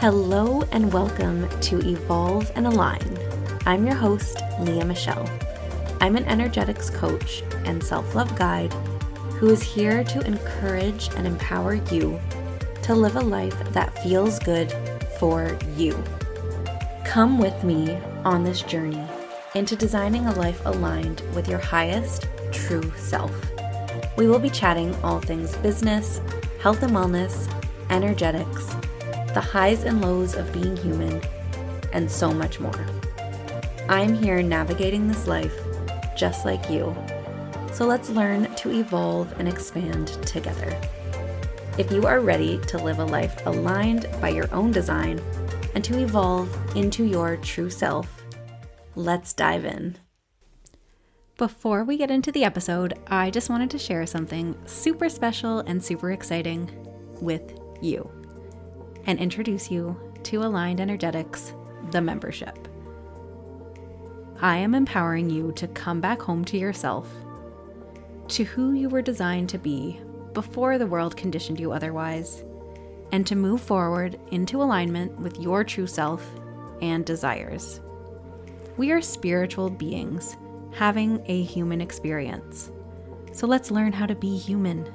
Hello 0.00 0.62
and 0.72 0.90
welcome 0.94 1.46
to 1.60 1.78
Evolve 1.86 2.50
and 2.54 2.66
Align. 2.66 3.18
I'm 3.66 3.84
your 3.84 3.96
host, 3.96 4.40
Leah 4.60 4.86
Michelle. 4.86 5.28
I'm 6.00 6.16
an 6.16 6.24
energetics 6.24 6.88
coach 6.88 7.42
and 7.66 7.84
self 7.84 8.14
love 8.14 8.34
guide 8.34 8.72
who 9.36 9.50
is 9.50 9.60
here 9.60 10.02
to 10.04 10.26
encourage 10.26 11.10
and 11.16 11.26
empower 11.26 11.74
you 11.74 12.18
to 12.82 12.94
live 12.94 13.16
a 13.16 13.20
life 13.20 13.54
that 13.74 14.02
feels 14.02 14.38
good 14.38 14.72
for 15.18 15.54
you. 15.76 16.02
Come 17.04 17.36
with 17.36 17.62
me 17.62 17.94
on 18.24 18.42
this 18.42 18.62
journey 18.62 19.04
into 19.54 19.76
designing 19.76 20.24
a 20.24 20.34
life 20.34 20.62
aligned 20.64 21.20
with 21.34 21.46
your 21.46 21.58
highest 21.58 22.26
true 22.52 22.90
self. 22.96 23.30
We 24.16 24.28
will 24.28 24.38
be 24.38 24.48
chatting 24.48 24.94
all 25.04 25.20
things 25.20 25.54
business, 25.56 26.22
health 26.58 26.82
and 26.82 26.92
wellness, 26.92 27.52
energetics, 27.90 28.74
the 29.34 29.40
highs 29.40 29.84
and 29.84 30.00
lows 30.00 30.34
of 30.34 30.52
being 30.52 30.76
human, 30.76 31.20
and 31.92 32.10
so 32.10 32.32
much 32.32 32.60
more. 32.60 32.86
I'm 33.88 34.14
here 34.14 34.42
navigating 34.42 35.08
this 35.08 35.26
life 35.26 35.54
just 36.16 36.44
like 36.44 36.68
you. 36.70 36.94
So 37.72 37.86
let's 37.86 38.10
learn 38.10 38.54
to 38.56 38.72
evolve 38.72 39.32
and 39.38 39.48
expand 39.48 40.08
together. 40.26 40.76
If 41.78 41.90
you 41.90 42.06
are 42.06 42.20
ready 42.20 42.58
to 42.66 42.78
live 42.78 42.98
a 42.98 43.04
life 43.04 43.46
aligned 43.46 44.06
by 44.20 44.28
your 44.30 44.52
own 44.52 44.70
design 44.70 45.20
and 45.74 45.82
to 45.84 45.98
evolve 45.98 46.54
into 46.76 47.04
your 47.04 47.36
true 47.36 47.70
self, 47.70 48.22
let's 48.96 49.32
dive 49.32 49.64
in. 49.64 49.96
Before 51.38 51.84
we 51.84 51.96
get 51.96 52.10
into 52.10 52.32
the 52.32 52.44
episode, 52.44 52.98
I 53.06 53.30
just 53.30 53.48
wanted 53.48 53.70
to 53.70 53.78
share 53.78 54.04
something 54.04 54.54
super 54.66 55.08
special 55.08 55.60
and 55.60 55.82
super 55.82 56.12
exciting 56.12 56.70
with 57.20 57.58
you 57.80 58.19
and 59.06 59.18
introduce 59.18 59.70
you 59.70 59.96
to 60.24 60.42
Aligned 60.42 60.80
Energetics, 60.80 61.52
the 61.90 62.00
membership. 62.00 62.68
I 64.40 64.56
am 64.56 64.74
empowering 64.74 65.28
you 65.28 65.52
to 65.52 65.68
come 65.68 66.00
back 66.00 66.22
home 66.22 66.44
to 66.46 66.58
yourself, 66.58 67.08
to 68.28 68.44
who 68.44 68.72
you 68.72 68.88
were 68.88 69.02
designed 69.02 69.48
to 69.50 69.58
be 69.58 70.00
before 70.32 70.78
the 70.78 70.86
world 70.86 71.16
conditioned 71.16 71.60
you 71.60 71.72
otherwise, 71.72 72.44
and 73.12 73.26
to 73.26 73.34
move 73.34 73.60
forward 73.60 74.18
into 74.30 74.62
alignment 74.62 75.18
with 75.18 75.38
your 75.38 75.64
true 75.64 75.86
self 75.86 76.24
and 76.80 77.04
desires. 77.04 77.80
We 78.76 78.92
are 78.92 79.02
spiritual 79.02 79.68
beings 79.68 80.36
having 80.72 81.22
a 81.26 81.42
human 81.42 81.80
experience. 81.80 82.70
So 83.32 83.46
let's 83.46 83.70
learn 83.70 83.92
how 83.92 84.06
to 84.06 84.14
be 84.14 84.36
human. 84.38 84.90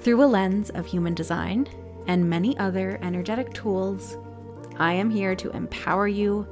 Through 0.00 0.22
a 0.22 0.26
lens 0.26 0.70
of 0.70 0.86
human 0.86 1.14
design 1.14 1.68
and 2.06 2.28
many 2.28 2.56
other 2.58 2.98
energetic 3.02 3.52
tools, 3.54 4.16
I 4.78 4.92
am 4.94 5.10
here 5.10 5.34
to 5.36 5.50
empower 5.50 6.08
you 6.08 6.46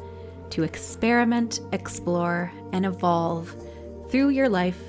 to 0.50 0.62
experiment, 0.62 1.60
explore, 1.72 2.52
and 2.72 2.84
evolve 2.84 3.54
through 4.10 4.28
your 4.28 4.48
life 4.48 4.80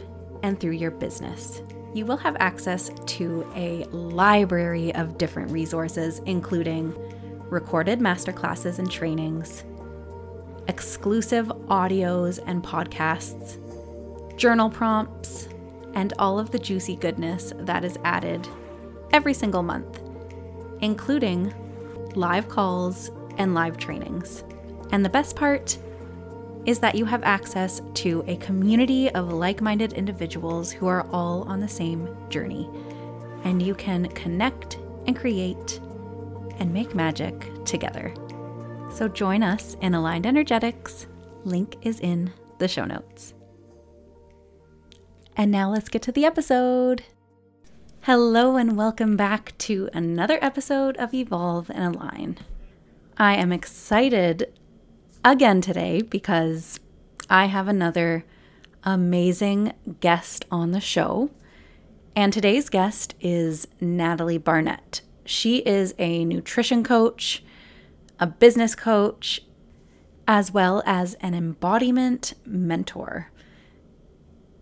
and 0.44 0.60
through 0.60 0.72
your 0.72 0.92
business. 0.92 1.62
You 1.94 2.06
will 2.06 2.18
have 2.18 2.36
access 2.40 2.90
to 2.90 3.50
a 3.56 3.86
library 3.86 4.94
of 4.96 5.18
different 5.18 5.52
resources, 5.52 6.20
including 6.26 6.94
recorded 7.50 8.00
masterclasses 8.00 8.80
and 8.80 8.92
trainings, 8.92 9.64
exclusive 10.68 11.48
audios 11.68 12.40
and 12.46 12.64
podcasts, 12.64 13.58
journal 14.38 14.70
prompts, 14.70 15.48
and 15.94 16.14
all 16.20 16.40
of 16.40 16.52
the 16.52 16.60
juicy 16.60 16.96
goodness 16.96 17.54
that 17.60 17.86
is 17.86 17.98
added 18.04 18.48
every 19.14 19.34
single 19.34 19.64
month 19.64 20.03
including 20.84 21.54
live 22.14 22.48
calls 22.50 23.10
and 23.38 23.56
live 23.56 23.78
trainings. 23.78 24.44
And 24.92 25.04
the 25.04 25.10
best 25.10 25.36
part 25.36 25.78
is 26.66 26.80
that 26.80 26.96
you 26.96 27.06
have 27.06 27.24
access 27.24 27.82
to 27.96 28.24
a 28.28 28.36
community 28.38 29.10
of 29.12 29.34
like 29.34 29.62
minded 29.62 29.94
individuals 29.94 30.72
who 30.72 30.88
are 30.88 31.08
all 31.12 31.44
on 31.44 31.60
the 31.60 31.68
same 31.68 32.16
journey. 32.30 32.70
And 33.44 33.62
you 33.62 33.74
can 33.76 34.08
connect 34.10 34.78
and 35.08 35.16
create 35.16 35.80
and 36.60 36.74
make 36.74 36.94
magic 36.94 37.50
together. 37.66 38.14
So 38.94 39.08
join 39.08 39.42
us 39.42 39.76
in 39.82 39.96
Aligned 39.96 40.26
Energetics. 40.26 41.08
Link 41.44 41.78
is 41.82 42.00
in 42.00 42.32
the 42.60 42.68
show 42.68 42.86
notes. 42.86 43.34
And 45.36 45.50
now 45.52 45.72
let's 45.72 45.90
get 45.90 46.02
to 46.04 46.12
the 46.12 46.26
episode. 46.26 47.04
Hello, 48.06 48.58
and 48.58 48.76
welcome 48.76 49.16
back 49.16 49.58
to 49.60 49.88
another 49.94 50.38
episode 50.42 50.98
of 50.98 51.14
Evolve 51.14 51.70
and 51.70 51.96
Align. 51.96 52.38
I 53.16 53.36
am 53.36 53.54
excited 53.54 54.52
again 55.24 55.62
today 55.62 56.02
because 56.02 56.82
I 57.30 57.46
have 57.46 57.70
another 57.70 58.26
amazing 58.84 59.72
guest 60.02 60.44
on 60.52 60.72
the 60.72 60.82
show. 60.82 61.30
And 62.14 62.34
today's 62.34 62.68
guest 62.68 63.16
is 63.22 63.70
Natalie 63.80 64.38
Barnett. 64.38 65.00
She 65.24 65.60
is 65.60 65.96
a 65.98 66.26
nutrition 66.26 66.84
coach, 66.84 67.42
a 68.20 68.28
business 68.28 68.76
coach, 68.76 69.44
as 70.28 70.52
well 70.52 70.84
as 70.86 71.14
an 71.22 71.34
embodiment 71.34 72.34
mentor. 72.46 73.32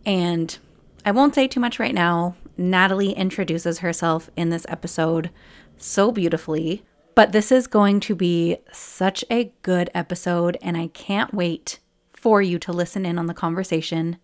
And 0.05 0.55
I 1.03 1.09
won't 1.09 1.33
say 1.33 1.47
too 1.47 1.59
much 1.59 1.79
right 1.79 1.95
now 1.95 2.35
Natalie 2.61 3.13
introduces 3.13 3.79
herself 3.79 4.29
in 4.35 4.49
this 4.49 4.65
episode 4.69 5.29
so 5.77 6.11
beautifully. 6.11 6.83
But 7.13 7.33
this 7.33 7.51
is 7.51 7.67
going 7.67 7.99
to 8.01 8.15
be 8.15 8.57
such 8.71 9.25
a 9.29 9.51
good 9.63 9.89
episode, 9.93 10.57
and 10.61 10.77
I 10.77 10.87
can't 10.87 11.33
wait 11.33 11.79
for 12.13 12.41
you 12.41 12.57
to 12.59 12.71
listen 12.71 13.05
in 13.05 13.19
on 13.19 13.25
the 13.25 13.33
conversation. 13.33 14.17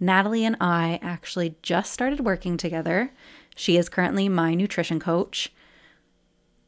Natalie 0.00 0.44
and 0.44 0.56
I 0.60 0.98
actually 1.02 1.54
just 1.62 1.92
started 1.92 2.20
working 2.20 2.56
together. 2.56 3.12
She 3.54 3.76
is 3.76 3.88
currently 3.88 4.28
my 4.28 4.54
nutrition 4.54 4.98
coach. 4.98 5.52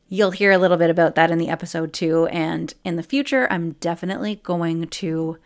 You'll 0.08 0.32
hear 0.32 0.52
a 0.52 0.58
little 0.58 0.76
bit 0.76 0.90
about 0.90 1.14
that 1.14 1.30
in 1.30 1.38
the 1.38 1.48
episode 1.48 1.92
too. 1.92 2.26
And 2.26 2.72
in 2.84 2.96
the 2.96 3.02
future, 3.02 3.46
I'm 3.50 3.72
definitely 3.72 4.36
going 4.42 4.86
to 4.86 5.38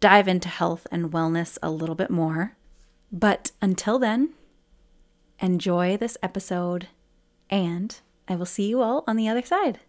dive 0.00 0.28
into 0.28 0.48
health 0.48 0.86
and 0.90 1.12
wellness 1.12 1.58
a 1.62 1.70
little 1.70 1.94
bit 1.94 2.10
more. 2.10 2.56
But 3.10 3.50
until 3.60 3.98
then, 3.98 4.30
enjoy 5.42 5.96
this 5.96 6.16
episode, 6.22 6.86
and 7.50 8.00
I 8.28 8.36
will 8.36 8.46
see 8.46 8.68
you 8.68 8.80
all 8.80 9.02
on 9.08 9.16
the 9.16 9.28
other 9.28 9.42
side. 9.42 9.80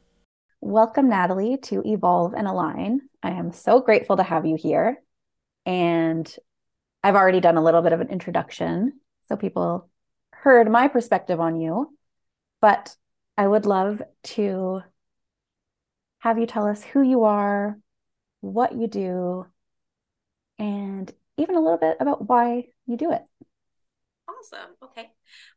Welcome, 0.59 1.09
Natalie, 1.09 1.57
to 1.63 1.83
Evolve 1.85 2.33
and 2.33 2.47
Align. 2.47 3.01
I 3.21 3.31
am 3.31 3.53
so 3.53 3.79
grateful 3.79 4.17
to 4.17 4.23
have 4.23 4.47
you 4.47 4.55
here. 4.55 5.01
And 5.65 6.35
I've 7.03 7.15
already 7.15 7.39
done 7.39 7.57
a 7.57 7.63
little 7.63 7.83
bit 7.83 7.93
of 7.93 8.01
an 8.01 8.09
introduction, 8.09 8.99
so 9.27 9.35
people 9.35 9.89
heard 10.31 10.69
my 10.71 10.87
perspective 10.87 11.39
on 11.39 11.61
you. 11.61 11.95
But 12.59 12.95
I 13.37 13.45
would 13.45 13.67
love 13.67 14.01
to 14.23 14.81
have 16.19 16.39
you 16.39 16.47
tell 16.47 16.65
us 16.65 16.83
who 16.83 17.03
you 17.03 17.25
are, 17.25 17.77
what 18.41 18.73
you 18.73 18.87
do, 18.87 19.45
and 20.57 21.13
even 21.37 21.55
a 21.55 21.61
little 21.61 21.77
bit 21.77 21.97
about 21.99 22.27
why 22.27 22.69
you 22.87 22.97
do 22.97 23.11
it. 23.11 23.21
Awesome. 24.27 24.71
Okay. 24.81 25.12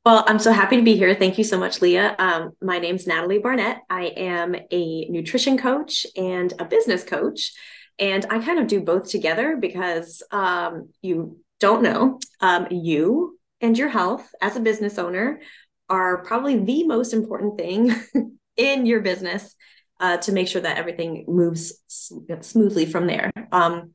Well, 0.07 0.23
I'm 0.29 0.39
so 0.39 0.53
happy 0.53 0.77
to 0.77 0.85
be 0.85 0.97
here. 0.97 1.17
Thank 1.17 1.37
you 1.37 1.43
so 1.43 1.59
much, 1.59 1.83
Leah. 1.83 2.15
Um, 2.21 2.53
my 2.63 2.79
name's 2.79 3.09
Natalie 3.09 3.41
Barnett. 3.41 3.79
I 3.91 4.05
am 4.17 4.55
a 4.55 5.09
nutrition 5.09 5.59
coach 5.59 6.07
and 6.17 6.55
a 6.61 6.65
business 6.65 7.03
coach. 7.03 7.53
And 7.99 8.25
I 8.31 8.39
kind 8.39 8.61
of 8.61 8.69
do 8.69 8.81
both 8.81 9.11
together 9.11 9.57
because 9.57 10.23
um, 10.31 10.91
you 11.03 11.41
don't 11.59 11.83
know, 11.83 12.21
um, 12.41 12.69
you 12.71 13.37
and 13.61 13.77
your 13.77 13.89
health 13.89 14.33
as 14.41 14.55
a 14.55 14.61
business 14.61 14.97
owner 14.97 15.41
are 15.89 16.23
probably 16.23 16.57
the 16.57 16.87
most 16.87 17.13
important 17.13 17.59
thing 17.59 17.93
in 18.57 18.87
your 18.87 19.01
business 19.01 19.57
uh, 19.99 20.19
to 20.19 20.31
make 20.31 20.47
sure 20.47 20.63
that 20.63 20.79
everything 20.79 21.25
moves 21.27 21.83
smoothly 21.89 22.87
from 22.87 23.09
there. 23.09 23.33
Um, 23.51 23.91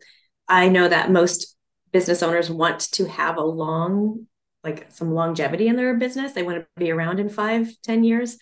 I 0.45 0.67
know 0.67 0.89
that 0.89 1.09
most 1.09 1.55
business 1.93 2.21
owners 2.21 2.49
want 2.49 2.81
to 2.91 3.05
have 3.05 3.37
a 3.37 3.45
long 3.45 4.27
like 4.63 4.91
some 4.91 5.13
longevity 5.13 5.67
in 5.67 5.75
their 5.75 5.95
business. 5.95 6.33
They 6.33 6.43
want 6.43 6.59
to 6.59 6.67
be 6.77 6.91
around 6.91 7.19
in 7.19 7.29
five, 7.29 7.73
ten 7.83 8.03
years. 8.03 8.37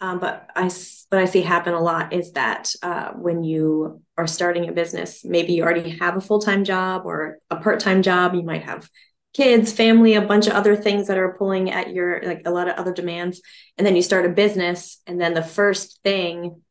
Um, 0.00 0.18
but 0.18 0.48
I, 0.56 0.64
what 1.10 1.20
I 1.20 1.26
see 1.26 1.42
happen 1.42 1.74
a 1.74 1.80
lot 1.80 2.12
is 2.12 2.32
that 2.32 2.72
uh, 2.82 3.10
when 3.10 3.44
you 3.44 4.02
are 4.16 4.26
starting 4.26 4.68
a 4.68 4.72
business, 4.72 5.24
maybe 5.24 5.52
you 5.52 5.62
already 5.62 5.90
have 5.98 6.16
a 6.16 6.20
full 6.20 6.40
time 6.40 6.64
job 6.64 7.02
or 7.04 7.38
a 7.50 7.56
part 7.56 7.80
time 7.80 8.02
job. 8.02 8.34
You 8.34 8.42
might 8.42 8.64
have 8.64 8.88
kids, 9.34 9.72
family, 9.72 10.14
a 10.14 10.22
bunch 10.22 10.46
of 10.46 10.54
other 10.54 10.74
things 10.74 11.06
that 11.08 11.18
are 11.18 11.34
pulling 11.34 11.70
at 11.70 11.92
your 11.92 12.22
like 12.22 12.42
a 12.46 12.50
lot 12.50 12.68
of 12.68 12.76
other 12.76 12.94
demands, 12.94 13.42
and 13.76 13.86
then 13.86 13.94
you 13.94 14.02
start 14.02 14.26
a 14.26 14.30
business, 14.30 15.00
and 15.06 15.20
then 15.20 15.34
the 15.34 15.42
first 15.42 16.00
thing 16.02 16.62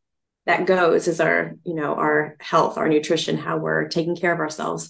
that 0.46 0.66
goes 0.66 1.08
is 1.08 1.20
our 1.20 1.54
you 1.64 1.76
know 1.76 1.94
our 1.96 2.36
health, 2.40 2.78
our 2.78 2.90
nutrition, 2.90 3.38
how 3.38 3.58
we're 3.58 3.88
taking 3.88 4.16
care 4.16 4.34
of 4.34 4.40
ourselves. 4.40 4.90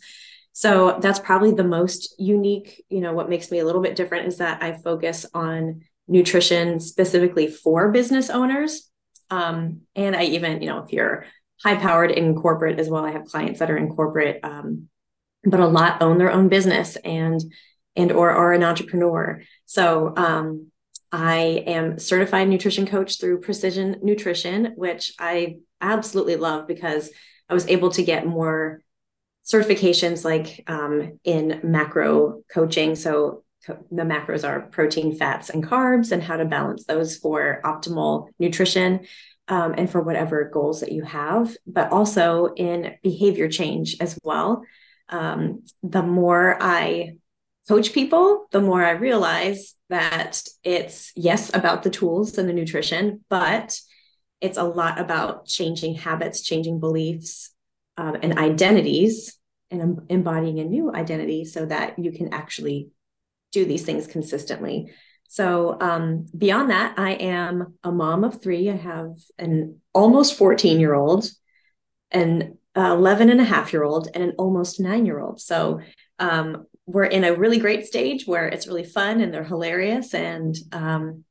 So 0.60 1.00
that's 1.02 1.20
probably 1.20 1.54
the 1.54 1.64
most 1.64 2.16
unique, 2.20 2.84
you 2.90 3.00
know, 3.00 3.14
what 3.14 3.30
makes 3.30 3.50
me 3.50 3.60
a 3.60 3.66
little 3.66 3.82
bit 3.82 3.96
different 3.96 4.28
is 4.28 4.40
that 4.40 4.62
I 4.62 4.74
focus 4.74 5.26
on 5.34 5.84
nutrition 6.06 6.82
specifically 6.82 7.48
for 7.48 7.94
business 7.94 8.30
owners. 8.30 8.92
Um, 9.30 9.84
and 9.96 10.18
I 10.18 10.24
even, 10.24 10.62
you 10.62 10.68
know, 10.68 10.80
if 10.80 10.92
you're 10.92 11.26
high 11.64 11.76
powered 11.78 12.12
in 12.12 12.36
corporate 12.36 12.78
as 12.78 12.90
well, 12.90 13.06
I 13.06 13.12
have 13.12 13.24
clients 13.24 13.60
that 13.60 13.72
are 13.72 13.78
in 13.78 13.88
corporate, 13.88 14.42
um, 14.44 14.90
but 15.46 15.62
a 15.62 15.66
lot 15.66 16.02
own 16.02 16.18
their 16.18 16.30
own 16.30 16.50
business 16.50 16.98
and 16.98 17.40
and 17.96 18.12
or 18.12 18.30
are 18.30 18.52
an 18.52 18.66
entrepreneur. 18.66 19.42
So 19.66 20.12
um, 20.18 20.72
I 21.10 21.64
am 21.68 22.00
certified 22.00 22.50
nutrition 22.50 22.86
coach 22.86 23.18
through 23.18 23.40
Precision 23.40 24.02
Nutrition, 24.04 24.74
which 24.76 25.14
I 25.18 25.60
absolutely 25.80 26.36
love 26.36 26.68
because 26.68 27.12
I 27.48 27.54
was 27.54 27.66
able 27.68 27.92
to 27.92 28.04
get 28.04 28.28
more 28.28 28.82
certifications 29.52 30.24
like 30.24 30.64
um, 30.68 31.20
in 31.24 31.60
macro 31.64 32.42
coaching. 32.52 32.96
So 32.96 33.44
the 33.68 34.04
macros 34.04 34.48
are 34.48 34.62
protein, 34.62 35.16
fats, 35.16 35.50
and 35.50 35.64
carbs, 35.66 36.12
and 36.12 36.24
how 36.24 36.38
to 36.38 36.46
balance 36.46 36.86
those 36.86 37.18
for 37.18 37.62
optimal 37.64 38.30
nutrition 38.40 39.06
um, 39.48 39.74
and 39.78 39.90
for 39.90 40.02
whatever 40.02 40.50
goals 40.52 40.82
that 40.82 40.92
you 40.92 41.04
have, 41.04 41.56
but 41.68 41.92
also 41.92 42.54
in 42.56 42.96
behavior 43.04 43.50
change 43.50 43.98
as 44.00 44.18
well. 44.24 44.64
Um, 45.10 45.64
the 45.82 46.04
more 46.04 46.58
I 46.62 47.16
coach 47.68 47.94
people, 47.94 48.48
the 48.52 48.62
more 48.62 48.84
I 48.84 48.92
realize 48.92 49.76
that 49.90 50.44
it's 50.64 51.12
yes 51.16 51.54
about 51.54 51.84
the 51.84 51.90
tools 51.90 52.38
and 52.38 52.48
the 52.48 52.54
nutrition, 52.54 53.26
but 53.30 53.80
it's 54.40 54.58
a 54.58 54.64
lot 54.64 55.00
about 55.00 55.46
changing 55.46 55.96
habits, 55.96 56.42
changing 56.42 56.80
beliefs, 56.80 57.52
um, 57.98 58.18
and 58.22 58.38
identities, 58.38 59.38
and 59.72 60.02
embodying 60.10 60.60
a 60.60 60.66
new 60.66 60.94
identity 60.94 61.46
so 61.46 61.66
that 61.66 62.00
you 62.00 62.12
can 62.12 62.34
actually 62.34 62.90
do 63.52 63.66
these 63.66 63.84
things 63.84 64.08
consistently. 64.08 64.92
So, 65.28 65.78
um, 65.80 66.26
beyond 66.36 66.72
that, 66.72 66.98
I 66.98 67.12
am 67.12 67.76
a 67.84 67.92
mom 67.92 68.24
of 68.24 68.42
three. 68.42 68.70
I 68.70 68.76
have 68.76 69.12
an 69.38 69.80
almost 69.94 70.36
14 70.36 70.80
year 70.80 70.96
old, 70.96 71.30
an 72.12 72.58
11 72.76 73.30
and 73.30 73.40
a 73.40 73.44
half 73.44 73.72
year 73.72 73.84
old, 73.84 74.10
and 74.14 74.24
an 74.24 74.34
almost 74.40 74.80
nine 74.80 75.06
year 75.06 75.20
old. 75.20 75.40
So, 75.40 75.82
um, 76.18 76.66
we're 76.88 77.06
in 77.06 77.24
a 77.24 77.36
really 77.36 77.60
great 77.60 77.86
stage 77.86 78.26
where 78.26 78.48
it's 78.48 78.68
really 78.68 78.84
fun 78.84 79.22
and 79.22 79.32
they're 79.32 79.44
hilarious. 79.44 80.16
And 80.16 80.56
um, 80.72 81.24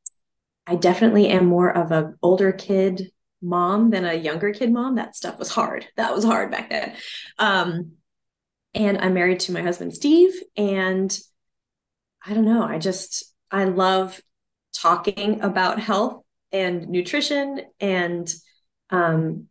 I 0.68 0.76
definitely 0.76 1.28
am 1.28 1.46
more 1.46 1.76
of 1.76 1.90
an 1.90 2.16
older 2.22 2.52
kid 2.52 3.10
mom 3.42 3.90
than 3.90 4.04
a 4.04 4.14
younger 4.14 4.52
kid 4.52 4.72
mom. 4.72 4.94
That 4.94 5.16
stuff 5.16 5.38
was 5.38 5.50
hard. 5.50 5.86
That 5.96 6.14
was 6.14 6.24
hard 6.24 6.52
back 6.52 6.70
then. 6.70 6.94
And 8.74 8.98
I'm 8.98 9.14
married 9.14 9.40
to 9.40 9.52
my 9.52 9.62
husband, 9.62 9.94
Steve. 9.94 10.34
And 10.56 11.16
I 12.24 12.34
don't 12.34 12.44
know, 12.44 12.62
I 12.62 12.78
just, 12.78 13.32
I 13.50 13.64
love 13.64 14.20
talking 14.74 15.40
about 15.40 15.80
health 15.80 16.22
and 16.52 16.88
nutrition 16.88 17.60
and 17.80 18.32
um, 18.90 19.46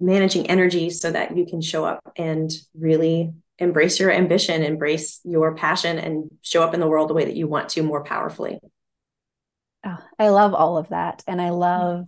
managing 0.00 0.48
energy 0.48 0.90
so 0.90 1.10
that 1.10 1.36
you 1.36 1.46
can 1.46 1.60
show 1.60 1.84
up 1.84 2.00
and 2.16 2.50
really 2.78 3.32
embrace 3.58 4.00
your 4.00 4.10
ambition, 4.10 4.62
embrace 4.62 5.20
your 5.24 5.54
passion, 5.54 5.98
and 5.98 6.30
show 6.42 6.62
up 6.62 6.74
in 6.74 6.80
the 6.80 6.88
world 6.88 7.10
the 7.10 7.14
way 7.14 7.26
that 7.26 7.36
you 7.36 7.46
want 7.46 7.68
to 7.70 7.82
more 7.82 8.02
powerfully. 8.02 8.58
Oh, 9.84 9.98
I 10.18 10.28
love 10.30 10.54
all 10.54 10.78
of 10.78 10.88
that. 10.88 11.22
And 11.26 11.40
I 11.40 11.50
love 11.50 12.06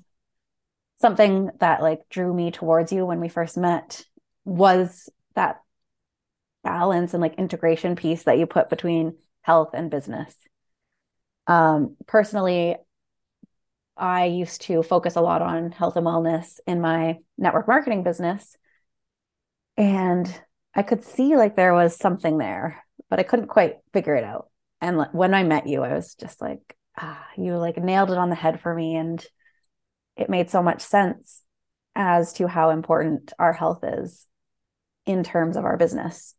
something 1.01 1.51
that 1.61 1.83
like 1.83 2.09
drew 2.09 2.33
me 2.33 2.51
towards 2.51 2.93
you 2.93 3.05
when 3.05 3.21
we 3.21 3.29
first 3.29 3.57
met 3.57 4.05
was 4.45 5.11
that 5.35 5.61
balance 6.65 7.15
and 7.15 7.21
like 7.21 7.35
integration 7.35 7.97
piece 7.97 8.25
that 8.25 8.39
you 8.39 8.47
put 8.47 8.71
between 8.71 9.17
health 9.43 9.71
and 9.75 9.91
business. 9.91 10.35
Um, 11.47 11.97
personally, 12.07 12.77
I 13.97 14.27
used 14.27 14.63
to 14.63 14.83
focus 14.83 15.17
a 15.17 15.21
lot 15.21 15.43
on 15.43 15.73
health 15.73 15.97
and 15.97 16.07
wellness 16.07 16.61
in 16.67 16.81
my 16.81 17.19
network 17.37 17.69
marketing 17.69 18.03
business. 18.03 18.57
And 19.77 20.33
I 20.75 20.83
could 20.83 21.05
see 21.05 21.37
like 21.37 21.57
there 21.57 21.75
was 21.75 21.97
something 21.97 22.39
there, 22.39 22.85
but 23.11 23.19
I 23.19 23.25
couldn't 23.25 23.49
quite 23.49 23.77
figure 23.93 24.15
it 24.15 24.25
out. 24.25 24.49
And 24.81 25.07
when 25.13 25.35
I 25.35 25.45
met 25.45 25.67
you, 25.67 25.83
I 25.83 25.95
was 25.95 26.15
just 26.15 26.41
like, 26.41 26.77
ah, 26.99 27.27
you 27.37 27.57
like 27.57 27.77
nailed 27.77 28.11
it 28.11 28.19
on 28.19 28.31
the 28.31 28.37
head 28.37 28.61
for 28.61 28.75
me. 28.75 28.97
And 28.97 29.25
it 30.17 30.31
made 30.31 30.51
so 30.51 30.63
much 30.63 30.83
sense 30.83 31.43
as 31.95 32.33
to 32.35 32.49
how 32.49 32.71
important 32.71 33.33
our 33.39 33.53
health 33.53 33.85
is 33.85 34.27
in 35.07 35.23
terms 35.25 35.57
of 35.57 35.65
our 35.65 35.77
business. 35.77 36.35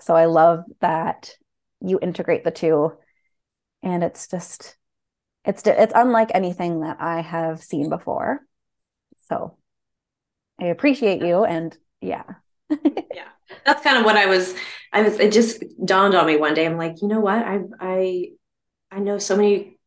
So 0.00 0.14
I 0.14 0.26
love 0.26 0.64
that 0.80 1.34
you 1.80 1.98
integrate 2.00 2.44
the 2.44 2.50
two. 2.50 2.92
And 3.82 4.02
it's 4.02 4.28
just, 4.28 4.76
it's 5.44 5.62
it's 5.66 5.92
unlike 5.94 6.30
anything 6.34 6.80
that 6.80 6.98
I 7.00 7.20
have 7.20 7.62
seen 7.62 7.88
before. 7.88 8.40
So 9.28 9.56
I 10.60 10.66
appreciate 10.66 11.22
you 11.22 11.44
and 11.44 11.76
yeah. 12.00 12.24
yeah 12.70 13.28
that's 13.64 13.82
kind 13.82 13.98
of 13.98 14.04
what 14.04 14.16
I 14.16 14.26
was. 14.26 14.54
I 14.92 15.02
was. 15.02 15.18
It 15.18 15.32
just 15.32 15.62
dawned 15.84 16.14
on 16.14 16.26
me 16.26 16.36
one 16.36 16.54
day. 16.54 16.66
I'm 16.66 16.76
like, 16.76 17.02
you 17.02 17.08
know 17.08 17.20
what? 17.20 17.38
I 17.38 17.60
I 17.80 18.28
I 18.90 18.98
know 19.00 19.18
so 19.18 19.36
many 19.36 19.78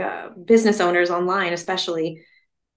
uh, 0.00 0.30
business 0.30 0.80
owners 0.80 1.10
online, 1.10 1.52
especially 1.52 2.24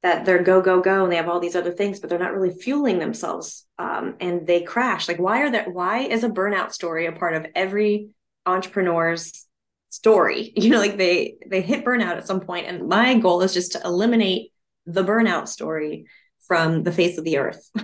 that 0.03 0.25
they're 0.25 0.41
go 0.41 0.61
go 0.61 0.81
go 0.81 1.03
and 1.03 1.11
they 1.11 1.17
have 1.17 1.29
all 1.29 1.39
these 1.39 1.55
other 1.55 1.71
things, 1.71 1.99
but 1.99 2.09
they're 2.09 2.19
not 2.19 2.33
really 2.33 2.55
fueling 2.55 2.99
themselves, 2.99 3.65
um, 3.77 4.15
and 4.19 4.47
they 4.47 4.61
crash. 4.61 5.07
Like, 5.07 5.19
why 5.19 5.41
are 5.41 5.51
that? 5.51 5.73
Why 5.73 5.99
is 5.99 6.23
a 6.23 6.29
burnout 6.29 6.71
story 6.71 7.05
a 7.05 7.11
part 7.11 7.35
of 7.35 7.45
every 7.55 8.09
entrepreneur's 8.45 9.45
story? 9.89 10.53
You 10.55 10.71
know, 10.71 10.79
like 10.79 10.97
they 10.97 11.35
they 11.47 11.61
hit 11.61 11.85
burnout 11.85 12.17
at 12.17 12.27
some 12.27 12.41
point, 12.41 12.67
and 12.67 12.87
my 12.87 13.17
goal 13.17 13.41
is 13.41 13.53
just 13.53 13.73
to 13.73 13.81
eliminate 13.83 14.51
the 14.85 15.03
burnout 15.03 15.47
story 15.47 16.05
from 16.47 16.83
the 16.83 16.91
face 16.91 17.17
of 17.17 17.23
the 17.23 17.37
earth. 17.37 17.69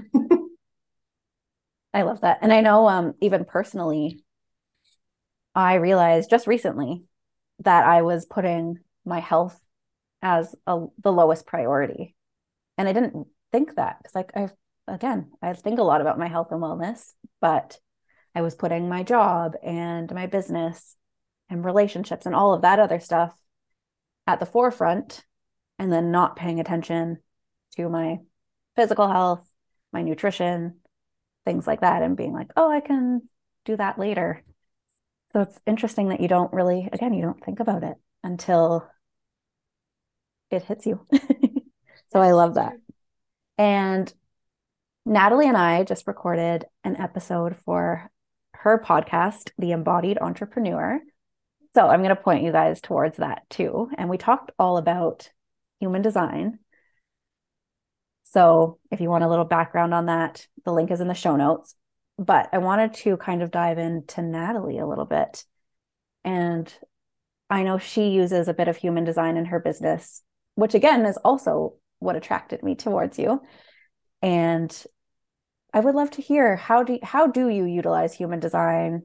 I 1.93 2.01
love 2.01 2.21
that. 2.21 2.39
And 2.41 2.51
I 2.51 2.61
know 2.61 2.87
um 2.87 3.13
even 3.21 3.45
personally 3.45 4.23
I 5.55 5.75
realized 5.75 6.29
just 6.29 6.45
recently 6.45 7.03
that 7.63 7.85
I 7.85 8.03
was 8.03 8.25
putting 8.25 8.79
my 9.05 9.19
health 9.19 9.59
as 10.21 10.55
a, 10.65 10.85
the 10.99 11.11
lowest 11.11 11.45
priority. 11.45 12.15
And 12.77 12.87
I 12.87 12.93
didn't 12.93 13.27
think 13.51 13.75
that 13.75 13.97
because 13.99 14.15
like 14.15 14.31
I 14.35 14.49
again, 14.87 15.31
I 15.41 15.53
think 15.53 15.79
a 15.79 15.83
lot 15.83 16.01
about 16.01 16.19
my 16.19 16.27
health 16.27 16.51
and 16.51 16.61
wellness, 16.61 17.13
but 17.41 17.77
I 18.35 18.41
was 18.41 18.55
putting 18.55 18.87
my 18.87 19.03
job 19.03 19.53
and 19.63 20.13
my 20.13 20.27
business 20.27 20.95
and 21.49 21.65
relationships 21.65 22.25
and 22.25 22.35
all 22.35 22.53
of 22.53 22.61
that 22.61 22.79
other 22.79 22.99
stuff 22.99 23.33
at 24.25 24.39
the 24.39 24.45
forefront 24.45 25.23
and 25.79 25.91
then 25.91 26.11
not 26.11 26.35
paying 26.35 26.59
attention 26.59 27.17
to 27.75 27.89
my 27.89 28.19
physical 28.75 29.07
health, 29.07 29.45
my 29.91 30.01
nutrition, 30.01 30.79
things 31.45 31.65
like 31.65 31.81
that 31.81 32.03
and 32.03 32.17
being 32.17 32.33
like, 32.33 32.51
oh, 32.55 32.69
I 32.69 32.81
can 32.81 33.21
do 33.65 33.75
that 33.77 33.97
later. 33.97 34.43
So 35.33 35.41
it's 35.41 35.59
interesting 35.65 36.09
that 36.09 36.21
you 36.21 36.27
don't 36.27 36.53
really, 36.53 36.89
again, 36.91 37.13
you 37.13 37.21
don't 37.21 37.43
think 37.43 37.59
about 37.59 37.83
it 37.83 37.97
until 38.24 38.88
it 40.51 40.63
hits 40.63 40.86
you. 40.86 41.06
so 42.08 42.20
I 42.20 42.32
love 42.32 42.56
that. 42.56 42.74
And 43.58 44.12
Natalie 45.06 45.48
and 45.48 45.58
I 45.58 45.84
just 45.84 46.08
recorded 46.08 46.66
an 46.84 46.98
episode 46.98 47.56
for 47.66 48.10
her 48.54 48.82
podcast, 48.84 49.51
The 49.58 49.72
Embodied 49.72 50.18
Entrepreneur. 50.20 51.00
So 51.74 51.88
I'm 51.88 52.01
going 52.01 52.16
to 52.16 52.22
point 52.22 52.44
you 52.44 52.51
guys 52.51 52.82
towards 52.82 53.18
that 53.18 53.44
too. 53.50 53.89
And 53.98 54.10
we 54.10 54.18
talked 54.18 54.51
all 54.58 54.77
about 54.77 55.30
human 55.80 56.01
design 56.01 56.60
so 58.32 58.77
if 58.92 59.00
you 59.00 59.10
want 59.10 59.24
a 59.24 59.30
little 59.30 59.46
background 59.46 59.94
on 59.94 60.08
that, 60.08 60.48
the 60.66 60.74
link 60.74 60.92
is 60.92 61.00
in 61.00 61.08
the 61.08 61.13
show 61.13 61.38
notes. 61.38 61.75
But 62.18 62.50
I 62.51 62.58
wanted 62.58 62.94
to 62.96 63.16
kind 63.18 63.42
of 63.42 63.51
dive 63.51 63.77
into 63.77 64.22
Natalie 64.22 64.80
a 64.80 64.88
little 64.88 65.06
bit. 65.06 65.46
And 66.25 66.72
I 67.50 67.63
know 67.63 67.77
she 67.77 68.10
uses 68.10 68.48
a 68.48 68.54
bit 68.54 68.68
of 68.68 68.75
human 68.75 69.06
design 69.06 69.38
in 69.38 69.46
her 69.46 69.60
business, 69.60 70.24
which 70.57 70.73
again 70.73 71.05
is 71.05 71.17
also 71.17 71.75
what 71.99 72.15
attracted 72.15 72.63
me 72.63 72.73
towards 72.73 73.19
you. 73.19 73.41
And 74.23 74.75
I 75.71 75.81
would 75.81 75.93
love 75.93 76.09
to 76.11 76.21
hear 76.21 76.55
how 76.55 76.81
do 76.81 76.97
how 77.03 77.27
do 77.27 77.47
you 77.47 77.65
utilize 77.65 78.15
human 78.15 78.39
design 78.39 79.03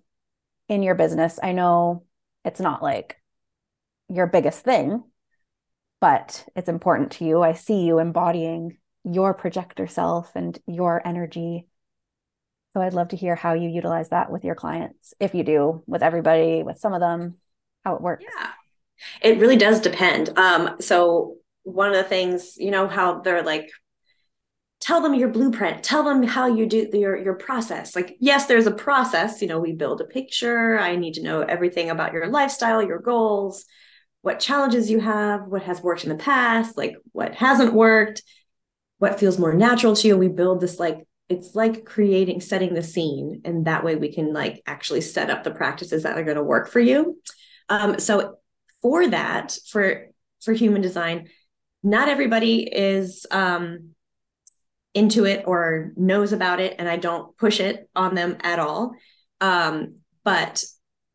in 0.71 0.83
your 0.83 0.95
business? 0.95 1.39
I 1.43 1.53
know 1.53 2.07
it's 2.43 2.59
not 2.61 2.83
like 2.83 3.21
your 4.09 4.27
biggest 4.27 4.65
thing, 4.65 5.05
but 6.01 6.47
it's 6.57 6.71
important 6.71 7.13
to 7.13 7.27
you. 7.27 7.43
I 7.43 7.53
see 7.53 7.83
you 7.83 7.99
embodying 7.99 8.79
your 9.05 9.35
projector 9.35 9.87
self 9.87 10.35
and 10.35 10.59
your 10.67 11.07
energy. 11.07 11.67
So 12.73 12.81
I'd 12.81 12.95
love 12.95 13.09
to 13.09 13.17
hear 13.17 13.37
how 13.37 13.53
you 13.53 13.69
utilize 13.69 14.09
that 14.09 14.33
with 14.33 14.43
your 14.43 14.55
clients, 14.55 15.13
if 15.21 15.35
you 15.35 15.45
do, 15.45 15.83
with 15.87 16.03
everybody, 16.03 16.63
with 16.63 16.79
some 16.79 16.95
of 16.95 17.01
them, 17.01 17.37
how 17.85 17.97
it 17.97 18.01
works. 18.01 18.25
Yeah, 18.25 18.53
it 19.21 19.39
really 19.39 19.59
does 19.59 19.81
depend. 19.81 20.39
Um, 20.39 20.77
so 20.81 21.37
one 21.63 21.91
of 21.91 21.97
the 21.97 22.05
things, 22.05 22.55
you 22.57 22.71
know, 22.71 22.89
how 22.89 23.21
they're 23.21 23.43
like, 23.43 23.71
tell 24.81 25.01
them 25.01 25.15
your 25.15 25.29
blueprint, 25.29 25.83
tell 25.85 26.03
them 26.03 26.23
how 26.23 26.47
you 26.47 26.67
do 26.67 26.89
your 26.93 27.17
your 27.17 27.35
process. 27.35 27.95
Like, 27.95 28.17
yes, 28.21 28.47
there's 28.47 28.67
a 28.67 28.73
process. 28.73 29.41
You 29.41 29.49
know, 29.49 29.61
we 29.61 29.73
build 29.73 30.01
a 30.01 30.05
picture. 30.05 30.79
I 30.79 30.97
need 30.97 31.15
to 31.15 31.23
know 31.23 31.43
everything 31.43 31.91
about 31.91 32.13
your 32.13 32.29
lifestyle, 32.29 32.83
your 32.83 32.99
goals, 32.99 33.65
what 34.23 34.41
challenges 34.41 34.91
you 34.91 35.01
have, 35.01 35.47
what 35.47 35.63
has 35.63 35.83
worked 35.83 36.05
in 36.05 36.11
the 36.11 36.17
past, 36.17 36.77
like 36.77 36.97
what 37.13 37.35
hasn't 37.35 37.75
worked, 37.75 38.23
what 38.99 39.21
feels 39.21 39.39
more 39.39 39.55
natural 39.55 39.95
to 39.97 40.09
you. 40.09 40.17
We 40.17 40.29
build 40.29 40.61
this 40.61 40.79
like 40.81 41.07
it's 41.29 41.55
like 41.55 41.85
creating 41.85 42.41
setting 42.41 42.75
the 42.75 42.83
scene 42.83 43.41
and 43.45 43.67
that 43.67 43.85
way 43.85 43.97
we 43.97 44.13
can 44.13 44.33
like 44.33 44.63
actually 44.67 45.01
set 45.01 45.31
up 45.31 45.45
the 45.45 45.51
practices 45.51 46.03
that 46.03 46.19
are 46.19 46.25
going 46.25 46.37
to 46.37 46.43
work 46.43 46.71
for 46.71 46.81
you 46.81 47.19
um, 47.69 47.99
so 47.99 48.37
for 48.83 49.07
that 49.09 49.57
for 49.69 50.09
for 50.43 50.53
human 50.53 50.83
design 50.83 51.29
not 51.83 52.09
everybody 52.09 52.63
is 52.63 53.27
um, 53.31 53.91
into 54.95 55.25
it 55.25 55.45
or 55.47 55.93
knows 55.97 56.33
about 56.33 56.61
it 56.61 56.77
and 56.79 56.89
i 56.89 56.97
don't 56.97 57.37
push 57.39 57.61
it 57.61 57.89
on 57.97 58.15
them 58.15 58.37
at 58.43 58.59
all. 58.59 58.93
Um, 59.41 59.97
but 60.25 60.65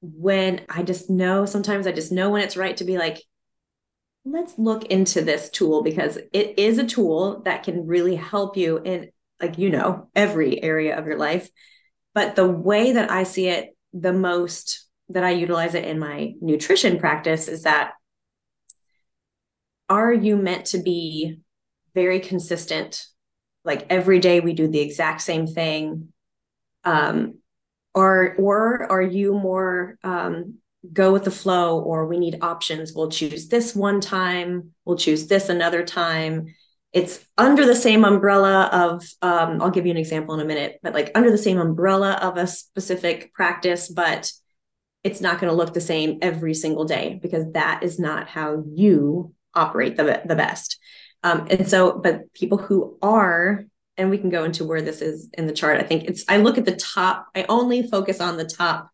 when 0.02 0.62
i 0.70 0.84
just 0.84 1.10
know 1.10 1.46
sometimes 1.46 1.88
i 1.88 1.92
just 1.92 2.12
know 2.12 2.30
when 2.30 2.44
it's 2.44 2.56
right 2.56 2.78
to 2.78 2.84
be 2.84 3.00
like 3.00 3.24
let's 4.32 4.58
look 4.58 4.86
into 4.86 5.22
this 5.22 5.50
tool 5.50 5.82
because 5.82 6.18
it 6.34 6.60
is 6.60 6.78
a 6.78 6.86
tool 6.86 7.42
that 7.46 7.64
can 7.64 7.88
really 7.88 8.16
help 8.16 8.58
you 8.58 8.78
in 8.78 9.10
like 9.42 9.58
you 9.58 9.70
know 9.70 10.10
every 10.16 10.62
area 10.62 10.98
of 10.98 11.06
your 11.06 11.18
life. 11.18 11.50
But 12.14 12.36
the 12.36 12.48
way 12.48 12.94
that 12.94 13.12
i 13.12 13.24
see 13.24 13.48
it 13.48 13.76
the 13.94 14.14
most 14.14 14.86
that 15.10 15.24
i 15.24 15.32
utilize 15.32 15.76
it 15.76 15.86
in 15.86 16.00
my 16.00 16.34
nutrition 16.42 17.00
practice 17.00 17.48
is 17.48 17.64
that 17.64 17.94
are 19.90 20.14
you 20.14 20.36
meant 20.36 20.66
to 20.68 20.80
be 20.80 21.40
very 21.94 22.20
consistent? 22.20 23.06
Like 23.64 23.86
every 23.90 24.20
day 24.20 24.40
we 24.40 24.54
do 24.54 24.68
the 24.68 24.80
exact 24.80 25.22
same 25.22 25.48
thing. 25.48 26.10
Um 26.84 27.40
or 27.94 28.36
or 28.38 28.92
are 28.92 29.02
you 29.02 29.34
more 29.34 29.98
um 30.04 30.56
go 30.94 31.12
with 31.12 31.24
the 31.24 31.32
flow 31.32 31.82
or 31.82 32.06
we 32.06 32.20
need 32.20 32.40
options. 32.42 32.94
We'll 32.94 33.10
choose 33.10 33.48
this 33.48 33.76
one 33.76 34.00
time 34.00 34.74
we'll 34.86 34.98
choose 34.98 35.28
this 35.28 35.50
another 35.50 35.84
time. 35.84 36.56
It's 36.94 37.26
under 37.38 37.66
the 37.66 37.76
same 37.76 38.06
umbrella 38.06 38.70
of 38.72 39.04
um, 39.22 39.62
i'll 39.62 39.70
give 39.70 39.86
you 39.86 39.92
an 39.92 39.98
example 39.98 40.34
in 40.34 40.40
a 40.40 40.46
minute 40.46 40.80
but 40.82 40.94
like 40.94 41.12
under 41.14 41.30
the 41.30 41.38
same 41.38 41.60
umbrella 41.60 42.14
of 42.22 42.38
a 42.38 42.48
specific 42.48 43.34
practice 43.34 43.90
but 43.90 44.32
it's 45.04 45.22
not 45.22 45.40
going 45.40 45.52
to 45.52 45.56
look 45.56 45.74
the 45.74 45.82
same 45.82 46.18
every 46.22 46.54
single 46.54 46.86
day 46.86 47.20
because 47.22 47.52
that 47.52 47.84
is 47.84 48.00
not 48.00 48.28
how 48.30 48.64
you 48.74 49.34
operate 49.58 49.98
the, 49.98 50.22
the 50.26 50.36
best 50.36 50.78
um, 51.24 51.48
and 51.50 51.68
so 51.68 52.00
but 52.00 52.34
people 52.34 52.58
who 52.58 52.98
are 53.02 53.66
and 53.98 54.10
we 54.10 54.18
can 54.18 54.30
go 54.30 54.44
into 54.44 54.64
where 54.64 54.82
this 54.82 55.02
is 55.02 55.30
in 55.34 55.48
the 55.48 55.54
chart 55.54 55.80
i 55.80 55.84
think 55.84 56.04
it's 56.06 56.24
i 56.30 56.38
look 56.38 56.58
at 56.58 56.66
the 56.66 56.76
top 56.76 57.28
i 57.36 57.46
only 57.50 57.88
focus 57.88 58.22
on 58.22 58.38
the 58.38 58.46
top 58.46 58.90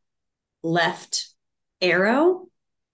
left 0.64 1.28
arrow 1.82 2.46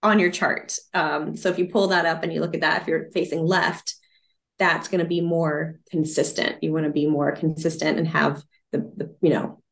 on 0.02 0.20
your 0.20 0.32
chart 0.32 0.76
um, 0.94 1.36
so 1.36 1.50
if 1.50 1.60
you 1.60 1.68
pull 1.68 1.88
that 1.88 2.06
up 2.06 2.24
and 2.24 2.34
you 2.34 2.42
look 2.42 2.56
at 2.56 2.62
that 2.62 2.82
if 2.82 2.88
you're 2.88 3.12
facing 3.12 3.46
left 3.46 3.96
that's 4.60 4.90
going 4.90 5.00
to 5.00 5.08
be 5.08 5.22
more 5.22 5.80
consistent. 5.90 6.62
You 6.62 6.74
want 6.74 6.86
to 6.86 6.92
be 6.92 7.08
more 7.08 7.32
consistent 7.32 7.98
and 7.98 8.08
have 8.10 8.44
the, 8.72 8.80
the, 8.96 9.16
you 9.22 9.30
know, 9.30 9.64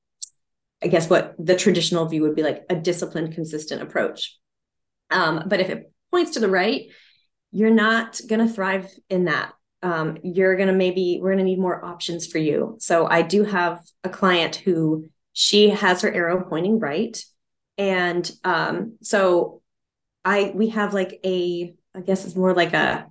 I 0.82 0.88
guess 0.88 1.10
what 1.10 1.36
the 1.38 1.56
traditional 1.56 2.06
view 2.06 2.22
would 2.22 2.36
be 2.36 2.44
like 2.44 2.64
a 2.70 2.76
disciplined, 2.76 3.34
consistent 3.34 3.82
approach. 3.82 4.38
Um, 5.12 5.44
but 5.48 5.60
if 5.60 5.70
it 5.70 5.92
points 6.10 6.32
to 6.32 6.40
the 6.40 6.50
right, 6.50 6.88
you're 7.52 7.70
not 7.70 8.20
going 8.28 8.46
to 8.46 8.54
thrive 8.54 8.92
in 9.10 9.26
that. 9.26 9.54
Um, 9.84 10.18
you're 10.24 10.56
going 10.56 10.68
to 10.68 10.74
maybe, 10.74 11.20
we're 11.22 11.30
going 11.30 11.40
to 11.40 11.44
need 11.44 11.60
more 11.60 11.84
options 11.84 12.28
for 12.28 12.38
you. 12.38 12.78
So 12.80 13.08
I 13.08 13.22
do 13.22 13.44
have 13.44 13.82
a 14.04 14.10
client 14.10 14.56
who 14.56 15.08
she 15.34 15.70
has 15.70 16.02
her 16.02 16.12
arrow 16.12 16.44
pointing 16.44 16.80
right. 16.80 17.24
And 17.78 18.30
um, 18.44 18.98
so 19.02 19.62
I, 20.26 20.52
we 20.56 20.70
have 20.70 20.94
like 20.94 21.20
a, 21.24 21.74
I 21.96 22.02
guess 22.02 22.26
it's 22.26 22.36
more 22.36 22.54
like 22.54 22.74
a 22.74 23.08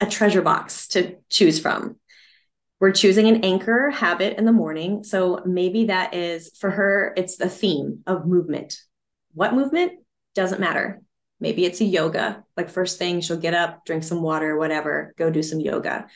a 0.00 0.06
treasure 0.06 0.42
box 0.42 0.88
to 0.88 1.16
choose 1.28 1.58
from. 1.58 1.96
We're 2.80 2.92
choosing 2.92 3.26
an 3.26 3.44
anchor 3.44 3.90
habit 3.90 4.38
in 4.38 4.44
the 4.44 4.52
morning. 4.52 5.02
So 5.02 5.42
maybe 5.44 5.86
that 5.86 6.14
is 6.14 6.56
for 6.56 6.70
her, 6.70 7.12
it's 7.16 7.36
the 7.36 7.48
theme 7.48 8.04
of 8.06 8.24
movement. 8.24 8.78
What 9.34 9.54
movement? 9.54 9.92
Doesn't 10.36 10.60
matter. 10.60 11.02
Maybe 11.40 11.64
it's 11.64 11.80
a 11.80 11.84
yoga. 11.84 12.44
Like 12.56 12.70
first 12.70 12.98
thing, 12.98 13.20
she'll 13.20 13.36
get 13.36 13.54
up, 13.54 13.84
drink 13.84 14.02
some 14.02 14.22
water, 14.22 14.56
whatever, 14.56 15.14
go 15.16 15.30
do 15.30 15.42
some 15.42 15.60
yoga. 15.60 16.06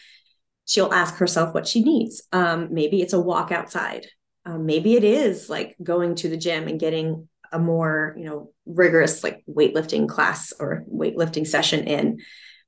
She'll 0.67 0.93
ask 0.93 1.17
herself 1.17 1.55
what 1.55 1.67
she 1.67 1.83
needs. 1.83 2.23
Um, 2.33 2.69
maybe 2.73 3.03
it's 3.03 3.13
a 3.13 3.21
walk 3.21 3.53
outside. 3.53 4.07
Um, 4.45 4.67
maybe 4.67 4.95
it 4.95 5.05
is 5.05 5.49
like 5.49 5.77
going 5.83 6.17
to 6.17 6.29
the 6.29 6.37
gym 6.37 6.67
and 6.67 6.81
getting 6.81 7.29
a 7.53 7.59
more, 7.59 8.15
you 8.17 8.25
know, 8.25 8.51
rigorous 8.67 9.23
like 9.23 9.45
weightlifting 9.49 10.09
class 10.09 10.53
or 10.59 10.85
weightlifting 10.93 11.47
session 11.47 11.87
in. 11.87 12.21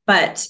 But 0.06 0.46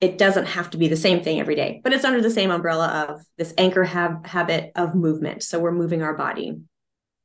it 0.00 0.18
doesn't 0.18 0.46
have 0.46 0.70
to 0.70 0.78
be 0.78 0.88
the 0.88 0.96
same 0.96 1.22
thing 1.22 1.40
every 1.40 1.54
day, 1.54 1.80
but 1.82 1.92
it's 1.92 2.04
under 2.04 2.20
the 2.20 2.30
same 2.30 2.50
umbrella 2.50 3.06
of 3.08 3.22
this 3.38 3.54
anchor 3.56 3.84
hab- 3.84 4.26
habit 4.26 4.70
of 4.76 4.94
movement. 4.94 5.42
So 5.42 5.58
we're 5.58 5.72
moving 5.72 6.02
our 6.02 6.14
body. 6.14 6.58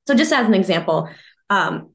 So 0.08 0.16
just 0.16 0.32
as 0.32 0.48
an 0.48 0.54
example, 0.54 1.10
um, 1.50 1.94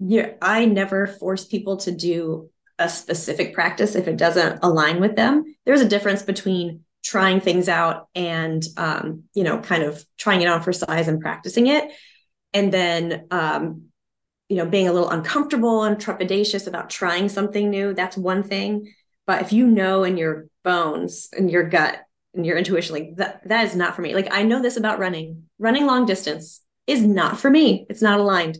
I 0.00 0.64
never 0.64 1.06
force 1.06 1.44
people 1.44 1.78
to 1.78 1.92
do 1.92 2.50
a 2.78 2.88
specific 2.88 3.54
practice 3.54 3.94
if 3.94 4.06
it 4.06 4.16
doesn't 4.16 4.60
align 4.62 5.00
with 5.00 5.16
them. 5.16 5.44
There's 5.66 5.80
a 5.80 5.88
difference 5.88 6.22
between 6.22 6.84
trying 7.02 7.40
things 7.40 7.68
out 7.68 8.08
and 8.14 8.62
um, 8.76 9.24
you 9.34 9.44
know 9.44 9.58
kind 9.58 9.82
of 9.82 10.04
trying 10.16 10.42
it 10.42 10.48
on 10.48 10.62
for 10.62 10.72
size 10.72 11.08
and 11.08 11.20
practicing 11.20 11.68
it 11.68 11.90
and 12.52 12.72
then 12.72 13.26
um, 13.30 13.84
you 14.48 14.56
know 14.56 14.66
being 14.66 14.88
a 14.88 14.92
little 14.92 15.08
uncomfortable 15.08 15.84
and 15.84 15.96
trepidatious 15.96 16.66
about 16.66 16.90
trying 16.90 17.28
something 17.28 17.70
new 17.70 17.94
that's 17.94 18.16
one 18.16 18.42
thing 18.42 18.92
but 19.28 19.42
if 19.42 19.52
you 19.52 19.66
know 19.66 20.04
in 20.04 20.16
your 20.16 20.48
bones 20.64 21.28
and 21.36 21.50
your 21.50 21.68
gut 21.68 22.00
and 22.34 22.46
your 22.46 22.56
intuition, 22.56 22.94
like 22.94 23.16
that, 23.16 23.46
that 23.46 23.66
is 23.66 23.76
not 23.76 23.94
for 23.94 24.00
me. 24.00 24.14
Like 24.14 24.28
I 24.30 24.42
know 24.42 24.62
this 24.62 24.78
about 24.78 24.98
running. 24.98 25.44
Running 25.58 25.86
long 25.86 26.06
distance 26.06 26.62
is 26.86 27.02
not 27.02 27.38
for 27.38 27.50
me. 27.50 27.86
It's 27.90 28.00
not 28.00 28.20
aligned. 28.20 28.58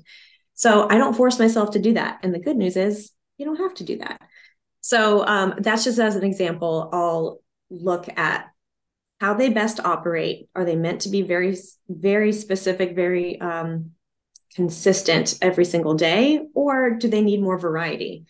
So 0.58 0.88
I 0.88 0.98
don't 0.98 1.16
force 1.16 1.38
myself 1.38 1.70
to 1.70 1.78
do 1.78 1.94
that. 1.94 2.20
And 2.22 2.34
the 2.34 2.38
good 2.38 2.56
news 2.56 2.76
is 2.76 3.10
you 3.36 3.46
don't 3.46 3.56
have 3.56 3.74
to 3.74 3.84
do 3.84 3.98
that. 3.98 4.20
So 4.80 5.26
um, 5.26 5.54
that's 5.58 5.84
just 5.84 5.98
as 5.98 6.16
an 6.16 6.24
example. 6.24 6.90
I'll 6.92 7.40
look 7.70 8.08
at 8.18 8.46
how 9.20 9.34
they 9.34 9.50
best 9.50 9.80
operate. 9.80 10.48
Are 10.54 10.64
they 10.64 10.76
meant 10.76 11.02
to 11.02 11.08
be 11.08 11.22
very, 11.22 11.56
very 11.88 12.32
specific, 12.32 12.94
very 12.94 13.40
um, 13.40 13.92
consistent 14.54 15.38
every 15.42 15.64
single 15.64 15.94
day, 15.94 16.46
or 16.54 16.90
do 16.90 17.08
they 17.08 17.22
need 17.22 17.40
more 17.40 17.58
variety? 17.58 18.26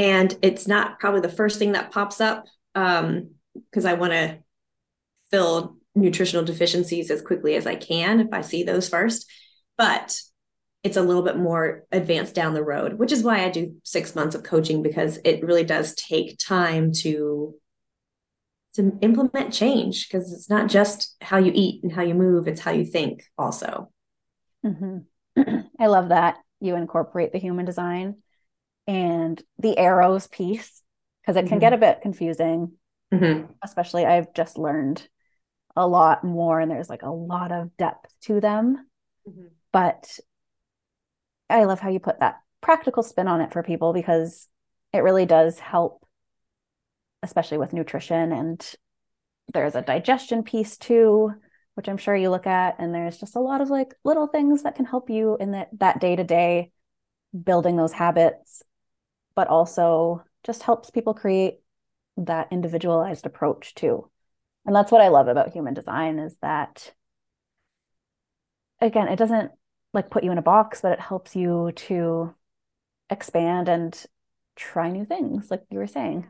and 0.00 0.34
it's 0.40 0.66
not 0.66 0.98
probably 0.98 1.20
the 1.20 1.28
first 1.28 1.58
thing 1.58 1.72
that 1.72 1.92
pops 1.92 2.22
up 2.22 2.46
because 2.72 3.84
um, 3.84 3.86
I 3.86 3.92
want 3.92 4.14
to 4.14 4.38
fill 5.30 5.76
nutritional 5.94 6.42
deficiencies 6.42 7.10
as 7.10 7.20
quickly 7.20 7.54
as 7.54 7.66
I 7.66 7.74
can 7.74 8.20
if 8.20 8.28
I 8.32 8.40
see 8.40 8.62
those 8.62 8.88
first. 8.88 9.30
But 9.76 10.18
it's 10.82 10.96
a 10.96 11.02
little 11.02 11.22
bit 11.22 11.36
more 11.36 11.84
advanced 11.92 12.34
down 12.34 12.54
the 12.54 12.64
road, 12.64 12.94
which 12.94 13.12
is 13.12 13.22
why 13.22 13.44
I 13.44 13.50
do 13.50 13.76
six 13.84 14.14
months 14.14 14.34
of 14.34 14.42
coaching 14.42 14.82
because 14.82 15.18
it 15.24 15.44
really 15.44 15.64
does 15.64 15.94
take 15.94 16.38
time 16.38 16.92
to 17.00 17.54
to 18.74 18.96
implement 19.02 19.52
change 19.52 20.08
because 20.08 20.32
it's 20.32 20.48
not 20.48 20.68
just 20.68 21.16
how 21.20 21.38
you 21.38 21.50
eat 21.54 21.82
and 21.82 21.92
how 21.92 22.02
you 22.02 22.14
move; 22.14 22.48
it's 22.48 22.60
how 22.60 22.70
you 22.70 22.84
think 22.84 23.24
also. 23.36 23.90
Mm-hmm. 24.64 24.98
I 25.80 25.86
love 25.86 26.10
that 26.10 26.38
you 26.60 26.76
incorporate 26.76 27.32
the 27.32 27.38
human 27.38 27.64
design 27.64 28.16
and 28.86 29.42
the 29.58 29.76
arrows 29.78 30.26
piece 30.26 30.82
because 31.22 31.36
it 31.36 31.42
can 31.42 31.52
mm-hmm. 31.52 31.60
get 31.60 31.72
a 31.72 31.78
bit 31.78 32.02
confusing 32.02 32.72
mm-hmm. 33.12 33.50
especially 33.62 34.04
i've 34.04 34.32
just 34.34 34.58
learned 34.58 35.06
a 35.76 35.86
lot 35.86 36.24
more 36.24 36.60
and 36.60 36.70
there's 36.70 36.90
like 36.90 37.02
a 37.02 37.10
lot 37.10 37.52
of 37.52 37.76
depth 37.76 38.12
to 38.22 38.40
them 38.40 38.86
mm-hmm. 39.28 39.46
but 39.72 40.18
i 41.50 41.64
love 41.64 41.80
how 41.80 41.90
you 41.90 42.00
put 42.00 42.20
that 42.20 42.40
practical 42.60 43.02
spin 43.02 43.28
on 43.28 43.40
it 43.40 43.52
for 43.52 43.62
people 43.62 43.92
because 43.92 44.48
it 44.92 44.98
really 44.98 45.26
does 45.26 45.58
help 45.58 46.06
especially 47.22 47.58
with 47.58 47.72
nutrition 47.72 48.32
and 48.32 48.74
there's 49.52 49.74
a 49.74 49.82
digestion 49.82 50.42
piece 50.42 50.76
too 50.76 51.32
which 51.74 51.88
i'm 51.88 51.96
sure 51.96 52.16
you 52.16 52.30
look 52.30 52.46
at 52.46 52.76
and 52.78 52.94
there's 52.94 53.18
just 53.18 53.36
a 53.36 53.40
lot 53.40 53.60
of 53.60 53.70
like 53.70 53.94
little 54.04 54.26
things 54.26 54.62
that 54.62 54.74
can 54.74 54.84
help 54.84 55.10
you 55.10 55.36
in 55.40 55.52
that 55.52 55.68
that 55.78 56.00
day 56.00 56.16
to 56.16 56.24
day 56.24 56.70
building 57.44 57.76
those 57.76 57.92
habits 57.92 58.62
but 59.34 59.48
also 59.48 60.22
just 60.44 60.62
helps 60.62 60.90
people 60.90 61.14
create 61.14 61.60
that 62.16 62.48
individualized 62.50 63.26
approach 63.26 63.74
too. 63.74 64.10
And 64.66 64.74
that's 64.74 64.92
what 64.92 65.00
I 65.00 65.08
love 65.08 65.28
about 65.28 65.52
human 65.52 65.74
design 65.74 66.18
is 66.18 66.36
that 66.42 66.92
again, 68.80 69.08
it 69.08 69.16
doesn't 69.16 69.52
like 69.92 70.10
put 70.10 70.24
you 70.24 70.32
in 70.32 70.38
a 70.38 70.42
box, 70.42 70.80
but 70.82 70.92
it 70.92 71.00
helps 71.00 71.34
you 71.34 71.72
to 71.74 72.34
expand 73.08 73.68
and 73.68 74.04
try 74.56 74.90
new 74.90 75.04
things, 75.04 75.50
like 75.50 75.64
you 75.70 75.78
were 75.78 75.86
saying. 75.86 76.26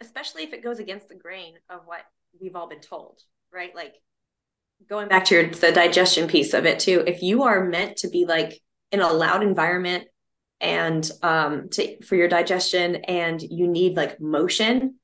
Especially 0.00 0.42
if 0.42 0.52
it 0.52 0.62
goes 0.62 0.78
against 0.78 1.08
the 1.08 1.14
grain 1.14 1.54
of 1.68 1.80
what 1.84 2.00
we've 2.40 2.56
all 2.56 2.68
been 2.68 2.80
told, 2.80 3.20
right? 3.52 3.74
Like 3.74 3.94
going 4.88 5.08
back 5.08 5.24
to 5.26 5.34
your 5.34 5.50
the 5.50 5.72
digestion 5.72 6.28
piece 6.28 6.54
of 6.54 6.66
it 6.66 6.78
too. 6.78 7.02
If 7.06 7.22
you 7.22 7.44
are 7.44 7.64
meant 7.64 7.98
to 7.98 8.08
be 8.08 8.24
like 8.26 8.60
in 8.92 9.00
a 9.00 9.12
loud 9.12 9.42
environment 9.42 10.04
and 10.60 11.08
um, 11.22 11.68
to, 11.70 12.02
for 12.02 12.16
your 12.16 12.28
digestion 12.28 12.96
and 12.96 13.40
you 13.42 13.68
need 13.68 13.96
like 13.96 14.20
motion 14.20 14.96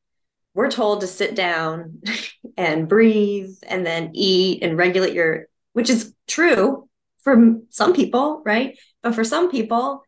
we're 0.55 0.71
told 0.71 1.01
to 1.01 1.07
sit 1.07 1.35
down 1.35 2.01
and 2.57 2.89
breathe 2.89 3.57
and 3.67 3.85
then 3.85 4.11
eat 4.15 4.63
and 4.63 4.79
regulate 4.79 5.15
your 5.15 5.47
which 5.73 5.91
is 5.91 6.15
true 6.27 6.89
for 7.25 7.57
some 7.71 7.93
people 7.93 8.43
right 8.45 8.79
but 9.03 9.15
for 9.15 9.25
some 9.25 9.51
people 9.51 10.03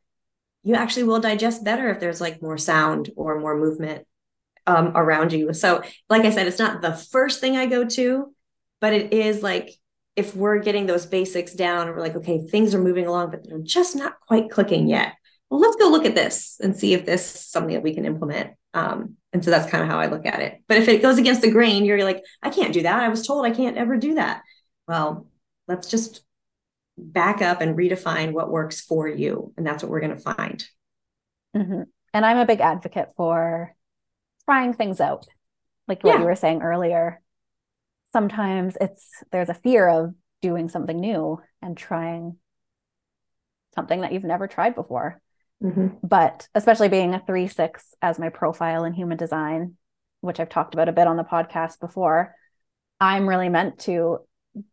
you 0.62 0.74
actually 0.74 1.04
will 1.04 1.20
digest 1.20 1.64
better 1.64 1.88
if 1.90 2.00
there's 2.00 2.20
like 2.20 2.42
more 2.42 2.58
sound 2.58 3.10
or 3.16 3.40
more 3.40 3.56
movement 3.56 4.06
um, 4.66 4.92
around 4.96 5.32
you 5.32 5.52
so 5.52 5.82
like 6.08 6.24
i 6.24 6.30
said 6.30 6.46
it's 6.46 6.58
not 6.58 6.82
the 6.82 6.92
first 6.92 7.40
thing 7.40 7.56
i 7.56 7.66
go 7.66 7.84
to 7.84 8.32
but 8.80 8.92
it 8.92 9.12
is 9.12 9.42
like 9.42 9.70
if 10.16 10.34
we're 10.34 10.58
getting 10.58 10.86
those 10.86 11.06
basics 11.06 11.54
down 11.54 11.86
and 11.86 11.96
we're 11.96 12.02
like 12.02 12.16
okay 12.16 12.38
things 12.46 12.74
are 12.74 12.82
moving 12.82 13.06
along 13.06 13.30
but 13.30 13.48
they're 13.48 13.58
just 13.58 13.96
not 13.96 14.20
quite 14.26 14.50
clicking 14.50 14.88
yet 14.88 15.14
well 15.50 15.60
let's 15.60 15.76
go 15.76 15.88
look 15.88 16.04
at 16.04 16.14
this 16.14 16.58
and 16.60 16.76
see 16.76 16.94
if 16.94 17.06
this 17.06 17.34
is 17.34 17.40
something 17.40 17.74
that 17.74 17.82
we 17.82 17.94
can 17.94 18.04
implement 18.04 18.50
um, 18.76 19.16
and 19.32 19.42
so 19.42 19.50
that's 19.50 19.70
kind 19.70 19.82
of 19.82 19.88
how 19.88 19.98
I 19.98 20.06
look 20.06 20.26
at 20.26 20.40
it. 20.40 20.62
But 20.68 20.76
if 20.76 20.86
it 20.88 21.00
goes 21.00 21.16
against 21.16 21.40
the 21.40 21.50
grain, 21.50 21.86
you're 21.86 22.04
like, 22.04 22.22
I 22.42 22.50
can't 22.50 22.74
do 22.74 22.82
that. 22.82 23.02
I 23.02 23.08
was 23.08 23.26
told 23.26 23.46
I 23.46 23.50
can't 23.50 23.78
ever 23.78 23.96
do 23.96 24.14
that. 24.14 24.42
Well, 24.86 25.26
let's 25.66 25.88
just 25.88 26.22
back 26.98 27.42
up 27.42 27.60
and 27.60 27.76
redefine 27.76 28.32
what 28.32 28.50
works 28.50 28.80
for 28.80 29.08
you. 29.08 29.52
And 29.56 29.66
that's 29.66 29.82
what 29.82 29.90
we're 29.90 30.00
going 30.00 30.16
to 30.16 30.34
find. 30.34 30.66
Mm-hmm. 31.56 31.82
And 32.14 32.26
I'm 32.26 32.38
a 32.38 32.46
big 32.46 32.60
advocate 32.60 33.10
for 33.16 33.74
trying 34.44 34.72
things 34.72 35.00
out. 35.00 35.26
Like 35.88 36.02
what 36.02 36.14
yeah. 36.14 36.20
you 36.20 36.24
were 36.24 36.36
saying 36.36 36.62
earlier. 36.62 37.20
Sometimes 38.12 38.76
it's 38.80 39.08
there's 39.30 39.48
a 39.48 39.54
fear 39.54 39.88
of 39.88 40.14
doing 40.40 40.68
something 40.68 40.98
new 40.98 41.40
and 41.60 41.76
trying 41.76 42.36
something 43.74 44.00
that 44.00 44.12
you've 44.12 44.24
never 44.24 44.46
tried 44.46 44.74
before. 44.74 45.20
Mm-hmm. 45.62 45.88
But 46.02 46.48
especially 46.54 46.88
being 46.88 47.14
a 47.14 47.22
three 47.26 47.48
six 47.48 47.94
as 48.02 48.18
my 48.18 48.30
profile 48.30 48.84
in 48.84 48.94
human 48.94 49.16
design, 49.16 49.76
which 50.20 50.40
I've 50.40 50.48
talked 50.48 50.74
about 50.74 50.88
a 50.88 50.92
bit 50.92 51.06
on 51.06 51.16
the 51.16 51.24
podcast 51.24 51.80
before, 51.80 52.34
I'm 53.00 53.28
really 53.28 53.48
meant 53.48 53.80
to 53.80 54.18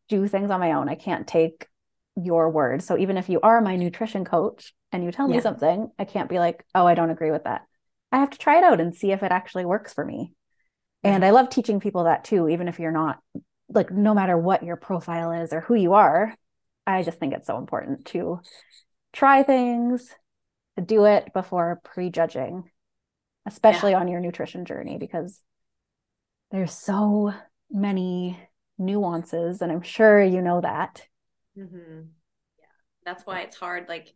do 0.08 0.28
things 0.28 0.50
on 0.50 0.60
my 0.60 0.74
own. 0.74 0.90
I 0.90 0.96
can't 0.96 1.28
take 1.28 1.68
your 2.16 2.50
word. 2.50 2.84
So 2.84 2.98
even 2.98 3.18
if 3.18 3.30
you 3.30 3.40
are 3.42 3.62
my 3.62 3.76
nutrition 3.76 4.26
coach 4.26 4.74
and 4.92 5.04
you 5.04 5.12
tell 5.12 5.28
me 5.28 5.36
yeah. 5.36 5.42
something, 5.42 5.90
I 5.98 6.06
can't 6.06 6.30
be 6.30 6.40
like, 6.40 6.64
oh, 6.76 6.86
I 6.86 6.96
don't 6.96 7.10
agree 7.10 7.32
with 7.32 7.46
that. 7.46 7.64
I 8.12 8.18
have 8.18 8.30
to 8.30 8.38
try 8.38 8.60
it 8.60 8.64
out 8.64 8.80
and 8.80 8.94
see 8.94 9.12
if 9.12 9.24
it 9.24 9.32
actually 9.32 9.66
works 9.66 9.94
for 9.94 10.06
me. 10.06 10.34
And 11.04 11.26
I 11.26 11.32
love 11.32 11.50
teaching 11.50 11.80
people 11.80 12.06
that 12.06 12.24
too, 12.24 12.48
even 12.48 12.68
if 12.68 12.80
you're 12.80 12.92
not 12.92 13.20
like, 13.68 13.92
no 13.92 14.14
matter 14.14 14.38
what 14.38 14.64
your 14.64 14.76
profile 14.76 15.32
is 15.32 15.52
or 15.52 15.62
who 15.62 15.74
you 15.74 15.94
are. 15.94 16.36
I 16.86 17.04
just 17.04 17.18
think 17.18 17.34
it's 17.34 17.48
so 17.48 17.58
important 17.58 18.06
to 18.08 18.42
try 19.12 19.44
things, 19.44 20.10
do 20.86 21.06
it 21.06 21.34
before 21.34 21.82
prejudging, 21.84 22.70
especially 23.48 23.92
yeah. 23.92 24.00
on 24.00 24.08
your 24.08 24.20
nutrition 24.20 24.66
journey, 24.66 24.98
because 24.98 25.42
there's 26.52 26.74
so 26.74 27.34
many 27.72 28.40
nuances. 28.78 29.62
And 29.62 29.72
I'm 29.72 29.82
sure 29.82 30.22
you 30.22 30.42
know 30.42 30.62
that. 30.62 31.08
Mm-hmm. 31.58 32.02
Yeah. 32.60 32.66
That's 33.06 33.26
why 33.26 33.42
it's 33.42 33.56
hard. 33.56 33.88
Like, 33.88 34.14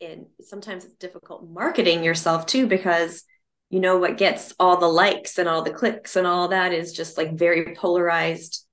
in 0.00 0.26
sometimes 0.40 0.84
it's 0.84 0.94
difficult 0.94 1.48
marketing 1.48 2.02
yourself 2.02 2.46
too, 2.46 2.66
because 2.66 3.24
you 3.70 3.80
know 3.80 3.98
what 3.98 4.18
gets 4.18 4.54
all 4.58 4.76
the 4.76 4.88
likes 4.88 5.38
and 5.38 5.48
all 5.48 5.62
the 5.62 5.72
clicks 5.72 6.16
and 6.16 6.26
all 6.26 6.48
that 6.48 6.72
is 6.72 6.92
just 6.92 7.16
like 7.16 7.34
very 7.36 7.74
polarized, 7.74 8.66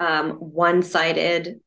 um, 0.00 0.32
one 0.32 0.82
sided, 0.82 1.60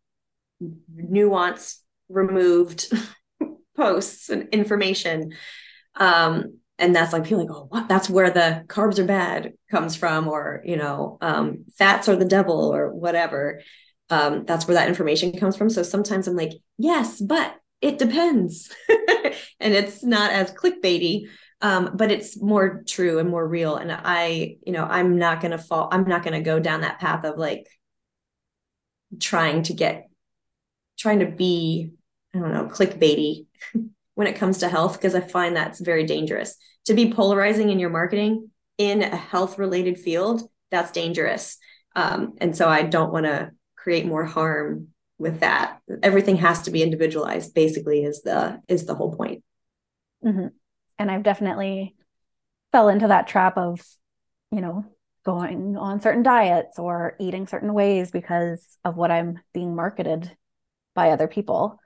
nuance 0.93 1.81
removed 2.09 2.91
posts 3.77 4.29
and 4.29 4.49
information. 4.49 5.33
Um, 5.95 6.59
and 6.77 6.95
that's 6.95 7.13
like 7.13 7.23
people 7.23 7.39
like, 7.39 7.55
oh, 7.55 7.67
what? 7.69 7.87
That's 7.87 8.09
where 8.09 8.29
the 8.29 8.65
carbs 8.67 8.99
are 8.99 9.05
bad 9.05 9.53
comes 9.71 9.95
from, 9.95 10.27
or 10.27 10.61
you 10.65 10.75
know, 10.75 11.17
um, 11.21 11.65
fats 11.77 12.09
are 12.09 12.17
the 12.17 12.25
devil, 12.25 12.73
or 12.75 12.93
whatever. 12.93 13.61
Um, 14.09 14.45
that's 14.45 14.67
where 14.67 14.75
that 14.75 14.87
information 14.87 15.37
comes 15.37 15.57
from. 15.57 15.69
So 15.69 15.83
sometimes 15.83 16.27
I'm 16.27 16.35
like, 16.35 16.51
yes, 16.77 17.19
but 17.19 17.55
it 17.81 17.97
depends, 17.97 18.71
and 19.59 19.73
it's 19.73 20.03
not 20.03 20.31
as 20.31 20.51
clickbaity, 20.51 21.23
um, 21.61 21.91
but 21.95 22.11
it's 22.11 22.41
more 22.41 22.83
true 22.87 23.19
and 23.19 23.29
more 23.29 23.47
real. 23.47 23.75
And 23.75 23.91
I, 23.91 24.57
you 24.65 24.71
know, 24.71 24.83
I'm 24.83 25.17
not 25.17 25.41
gonna 25.41 25.57
fall. 25.57 25.89
I'm 25.91 26.07
not 26.07 26.23
gonna 26.23 26.41
go 26.41 26.59
down 26.59 26.81
that 26.81 26.99
path 26.99 27.25
of 27.25 27.37
like 27.37 27.67
trying 29.19 29.63
to 29.63 29.73
get, 29.73 30.09
trying 30.97 31.19
to 31.19 31.25
be 31.25 31.91
I 32.33 32.39
don't 32.39 32.53
know, 32.53 32.65
clickbaity 32.65 33.45
when 34.15 34.27
it 34.27 34.35
comes 34.35 34.59
to 34.59 34.69
health, 34.69 34.93
because 34.93 35.15
I 35.15 35.21
find 35.21 35.55
that's 35.55 35.79
very 35.79 36.05
dangerous. 36.05 36.55
To 36.85 36.93
be 36.93 37.11
polarizing 37.11 37.69
in 37.69 37.79
your 37.79 37.89
marketing 37.89 38.51
in 38.77 39.01
a 39.01 39.15
health 39.15 39.57
related 39.57 39.97
field, 39.97 40.41
that's 40.69 40.91
dangerous. 40.91 41.57
Um, 41.95 42.33
and 42.39 42.55
so 42.55 42.67
I 42.67 42.83
don't 42.83 43.11
want 43.11 43.25
to 43.25 43.51
create 43.85 44.07
more 44.07 44.25
harm 44.25 44.87
with 45.19 45.41
that. 45.41 45.79
Everything 46.01 46.37
has 46.37 46.63
to 46.63 46.71
be 46.71 46.81
individualized, 46.81 47.53
basically, 47.53 48.03
is 48.03 48.23
the 48.23 48.59
is 48.67 48.85
the 48.85 48.95
whole 48.95 49.15
point. 49.15 49.43
Mm-hmm. 50.25 50.47
And 50.97 51.11
I've 51.11 51.21
definitely 51.21 51.95
fell 52.71 52.89
into 52.89 53.09
that 53.09 53.27
trap 53.27 53.59
of, 53.59 53.79
you 54.51 54.59
know, 54.59 54.85
going 55.23 55.77
on 55.77 56.01
certain 56.01 56.23
diets 56.23 56.79
or 56.79 57.15
eating 57.19 57.45
certain 57.45 57.75
ways 57.75 58.09
because 58.09 58.65
of 58.83 58.97
what 58.97 59.11
I'm 59.11 59.39
being 59.53 59.75
marketed 59.75 60.35
by 60.95 61.11
other 61.11 61.27
people. 61.27 61.79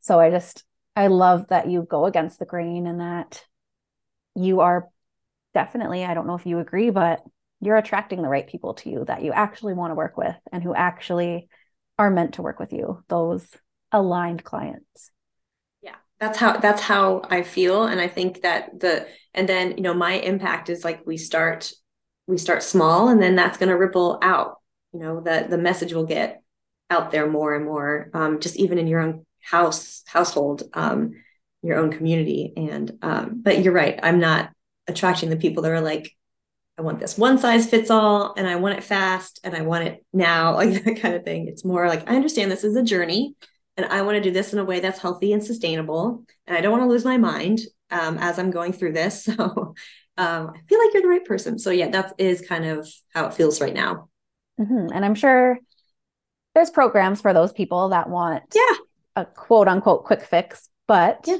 So 0.00 0.18
I 0.18 0.30
just, 0.30 0.64
I 0.96 1.08
love 1.08 1.48
that 1.48 1.68
you 1.68 1.82
go 1.82 2.06
against 2.06 2.38
the 2.38 2.46
grain 2.46 2.86
and 2.86 3.00
that 3.00 3.44
you 4.34 4.60
are 4.60 4.88
definitely, 5.52 6.06
I 6.06 6.14
don't 6.14 6.26
know 6.26 6.36
if 6.36 6.46
you 6.46 6.58
agree, 6.58 6.88
but 6.88 7.20
you're 7.60 7.76
attracting 7.76 8.22
the 8.22 8.28
right 8.28 8.46
people 8.46 8.74
to 8.74 8.90
you 8.90 9.04
that 9.06 9.22
you 9.22 9.32
actually 9.32 9.74
want 9.74 9.90
to 9.90 9.94
work 9.94 10.16
with 10.16 10.36
and 10.52 10.62
who 10.62 10.74
actually 10.74 11.48
are 11.98 12.10
meant 12.10 12.34
to 12.34 12.42
work 12.42 12.60
with 12.60 12.72
you, 12.72 13.02
those 13.08 13.46
aligned 13.92 14.44
clients. 14.44 15.10
Yeah. 15.82 15.94
That's 16.20 16.38
how 16.38 16.58
that's 16.58 16.82
how 16.82 17.22
I 17.30 17.42
feel 17.42 17.84
and 17.84 18.00
I 18.00 18.08
think 18.08 18.42
that 18.42 18.78
the 18.80 19.06
and 19.32 19.48
then 19.48 19.76
you 19.76 19.82
know 19.82 19.94
my 19.94 20.14
impact 20.14 20.68
is 20.68 20.84
like 20.84 21.06
we 21.06 21.16
start 21.16 21.72
we 22.26 22.38
start 22.38 22.62
small 22.62 23.08
and 23.08 23.22
then 23.22 23.36
that's 23.36 23.58
going 23.58 23.70
to 23.70 23.76
ripple 23.76 24.18
out. 24.22 24.56
You 24.92 25.00
know, 25.00 25.20
the 25.20 25.46
the 25.48 25.58
message 25.58 25.92
will 25.92 26.06
get 26.06 26.42
out 26.90 27.10
there 27.10 27.28
more 27.28 27.54
and 27.54 27.64
more 27.64 28.10
um, 28.14 28.40
just 28.40 28.56
even 28.56 28.78
in 28.78 28.86
your 28.86 29.00
own 29.00 29.26
house 29.42 30.02
household 30.06 30.64
um, 30.74 31.12
your 31.62 31.78
own 31.78 31.90
community 31.90 32.52
and 32.56 32.92
um, 33.02 33.40
but 33.42 33.62
you're 33.62 33.72
right 33.72 33.98
i'm 34.02 34.20
not 34.20 34.50
attracting 34.86 35.30
the 35.30 35.36
people 35.36 35.62
that 35.62 35.72
are 35.72 35.80
like 35.80 36.15
i 36.78 36.82
want 36.82 36.98
this 36.98 37.16
one 37.16 37.38
size 37.38 37.68
fits 37.68 37.90
all 37.90 38.34
and 38.36 38.46
i 38.46 38.56
want 38.56 38.76
it 38.76 38.84
fast 38.84 39.40
and 39.44 39.56
i 39.56 39.62
want 39.62 39.84
it 39.84 40.04
now 40.12 40.54
like 40.56 40.84
that 40.84 41.00
kind 41.00 41.14
of 41.14 41.24
thing 41.24 41.48
it's 41.48 41.64
more 41.64 41.88
like 41.88 42.08
i 42.08 42.16
understand 42.16 42.50
this 42.50 42.64
is 42.64 42.76
a 42.76 42.82
journey 42.82 43.34
and 43.76 43.86
i 43.86 44.02
want 44.02 44.16
to 44.16 44.20
do 44.20 44.30
this 44.30 44.52
in 44.52 44.58
a 44.58 44.64
way 44.64 44.80
that's 44.80 45.00
healthy 45.00 45.32
and 45.32 45.44
sustainable 45.44 46.24
and 46.46 46.56
i 46.56 46.60
don't 46.60 46.72
want 46.72 46.82
to 46.82 46.88
lose 46.88 47.04
my 47.04 47.16
mind 47.16 47.60
um, 47.90 48.18
as 48.18 48.38
i'm 48.38 48.50
going 48.50 48.72
through 48.72 48.92
this 48.92 49.24
so 49.24 49.74
um, 50.18 50.52
i 50.54 50.60
feel 50.68 50.78
like 50.78 50.92
you're 50.94 51.02
the 51.02 51.08
right 51.08 51.24
person 51.24 51.58
so 51.58 51.70
yeah 51.70 51.88
that 51.88 52.14
is 52.18 52.40
kind 52.40 52.64
of 52.64 52.88
how 53.14 53.26
it 53.26 53.34
feels 53.34 53.60
right 53.60 53.74
now 53.74 54.08
mm-hmm. 54.60 54.88
and 54.92 55.04
i'm 55.04 55.14
sure 55.14 55.58
there's 56.54 56.70
programs 56.70 57.20
for 57.20 57.34
those 57.34 57.52
people 57.52 57.90
that 57.90 58.08
want 58.08 58.42
yeah 58.54 58.76
a 59.16 59.24
quote 59.24 59.66
unquote 59.66 60.04
quick 60.04 60.22
fix. 60.22 60.68
But 60.86 61.24
yeah. 61.26 61.38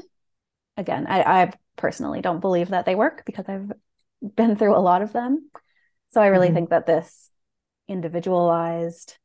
again, 0.75 1.05
I, 1.07 1.21
I 1.21 1.51
personally 1.77 2.21
don't 2.21 2.41
believe 2.41 2.69
that 2.69 2.85
they 2.85 2.95
work 2.95 3.23
because 3.25 3.45
I've 3.47 3.71
been 4.35 4.55
through 4.55 4.75
a 4.75 4.79
lot 4.79 5.01
of 5.01 5.13
them. 5.13 5.49
So 6.09 6.21
I 6.21 6.27
really 6.27 6.47
mm-hmm. 6.47 6.55
think 6.55 6.69
that 6.69 6.85
this 6.85 7.29
individualized 7.87 9.17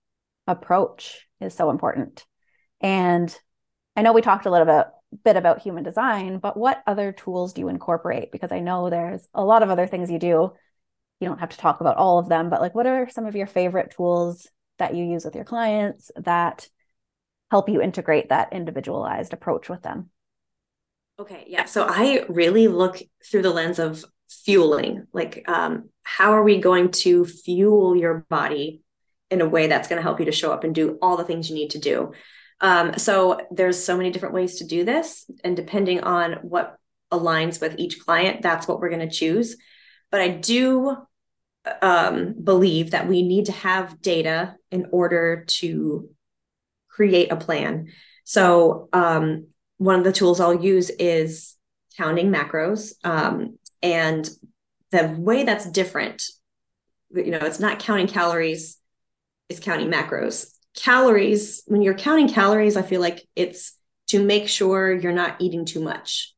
approach 0.47 1.27
is 1.41 1.55
so 1.55 1.71
important. 1.71 2.25
And 2.81 3.37
I 3.97 4.03
know 4.03 4.13
we 4.13 4.23
talked 4.23 4.47
a 4.47 4.51
little 4.51 4.67
bit 4.67 4.87
bit 5.25 5.37
about 5.37 5.61
human 5.61 5.85
design, 5.85 6.39
but 6.39 6.57
what 6.57 6.83
other 6.87 7.13
tools 7.13 7.53
do 7.53 7.61
you 7.61 7.69
incorporate? 7.69 8.33
Because 8.33 8.51
I 8.51 8.61
know 8.61 8.89
there's 8.89 9.29
a 9.35 9.45
lot 9.45 9.63
of 9.63 9.69
other 9.69 9.87
things 9.87 10.11
you 10.11 10.19
do. 10.19 10.53
You 11.21 11.29
don't 11.29 11.41
have 11.41 11.51
to 11.51 11.59
talk 11.59 11.81
about 11.81 11.99
all 11.99 12.19
of 12.19 12.31
them, 12.31 12.49
but 12.49 12.63
like 12.63 12.75
what 12.75 12.87
are 12.87 13.09
some 13.11 13.27
of 13.27 13.37
your 13.37 13.47
favorite 13.47 13.93
tools 13.95 14.49
that 14.79 14.95
you 14.95 15.05
use 15.05 15.25
with 15.25 15.35
your 15.35 15.45
clients 15.45 16.11
that 16.17 16.69
help 17.51 17.69
you 17.69 17.83
integrate 17.83 18.31
that 18.31 18.53
individualized 18.53 19.35
approach 19.35 19.69
with 19.69 19.83
them? 19.83 20.09
Okay, 21.19 21.45
yeah. 21.47 21.67
So 21.67 21.87
I 21.87 22.25
really 22.29 22.69
look 22.69 23.03
through 23.31 23.43
the 23.43 23.51
lens 23.51 23.79
of 23.79 24.05
fueling. 24.45 25.07
Like, 25.13 25.45
um, 25.49 25.91
how 26.03 26.33
are 26.33 26.43
we 26.43 26.61
going 26.61 26.91
to 26.91 27.25
fuel 27.25 27.97
your 27.97 28.27
body 28.29 28.83
in 29.31 29.41
a 29.41 29.49
way 29.49 29.67
that's 29.67 29.89
going 29.89 29.99
to 29.99 30.03
help 30.03 30.19
you 30.19 30.27
to 30.27 30.33
show 30.33 30.53
up 30.53 30.65
and 30.65 30.75
do 30.75 30.99
all 31.01 31.17
the 31.17 31.25
things 31.25 31.49
you 31.49 31.55
need 31.55 31.71
to 31.71 31.79
do? 31.79 32.13
Um, 32.61 32.97
so 32.99 33.41
there's 33.51 33.83
so 33.83 33.97
many 33.97 34.11
different 34.11 34.35
ways 34.35 34.59
to 34.59 34.65
do 34.65 34.85
this, 34.85 35.29
and 35.43 35.57
depending 35.57 36.01
on 36.01 36.35
what 36.43 36.77
aligns 37.11 37.61
with 37.61 37.75
each 37.79 38.01
client, 38.01 38.43
that's 38.43 38.69
what 38.69 38.81
we're 38.81 38.89
going 38.89 39.09
to 39.09 39.15
choose. 39.15 39.57
But 40.11 40.21
I 40.21 40.29
do 40.29 40.97
um, 41.81 42.35
believe 42.43 42.93
that 42.93 43.09
we 43.09 43.23
need 43.23 43.47
to 43.47 43.53
have 43.53 44.01
data 44.01 44.57
in 44.71 44.87
order 44.93 45.45
to 45.47 46.09
create 46.89 47.33
a 47.33 47.37
plan. 47.37 47.89
So 48.25 48.89
um, 48.93 49.49
one 49.79 49.99
of 49.99 50.05
the 50.05 50.13
tools 50.13 50.41
I'll 50.41 50.63
use 50.63 50.91
is 50.91 51.57
counting 51.97 52.31
macros. 52.31 52.93
Um, 53.05 53.59
and 53.83 54.29
the 54.91 55.15
way 55.19 55.45
that's 55.45 55.71
different, 55.71 56.23
you 57.11 57.31
know, 57.31 57.39
it's 57.39 57.61
not 57.61 57.79
counting 57.79 58.07
calories, 58.07 58.79
it's 59.49 59.61
counting 59.61 59.91
macros. 59.91 60.51
Calories, 60.77 61.63
when 61.67 61.83
you're 61.83 61.95
counting 61.95 62.29
calories, 62.29 62.77
I 62.77 62.83
feel 62.83 63.01
like 63.01 63.27
it's 63.37 63.77
to 64.09 64.23
make 64.23 64.49
sure 64.49 64.93
you're 64.93 65.13
not 65.13 65.41
eating 65.41 65.65
too 65.65 65.81
much. 65.81 66.35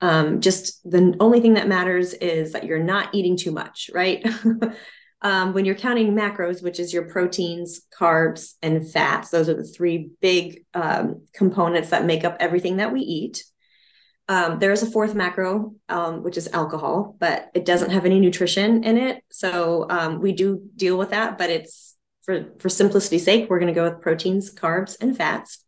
Um, 0.00 0.40
just 0.40 0.82
the 0.90 1.14
only 1.20 1.40
thing 1.40 1.54
that 1.54 1.68
matters 1.68 2.12
is 2.12 2.52
that 2.52 2.64
you're 2.64 2.82
not 2.82 3.14
eating 3.14 3.36
too 3.36 3.52
much, 3.52 3.88
right? 3.94 4.26
um, 5.22 5.52
when 5.52 5.64
you're 5.64 5.76
counting 5.76 6.12
macros, 6.12 6.62
which 6.62 6.80
is 6.80 6.92
your 6.92 7.04
proteins, 7.04 7.82
carbs, 7.96 8.54
and 8.62 8.90
fats, 8.90 9.30
those 9.30 9.48
are 9.48 9.54
the 9.54 9.64
three 9.64 10.10
big 10.20 10.64
um, 10.74 11.22
components 11.32 11.90
that 11.90 12.04
make 12.04 12.24
up 12.24 12.36
everything 12.40 12.78
that 12.78 12.92
we 12.92 13.00
eat. 13.00 13.44
Um, 14.32 14.60
there 14.60 14.72
is 14.72 14.82
a 14.82 14.90
fourth 14.90 15.14
macro, 15.14 15.74
um, 15.90 16.22
which 16.22 16.38
is 16.38 16.48
alcohol, 16.54 17.16
but 17.18 17.50
it 17.52 17.66
doesn't 17.66 17.90
have 17.90 18.06
any 18.06 18.18
nutrition 18.18 18.82
in 18.82 18.96
it. 18.96 19.22
So 19.30 19.84
um, 19.90 20.22
we 20.22 20.32
do 20.32 20.62
deal 20.74 20.96
with 20.96 21.10
that, 21.10 21.36
but 21.36 21.50
it's 21.50 21.96
for 22.22 22.46
for 22.58 22.70
simplicity's 22.70 23.26
sake, 23.26 23.50
we're 23.50 23.58
going 23.58 23.74
to 23.74 23.78
go 23.78 23.84
with 23.84 24.00
proteins, 24.00 24.50
carbs, 24.54 24.96
and 24.98 25.14
fats. 25.14 25.66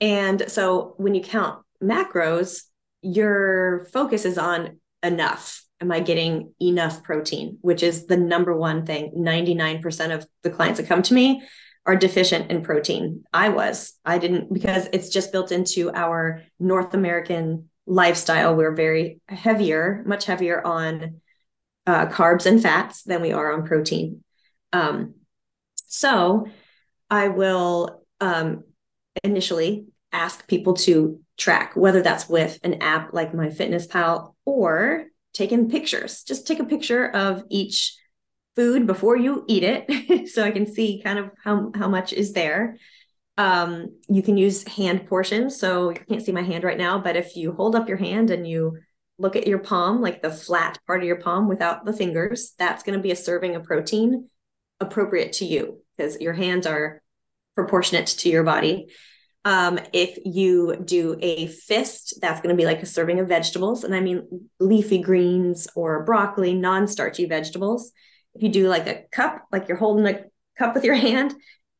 And 0.00 0.50
so 0.50 0.94
when 0.96 1.14
you 1.14 1.22
count 1.22 1.62
macros, 1.80 2.62
your 3.02 3.86
focus 3.92 4.24
is 4.24 4.36
on 4.36 4.80
enough. 5.04 5.62
Am 5.80 5.92
I 5.92 6.00
getting 6.00 6.54
enough 6.60 7.04
protein? 7.04 7.58
Which 7.60 7.84
is 7.84 8.06
the 8.06 8.16
number 8.16 8.56
one 8.56 8.84
thing. 8.84 9.12
99% 9.16 10.12
of 10.12 10.26
the 10.42 10.50
clients 10.50 10.80
that 10.80 10.88
come 10.88 11.02
to 11.02 11.14
me 11.14 11.44
are 11.86 11.94
deficient 11.94 12.50
in 12.50 12.62
protein. 12.62 13.22
I 13.32 13.50
was. 13.50 13.92
I 14.04 14.18
didn't 14.18 14.52
because 14.52 14.88
it's 14.92 15.08
just 15.08 15.30
built 15.30 15.52
into 15.52 15.92
our 15.94 16.42
North 16.58 16.92
American 16.92 17.68
lifestyle. 17.86 18.54
We're 18.54 18.74
very 18.74 19.20
heavier, 19.28 20.02
much 20.06 20.26
heavier 20.26 20.64
on 20.64 21.20
uh, 21.86 22.06
carbs 22.06 22.46
and 22.46 22.60
fats 22.60 23.02
than 23.02 23.22
we 23.22 23.32
are 23.32 23.52
on 23.52 23.66
protein. 23.66 24.22
Um, 24.72 25.14
so 25.86 26.46
I 27.10 27.28
will 27.28 28.02
um, 28.20 28.64
initially 29.22 29.86
ask 30.12 30.46
people 30.48 30.74
to 30.74 31.20
track, 31.36 31.76
whether 31.76 32.02
that's 32.02 32.28
with 32.28 32.58
an 32.64 32.82
app 32.82 33.12
like 33.12 33.32
MyFitnessPal 33.32 34.34
or 34.44 35.06
taking 35.32 35.70
pictures. 35.70 36.22
Just 36.24 36.46
take 36.46 36.58
a 36.60 36.64
picture 36.64 37.08
of 37.08 37.44
each 37.50 37.96
food 38.56 38.86
before 38.86 39.16
you 39.16 39.44
eat 39.46 39.62
it 39.62 40.28
so 40.30 40.42
I 40.42 40.50
can 40.50 40.66
see 40.66 41.02
kind 41.04 41.18
of 41.18 41.30
how, 41.44 41.70
how 41.74 41.88
much 41.88 42.12
is 42.12 42.32
there. 42.32 42.78
Um, 43.38 43.98
you 44.08 44.22
can 44.22 44.36
use 44.36 44.66
hand 44.66 45.06
portions. 45.06 45.58
So 45.58 45.90
you 45.90 45.96
can't 46.08 46.22
see 46.22 46.32
my 46.32 46.42
hand 46.42 46.64
right 46.64 46.78
now, 46.78 46.98
but 46.98 47.16
if 47.16 47.36
you 47.36 47.52
hold 47.52 47.76
up 47.76 47.88
your 47.88 47.98
hand 47.98 48.30
and 48.30 48.48
you 48.48 48.78
look 49.18 49.36
at 49.36 49.46
your 49.46 49.58
palm, 49.58 50.00
like 50.00 50.22
the 50.22 50.30
flat 50.30 50.78
part 50.86 51.02
of 51.02 51.06
your 51.06 51.20
palm 51.20 51.48
without 51.48 51.84
the 51.84 51.92
fingers, 51.92 52.54
that's 52.58 52.82
going 52.82 52.98
to 52.98 53.02
be 53.02 53.10
a 53.10 53.16
serving 53.16 53.54
of 53.54 53.64
protein 53.64 54.28
appropriate 54.80 55.34
to 55.34 55.44
you 55.44 55.82
because 55.96 56.20
your 56.20 56.34
hands 56.34 56.66
are 56.66 57.02
proportionate 57.54 58.06
to 58.06 58.28
your 58.28 58.44
body. 58.44 58.88
Um, 59.44 59.78
if 59.92 60.18
you 60.24 60.76
do 60.84 61.16
a 61.22 61.46
fist, 61.46 62.18
that's 62.20 62.40
going 62.40 62.54
to 62.54 62.60
be 62.60 62.66
like 62.66 62.82
a 62.82 62.86
serving 62.86 63.20
of 63.20 63.28
vegetables. 63.28 63.84
And 63.84 63.94
I 63.94 64.00
mean 64.00 64.48
leafy 64.58 64.98
greens 64.98 65.68
or 65.76 66.04
broccoli, 66.04 66.52
non 66.52 66.88
starchy 66.88 67.26
vegetables. 67.26 67.92
If 68.34 68.42
you 68.42 68.48
do 68.48 68.68
like 68.68 68.86
a 68.86 69.04
cup, 69.12 69.46
like 69.52 69.68
you're 69.68 69.76
holding 69.76 70.06
a 70.06 70.24
cup 70.58 70.74
with 70.74 70.84
your 70.84 70.94
hand, 71.08 71.32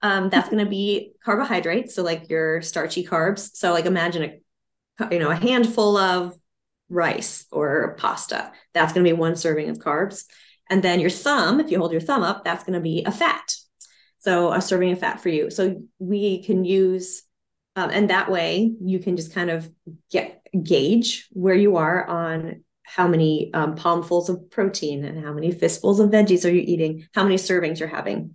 um, 0.07 0.29
that's 0.29 0.49
going 0.49 0.65
to 0.65 0.71
be 0.71 1.13
carbohydrates. 1.25 1.95
So 1.95 2.03
like 2.03 2.31
your 2.31 2.63
starchy 2.63 3.05
carbs. 3.05 3.57
So 3.57 3.73
like 3.73 3.87
imagine 3.87 4.41
a, 5.01 5.09
you 5.11 5.19
know, 5.19 5.31
a 5.31 5.35
handful 5.35 5.97
of 5.97 6.37
rice 6.89 7.47
or 7.51 7.97
pasta. 7.99 8.53
That's 8.73 8.93
going 8.93 9.05
to 9.05 9.11
be 9.11 9.19
one 9.19 9.35
serving 9.35 9.69
of 9.69 9.79
carbs. 9.79 10.25
And 10.71 10.83
then 10.83 11.01
your 11.01 11.11
thumb, 11.11 11.61
if 11.61 11.71
you 11.71 11.79
hold 11.79 11.93
your 11.93 12.01
thumb 12.01 12.23
up, 12.23 12.45
that's 12.45 12.63
going 12.65 12.75
to 12.75 12.81
be 12.81 13.03
a 13.05 13.11
fat. 13.11 13.55
So 14.19 14.53
a 14.53 14.61
serving 14.61 14.93
of 14.93 15.01
fat 15.01 15.21
for 15.21 15.29
you. 15.29 15.51
So 15.51 15.83
we 15.99 16.43
can 16.43 16.65
use 16.65 17.23
um, 17.79 17.91
and 17.91 18.09
that 18.09 18.31
way 18.31 18.73
you 18.81 18.99
can 18.99 19.17
just 19.17 19.35
kind 19.35 19.51
of 19.51 19.71
get 20.11 20.41
gauge 20.63 21.29
where 21.33 21.55
you 21.55 21.77
are 21.77 22.07
on 22.07 22.65
how 22.85 23.07
many 23.07 23.53
um, 23.53 23.77
palmfuls 23.77 24.31
of 24.31 24.51
protein 24.51 25.05
and 25.05 25.23
how 25.23 25.33
many 25.33 25.53
fistfuls 25.53 26.01
of 26.01 26.11
veggies 26.11 26.49
are 26.49 26.53
you 26.53 26.63
eating, 26.65 27.07
how 27.15 27.23
many 27.23 27.35
servings 27.35 27.79
you're 27.79 27.89
having. 27.89 28.35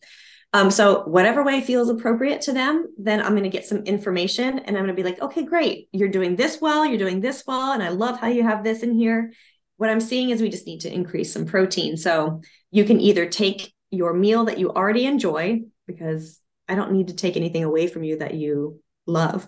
Um, 0.53 0.69
so 0.69 1.03
whatever 1.03 1.43
way 1.43 1.61
feels 1.61 1.89
appropriate 1.89 2.41
to 2.41 2.51
them, 2.51 2.93
then 2.97 3.21
I'm 3.21 3.31
going 3.31 3.43
to 3.43 3.49
get 3.49 3.65
some 3.65 3.83
information 3.83 4.59
and 4.59 4.77
I'm 4.77 4.83
going 4.83 4.95
to 4.95 5.01
be 5.01 5.07
like, 5.07 5.21
okay, 5.21 5.43
great. 5.43 5.87
You're 5.93 6.09
doing 6.09 6.35
this 6.35 6.59
well. 6.59 6.85
You're 6.85 6.97
doing 6.97 7.21
this 7.21 7.45
well. 7.47 7.71
And 7.71 7.81
I 7.81 7.89
love 7.89 8.19
how 8.19 8.27
you 8.27 8.43
have 8.43 8.63
this 8.63 8.83
in 8.83 8.93
here. 8.93 9.31
What 9.77 9.89
I'm 9.89 10.01
seeing 10.01 10.29
is 10.29 10.41
we 10.41 10.49
just 10.49 10.67
need 10.67 10.81
to 10.81 10.93
increase 10.93 11.31
some 11.31 11.45
protein. 11.45 11.95
So 11.95 12.41
you 12.69 12.83
can 12.83 12.99
either 12.99 13.27
take 13.27 13.73
your 13.91 14.13
meal 14.13 14.45
that 14.45 14.59
you 14.59 14.69
already 14.69 15.05
enjoy, 15.05 15.61
because 15.87 16.39
I 16.67 16.75
don't 16.75 16.91
need 16.91 17.07
to 17.07 17.15
take 17.15 17.35
anything 17.35 17.63
away 17.63 17.87
from 17.87 18.03
you 18.03 18.19
that 18.19 18.33
you 18.33 18.81
love. 19.05 19.47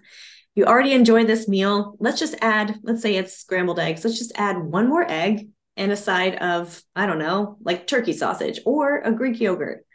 You 0.55 0.65
already 0.65 0.93
enjoy 0.93 1.25
this 1.25 1.47
meal. 1.47 1.95
Let's 1.99 2.19
just 2.19 2.35
add, 2.41 2.79
let's 2.83 3.01
say 3.01 3.15
it's 3.15 3.37
scrambled 3.37 3.79
eggs. 3.79 4.03
Let's 4.03 4.17
just 4.17 4.33
add 4.35 4.57
one 4.57 4.87
more 4.87 5.05
egg 5.09 5.49
and 5.75 5.91
a 5.91 5.97
side 5.97 6.35
of, 6.35 6.81
I 6.95 7.05
don't 7.05 7.19
know, 7.19 7.57
like 7.61 7.87
turkey 7.87 8.13
sausage 8.13 8.59
or 8.65 8.99
a 8.99 9.11
Greek 9.11 9.39
yogurt. 9.39 9.85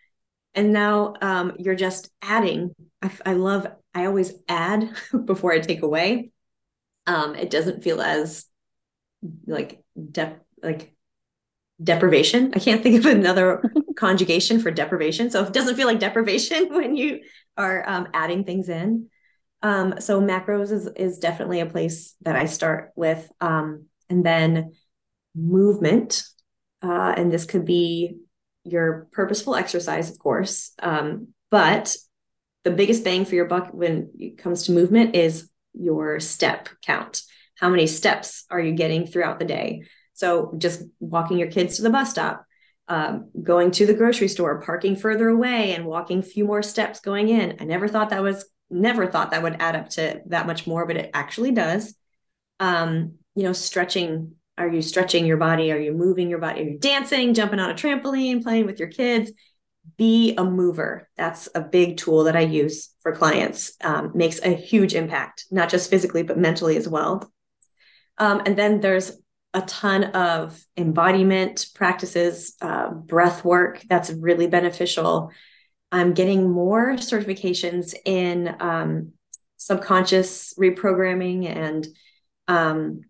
And 0.58 0.72
now 0.72 1.14
um, 1.22 1.52
you're 1.56 1.76
just 1.76 2.10
adding. 2.20 2.74
I, 3.00 3.12
I, 3.24 3.34
love, 3.34 3.68
I 3.94 4.06
always 4.06 4.32
add 4.48 4.90
before 5.24 5.52
I 5.52 5.60
take 5.60 5.82
away. 5.82 6.32
Um, 7.06 7.36
it 7.36 7.48
doesn't 7.48 7.84
feel 7.84 8.02
as 8.02 8.44
like 9.46 9.84
dep 10.10 10.44
like 10.60 10.96
deprivation. 11.80 12.54
I 12.56 12.58
can't 12.58 12.82
think 12.82 12.98
of 12.98 13.06
another 13.06 13.72
conjugation 13.96 14.58
for 14.58 14.72
deprivation. 14.72 15.30
So 15.30 15.44
it 15.44 15.52
doesn't 15.52 15.76
feel 15.76 15.86
like 15.86 16.00
deprivation 16.00 16.68
when 16.74 16.96
you 16.96 17.20
are 17.56 17.88
um, 17.88 18.08
adding 18.12 18.42
things 18.42 18.68
in. 18.68 19.10
Um, 19.62 20.00
so 20.00 20.20
macros 20.20 20.72
is 20.72 20.88
is 20.96 21.20
definitely 21.20 21.60
a 21.60 21.66
place 21.66 22.16
that 22.22 22.34
I 22.34 22.46
start 22.46 22.90
with, 22.96 23.30
um, 23.40 23.86
and 24.10 24.26
then 24.26 24.72
movement, 25.36 26.24
uh, 26.82 27.14
and 27.16 27.32
this 27.32 27.44
could 27.44 27.64
be 27.64 28.18
your 28.70 29.08
purposeful 29.12 29.54
exercise, 29.54 30.10
of 30.10 30.18
course, 30.18 30.72
um, 30.82 31.28
but 31.50 31.96
the 32.64 32.70
biggest 32.70 33.04
bang 33.04 33.24
for 33.24 33.34
your 33.34 33.46
buck 33.46 33.72
when 33.72 34.10
it 34.18 34.38
comes 34.38 34.64
to 34.64 34.72
movement 34.72 35.14
is 35.14 35.48
your 35.74 36.20
step 36.20 36.68
count. 36.82 37.22
How 37.56 37.68
many 37.68 37.86
steps 37.86 38.44
are 38.50 38.60
you 38.60 38.72
getting 38.72 39.06
throughout 39.06 39.38
the 39.38 39.44
day? 39.44 39.84
So 40.14 40.54
just 40.58 40.82
walking 41.00 41.38
your 41.38 41.50
kids 41.50 41.76
to 41.76 41.82
the 41.82 41.90
bus 41.90 42.10
stop, 42.10 42.44
um, 42.88 43.30
going 43.40 43.70
to 43.72 43.86
the 43.86 43.94
grocery 43.94 44.28
store, 44.28 44.60
parking 44.60 44.96
further 44.96 45.28
away, 45.28 45.74
and 45.74 45.84
walking 45.84 46.18
a 46.18 46.22
few 46.22 46.44
more 46.44 46.62
steps 46.62 47.00
going 47.00 47.28
in. 47.28 47.56
I 47.60 47.64
never 47.64 47.88
thought 47.88 48.10
that 48.10 48.22
was 48.22 48.44
never 48.70 49.06
thought 49.06 49.30
that 49.30 49.42
would 49.42 49.56
add 49.60 49.76
up 49.76 49.88
to 49.90 50.20
that 50.26 50.46
much 50.46 50.66
more, 50.66 50.86
but 50.86 50.96
it 50.96 51.10
actually 51.14 51.52
does. 51.52 51.94
Um, 52.60 53.14
you 53.34 53.44
know, 53.44 53.52
stretching. 53.52 54.34
Are 54.58 54.68
you 54.68 54.82
stretching 54.82 55.24
your 55.24 55.36
body? 55.36 55.72
Are 55.72 55.78
you 55.78 55.92
moving 55.92 56.28
your 56.28 56.40
body? 56.40 56.60
Are 56.60 56.64
you 56.64 56.78
dancing, 56.78 57.32
jumping 57.32 57.60
on 57.60 57.70
a 57.70 57.74
trampoline, 57.74 58.42
playing 58.42 58.66
with 58.66 58.78
your 58.78 58.88
kids? 58.88 59.30
Be 59.96 60.34
a 60.36 60.44
mover. 60.44 61.08
That's 61.16 61.48
a 61.54 61.60
big 61.60 61.96
tool 61.96 62.24
that 62.24 62.36
I 62.36 62.40
use 62.40 62.90
for 63.00 63.14
clients. 63.14 63.72
Um, 63.82 64.12
makes 64.14 64.40
a 64.42 64.50
huge 64.50 64.94
impact, 64.94 65.46
not 65.50 65.70
just 65.70 65.88
physically, 65.88 66.24
but 66.24 66.36
mentally 66.36 66.76
as 66.76 66.88
well. 66.88 67.32
Um, 68.18 68.42
and 68.44 68.56
then 68.56 68.80
there's 68.80 69.12
a 69.54 69.62
ton 69.62 70.04
of 70.04 70.62
embodiment 70.76 71.66
practices, 71.74 72.54
uh, 72.60 72.90
breath 72.90 73.44
work 73.44 73.80
that's 73.88 74.10
really 74.10 74.46
beneficial. 74.46 75.30
I'm 75.90 76.12
getting 76.12 76.50
more 76.50 76.92
certifications 76.96 77.94
in 78.04 78.54
um, 78.60 79.12
subconscious 79.56 80.54
reprogramming 80.58 81.46
and 81.46 81.86
um, 82.46 83.00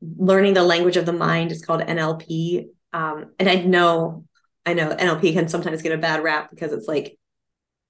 learning 0.00 0.54
the 0.54 0.62
language 0.62 0.96
of 0.96 1.06
the 1.06 1.12
mind. 1.12 1.52
It's 1.52 1.64
called 1.64 1.80
NLP. 1.80 2.66
Um, 2.92 3.32
and 3.38 3.48
I 3.48 3.56
know, 3.56 4.24
I 4.64 4.74
know 4.74 4.94
NLP 4.94 5.32
can 5.32 5.48
sometimes 5.48 5.82
get 5.82 5.92
a 5.92 5.98
bad 5.98 6.22
rap 6.22 6.50
because 6.50 6.72
it's 6.72 6.88
like 6.88 7.18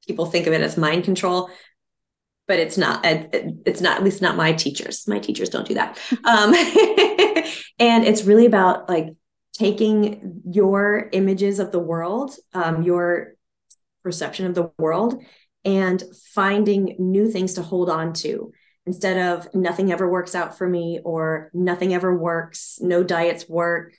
people 0.07 0.27
think 0.27 0.47
of 0.47 0.53
it 0.53 0.63
as 0.63 0.77
mind 0.77 1.05
control, 1.05 1.51
but 2.47 2.59
it's 2.59 2.79
not. 2.79 3.01
It's 3.05 3.81
not. 3.81 3.99
At 3.99 4.05
least 4.05 4.23
not 4.23 4.37
my 4.37 4.53
teachers. 4.53 5.07
My 5.07 5.19
teachers 5.19 5.51
don't 5.51 5.69
do 5.69 5.75
that. 5.75 5.99
Um, 6.25 6.55
and 7.79 8.05
it's 8.05 8.25
really 8.25 8.47
about 8.47 8.89
like 8.89 9.09
taking 9.53 10.43
your 10.51 11.09
images 11.13 11.59
of 11.59 11.73
the 11.73 11.79
world, 11.79 12.33
um, 12.55 12.83
your 12.83 13.35
perception 14.03 14.47
of 14.47 14.55
the 14.55 14.71
world 14.79 15.23
and 15.65 16.03
finding 16.35 16.97
new 16.99 17.31
things 17.31 17.55
to 17.55 17.63
hold 17.63 17.91
on 17.91 18.13
to 18.15 18.53
instead 18.89 19.19
of 19.19 19.55
nothing 19.55 19.93
ever 19.93 20.09
works 20.09 20.35
out 20.35 20.57
for 20.57 20.67
me 20.67 20.99
or 21.05 21.51
nothing 21.53 21.93
ever 21.93 22.17
works, 22.17 22.79
no 22.81 23.05
diets 23.05 23.47
work, 23.47 23.93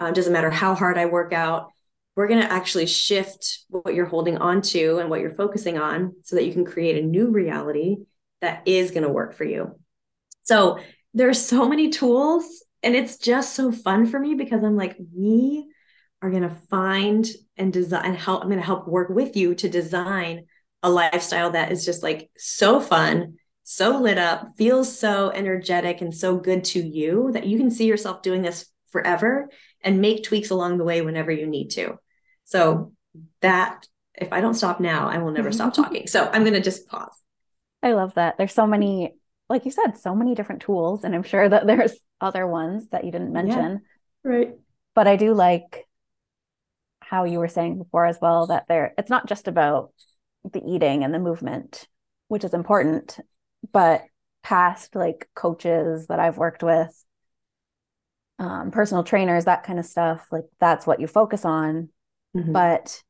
uh, 0.00 0.10
doesn't 0.10 0.32
matter 0.32 0.50
how 0.50 0.74
hard 0.74 0.98
I 0.98 1.06
work 1.06 1.32
out. 1.32 1.70
We're 2.16 2.26
going 2.26 2.42
to 2.42 2.52
actually 2.52 2.86
shift 2.86 3.60
what 3.68 3.94
you're 3.94 4.04
holding 4.04 4.38
on 4.38 4.60
to 4.62 4.98
and 4.98 5.08
what 5.08 5.20
you're 5.20 5.36
focusing 5.36 5.78
on 5.78 6.16
so 6.24 6.34
that 6.34 6.44
you 6.44 6.52
can 6.52 6.64
create 6.64 7.00
a 7.00 7.06
new 7.06 7.30
reality 7.30 7.98
that 8.40 8.66
is 8.66 8.90
going 8.90 9.04
to 9.04 9.08
work 9.08 9.32
for 9.32 9.44
you. 9.44 9.78
So 10.42 10.80
there's 11.14 11.40
so 11.40 11.68
many 11.68 11.90
tools 11.90 12.64
and 12.82 12.96
it's 12.96 13.18
just 13.18 13.54
so 13.54 13.70
fun 13.70 14.06
for 14.06 14.18
me 14.18 14.34
because 14.34 14.64
I'm 14.64 14.76
like, 14.76 14.96
we 15.16 15.70
are 16.20 16.30
going 16.30 16.42
to 16.42 16.56
find 16.68 17.28
and 17.56 17.72
design 17.72 18.06
and 18.06 18.16
help. 18.16 18.42
I'm 18.42 18.48
going 18.48 18.58
to 18.58 18.66
help 18.66 18.88
work 18.88 19.08
with 19.08 19.36
you 19.36 19.54
to 19.54 19.68
design 19.68 20.46
a 20.82 20.90
lifestyle 20.90 21.52
that 21.52 21.70
is 21.70 21.84
just 21.84 22.02
like 22.02 22.28
so 22.36 22.80
fun, 22.80 23.36
so 23.64 24.00
lit 24.00 24.18
up, 24.18 24.52
feels 24.56 24.96
so 24.98 25.30
energetic 25.30 26.00
and 26.00 26.14
so 26.14 26.36
good 26.36 26.64
to 26.64 26.80
you 26.80 27.30
that 27.32 27.46
you 27.46 27.58
can 27.58 27.70
see 27.70 27.86
yourself 27.86 28.22
doing 28.22 28.42
this 28.42 28.66
forever 28.90 29.48
and 29.82 30.00
make 30.00 30.24
tweaks 30.24 30.50
along 30.50 30.78
the 30.78 30.84
way 30.84 31.00
whenever 31.02 31.30
you 31.30 31.46
need 31.46 31.70
to. 31.70 31.98
So 32.44 32.92
that 33.40 33.86
if 34.14 34.32
I 34.32 34.40
don't 34.40 34.54
stop 34.54 34.80
now, 34.80 35.08
I 35.08 35.18
will 35.18 35.30
never 35.30 35.52
stop 35.52 35.74
talking. 35.74 36.06
So 36.06 36.28
I'm 36.32 36.42
going 36.42 36.54
to 36.54 36.60
just 36.60 36.88
pause. 36.88 37.16
I 37.82 37.92
love 37.92 38.14
that. 38.14 38.38
There's 38.38 38.54
so 38.54 38.66
many, 38.66 39.14
like 39.48 39.64
you 39.64 39.70
said, 39.70 39.98
so 39.98 40.14
many 40.14 40.34
different 40.34 40.62
tools, 40.62 41.04
and 41.04 41.14
I'm 41.14 41.24
sure 41.24 41.48
that 41.48 41.66
there's 41.66 41.94
other 42.20 42.46
ones 42.46 42.88
that 42.90 43.04
you 43.04 43.10
didn't 43.10 43.32
mention. 43.32 43.82
Yeah, 44.24 44.30
right. 44.30 44.54
But 44.94 45.08
I 45.08 45.16
do 45.16 45.34
like 45.34 45.86
how 47.00 47.24
you 47.24 47.38
were 47.38 47.48
saying 47.48 47.78
before 47.78 48.06
as 48.06 48.18
well 48.22 48.46
that 48.46 48.66
there 48.68 48.94
it's 48.96 49.10
not 49.10 49.26
just 49.26 49.48
about 49.48 49.92
the 50.50 50.62
eating 50.64 51.02
and 51.02 51.12
the 51.12 51.18
movement, 51.18 51.88
which 52.28 52.44
is 52.44 52.54
important, 52.54 53.18
but 53.70 54.02
past 54.42 54.94
like 54.94 55.28
coaches 55.34 56.06
that 56.08 56.18
I've 56.18 56.38
worked 56.38 56.62
with, 56.62 57.04
um, 58.38 58.70
personal 58.70 59.04
trainers, 59.04 59.44
that 59.44 59.62
kind 59.62 59.78
of 59.78 59.86
stuff, 59.86 60.26
like 60.32 60.44
that's 60.58 60.86
what 60.86 61.00
you 61.00 61.06
focus 61.06 61.44
on. 61.44 61.90
Mm-hmm. 62.36 62.52
But 62.52 63.02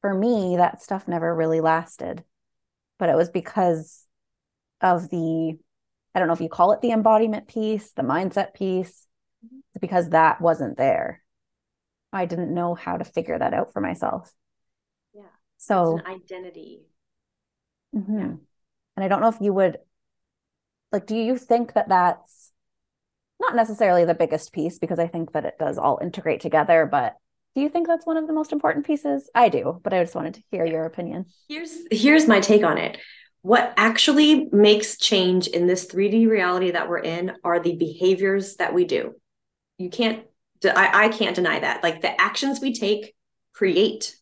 for 0.00 0.12
me, 0.12 0.56
that 0.56 0.82
stuff 0.82 1.06
never 1.06 1.34
really 1.34 1.60
lasted. 1.60 2.24
But 2.98 3.08
it 3.08 3.16
was 3.16 3.30
because 3.30 4.04
of 4.80 5.08
the, 5.10 5.58
I 6.14 6.18
don't 6.18 6.26
know 6.26 6.34
if 6.34 6.40
you 6.40 6.48
call 6.48 6.72
it 6.72 6.80
the 6.80 6.90
embodiment 6.90 7.46
piece, 7.46 7.92
the 7.92 8.02
mindset 8.02 8.54
piece, 8.54 9.06
mm-hmm. 9.44 9.58
because 9.80 10.10
that 10.10 10.40
wasn't 10.40 10.76
there. 10.76 11.22
I 12.12 12.26
didn't 12.26 12.52
know 12.52 12.74
how 12.74 12.96
to 12.96 13.04
figure 13.04 13.38
that 13.38 13.54
out 13.54 13.72
for 13.72 13.80
myself. 13.80 14.32
Yeah. 15.14 15.22
So 15.58 16.00
identity. 16.04 16.80
Mm-hmm. 17.94 18.18
Yeah. 18.18 18.34
And 18.96 19.04
I 19.04 19.08
don't 19.08 19.20
know 19.20 19.28
if 19.28 19.40
you 19.40 19.52
would 19.52 19.78
like, 20.92 21.06
do 21.06 21.16
you 21.16 21.36
think 21.36 21.74
that 21.74 21.88
that's 21.88 22.52
not 23.40 23.56
necessarily 23.56 24.04
the 24.04 24.14
biggest 24.14 24.52
piece 24.52 24.78
because 24.78 24.98
I 24.98 25.06
think 25.06 25.32
that 25.32 25.44
it 25.44 25.54
does 25.58 25.78
all 25.78 25.98
integrate 26.02 26.40
together, 26.40 26.86
but 26.90 27.16
do 27.54 27.62
you 27.62 27.68
think 27.68 27.86
that's 27.86 28.06
one 28.06 28.16
of 28.16 28.26
the 28.26 28.32
most 28.32 28.52
important 28.52 28.86
pieces? 28.86 29.28
I 29.34 29.48
do, 29.48 29.80
but 29.82 29.92
I 29.92 30.02
just 30.02 30.14
wanted 30.14 30.34
to 30.34 30.42
hear 30.50 30.64
your 30.64 30.84
opinion. 30.84 31.26
Here's 31.48 31.76
here's 31.90 32.28
my 32.28 32.40
take 32.40 32.62
on 32.62 32.78
it. 32.78 32.98
What 33.42 33.72
actually 33.76 34.48
makes 34.52 34.98
change 34.98 35.46
in 35.48 35.66
this 35.66 35.86
3D 35.86 36.28
reality 36.28 36.72
that 36.72 36.88
we're 36.88 36.98
in 36.98 37.32
are 37.42 37.58
the 37.58 37.74
behaviors 37.74 38.56
that 38.56 38.74
we 38.74 38.84
do. 38.84 39.14
You 39.78 39.88
can't 39.88 40.24
I, 40.64 41.06
I 41.06 41.08
can't 41.08 41.34
deny 41.34 41.58
that. 41.58 41.82
Like 41.82 42.02
the 42.02 42.20
actions 42.20 42.60
we 42.60 42.74
take 42.74 43.14
create 43.54 44.16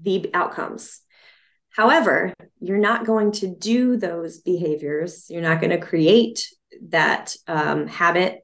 the 0.00 0.30
outcomes. 0.34 1.00
However, 1.72 2.34
you're 2.60 2.78
not 2.78 3.06
going 3.06 3.32
to 3.32 3.54
do 3.54 3.96
those 3.96 4.40
behaviors. 4.40 5.26
You're 5.28 5.42
not 5.42 5.60
going 5.60 5.70
to 5.70 5.84
create 5.84 6.46
that 6.88 7.34
um, 7.46 7.86
habit 7.86 8.40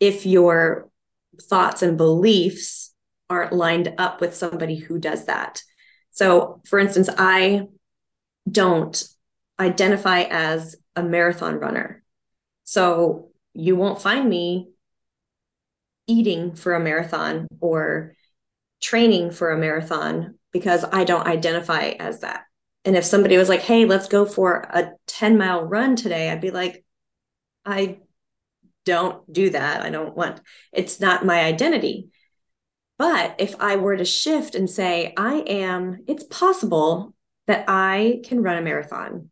if 0.00 0.26
your 0.26 0.88
thoughts 1.40 1.82
and 1.82 1.96
beliefs 1.96 2.94
aren't 3.30 3.52
lined 3.52 3.94
up 3.96 4.20
with 4.20 4.34
somebody 4.34 4.76
who 4.76 4.98
does 4.98 5.24
that. 5.26 5.62
So, 6.10 6.60
for 6.66 6.78
instance, 6.78 7.08
I 7.16 7.62
don't 8.50 9.02
identify 9.58 10.22
as 10.22 10.76
a 10.94 11.02
marathon 11.02 11.58
runner. 11.58 12.02
So, 12.64 13.30
you 13.54 13.76
won't 13.76 14.02
find 14.02 14.28
me 14.28 14.70
eating 16.06 16.54
for 16.54 16.74
a 16.74 16.80
marathon 16.80 17.46
or 17.60 18.14
training 18.80 19.30
for 19.30 19.50
a 19.50 19.58
marathon 19.58 20.38
because 20.52 20.84
I 20.90 21.04
don't 21.04 21.26
identify 21.26 21.92
as 21.98 22.20
that. 22.20 22.44
And 22.84 22.96
if 22.96 23.04
somebody 23.04 23.36
was 23.36 23.48
like, 23.48 23.62
hey, 23.62 23.84
let's 23.84 24.08
go 24.08 24.26
for 24.26 24.56
a 24.72 24.92
10 25.06 25.38
mile 25.38 25.64
run 25.64 25.96
today, 25.96 26.30
I'd 26.30 26.40
be 26.40 26.50
like, 26.50 26.84
I 27.64 27.98
don't 28.84 29.30
do 29.32 29.50
that. 29.50 29.82
I 29.82 29.90
don't 29.90 30.16
want, 30.16 30.40
it's 30.72 31.00
not 31.00 31.24
my 31.24 31.40
identity. 31.44 32.08
But 32.98 33.36
if 33.38 33.54
I 33.60 33.76
were 33.76 33.96
to 33.96 34.04
shift 34.04 34.54
and 34.54 34.68
say, 34.68 35.12
I 35.16 35.34
am, 35.36 36.04
it's 36.06 36.24
possible 36.24 37.14
that 37.46 37.64
I 37.68 38.20
can 38.24 38.42
run 38.42 38.58
a 38.58 38.62
marathon, 38.62 39.30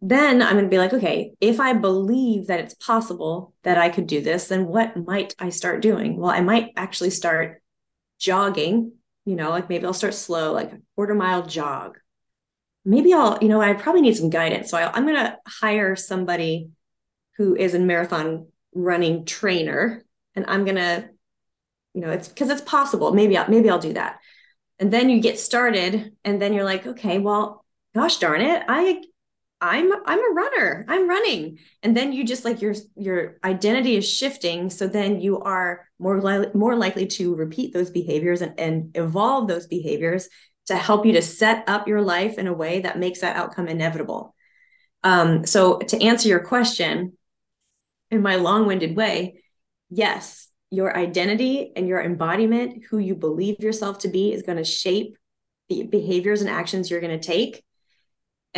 then 0.00 0.40
I'm 0.42 0.52
going 0.52 0.64
to 0.64 0.70
be 0.70 0.78
like, 0.78 0.92
okay, 0.92 1.32
if 1.40 1.58
I 1.58 1.72
believe 1.72 2.46
that 2.46 2.60
it's 2.60 2.74
possible 2.74 3.52
that 3.64 3.78
I 3.78 3.88
could 3.88 4.06
do 4.06 4.20
this, 4.20 4.48
then 4.48 4.66
what 4.66 4.96
might 4.96 5.34
I 5.38 5.48
start 5.48 5.82
doing? 5.82 6.16
Well, 6.16 6.30
I 6.30 6.40
might 6.40 6.72
actually 6.76 7.10
start 7.10 7.60
jogging, 8.18 8.92
you 9.28 9.36
know, 9.36 9.50
like 9.50 9.68
maybe 9.68 9.84
I'll 9.84 9.92
start 9.92 10.14
slow, 10.14 10.52
like 10.52 10.72
a 10.72 10.80
quarter 10.94 11.14
mile 11.14 11.44
jog. 11.44 11.98
Maybe 12.84 13.12
I'll, 13.12 13.38
you 13.42 13.48
know, 13.48 13.60
I 13.60 13.74
probably 13.74 14.00
need 14.00 14.16
some 14.16 14.30
guidance. 14.30 14.70
So 14.70 14.78
I, 14.78 14.90
I'm 14.92 15.04
going 15.04 15.16
to 15.16 15.36
hire 15.46 15.94
somebody 15.96 16.70
who 17.36 17.54
is 17.54 17.74
a 17.74 17.78
marathon 17.78 18.46
running 18.74 19.24
trainer 19.24 20.04
and 20.34 20.44
I'm 20.48 20.64
going 20.64 20.76
to 20.76 21.08
you 21.94 22.00
know 22.00 22.10
it's 22.10 22.28
because 22.28 22.50
it's 22.50 22.60
possible 22.60 23.12
maybe 23.12 23.36
I'll, 23.36 23.48
maybe 23.50 23.68
I'll 23.68 23.78
do 23.78 23.94
that 23.94 24.18
and 24.78 24.92
then 24.92 25.08
you 25.08 25.20
get 25.20 25.38
started 25.38 26.12
and 26.24 26.40
then 26.40 26.52
you're 26.52 26.64
like 26.64 26.86
okay 26.86 27.18
well 27.18 27.64
gosh 27.94 28.18
darn 28.18 28.40
it 28.40 28.62
i 28.68 29.02
i'm 29.60 29.90
i'm 30.06 30.18
a 30.18 30.34
runner. 30.34 30.84
I'm 30.88 31.08
running. 31.08 31.58
And 31.82 31.96
then 31.96 32.12
you 32.12 32.24
just 32.24 32.44
like 32.44 32.62
your 32.62 32.74
your 32.96 33.38
identity 33.44 33.96
is 33.96 34.08
shifting. 34.08 34.70
So 34.70 34.86
then 34.86 35.20
you 35.20 35.40
are 35.40 35.88
more 35.98 36.20
likely 36.20 36.48
more 36.54 36.76
likely 36.76 37.06
to 37.06 37.34
repeat 37.34 37.72
those 37.72 37.90
behaviors 37.90 38.42
and, 38.42 38.58
and 38.58 38.96
evolve 38.96 39.48
those 39.48 39.66
behaviors 39.66 40.28
to 40.66 40.76
help 40.76 41.06
you 41.06 41.12
to 41.14 41.22
set 41.22 41.68
up 41.68 41.88
your 41.88 42.02
life 42.02 42.38
in 42.38 42.46
a 42.46 42.52
way 42.52 42.80
that 42.80 42.98
makes 42.98 43.20
that 43.20 43.36
outcome 43.36 43.68
inevitable. 43.68 44.34
Um, 45.02 45.46
so 45.46 45.78
to 45.78 46.02
answer 46.02 46.28
your 46.28 46.40
question 46.40 47.16
in 48.10 48.22
my 48.22 48.36
long-winded 48.36 48.96
way 48.96 49.42
yes 49.90 50.48
your 50.70 50.96
identity 50.96 51.72
and 51.76 51.88
your 51.88 52.02
embodiment, 52.02 52.84
who 52.90 52.98
you 52.98 53.14
believe 53.14 53.60
yourself 53.60 54.00
to 54.00 54.08
be, 54.08 54.32
is 54.32 54.42
going 54.42 54.58
to 54.58 54.64
shape 54.64 55.16
the 55.68 55.84
behaviors 55.84 56.40
and 56.40 56.50
actions 56.50 56.90
you're 56.90 57.00
going 57.00 57.18
to 57.18 57.26
take. 57.26 57.62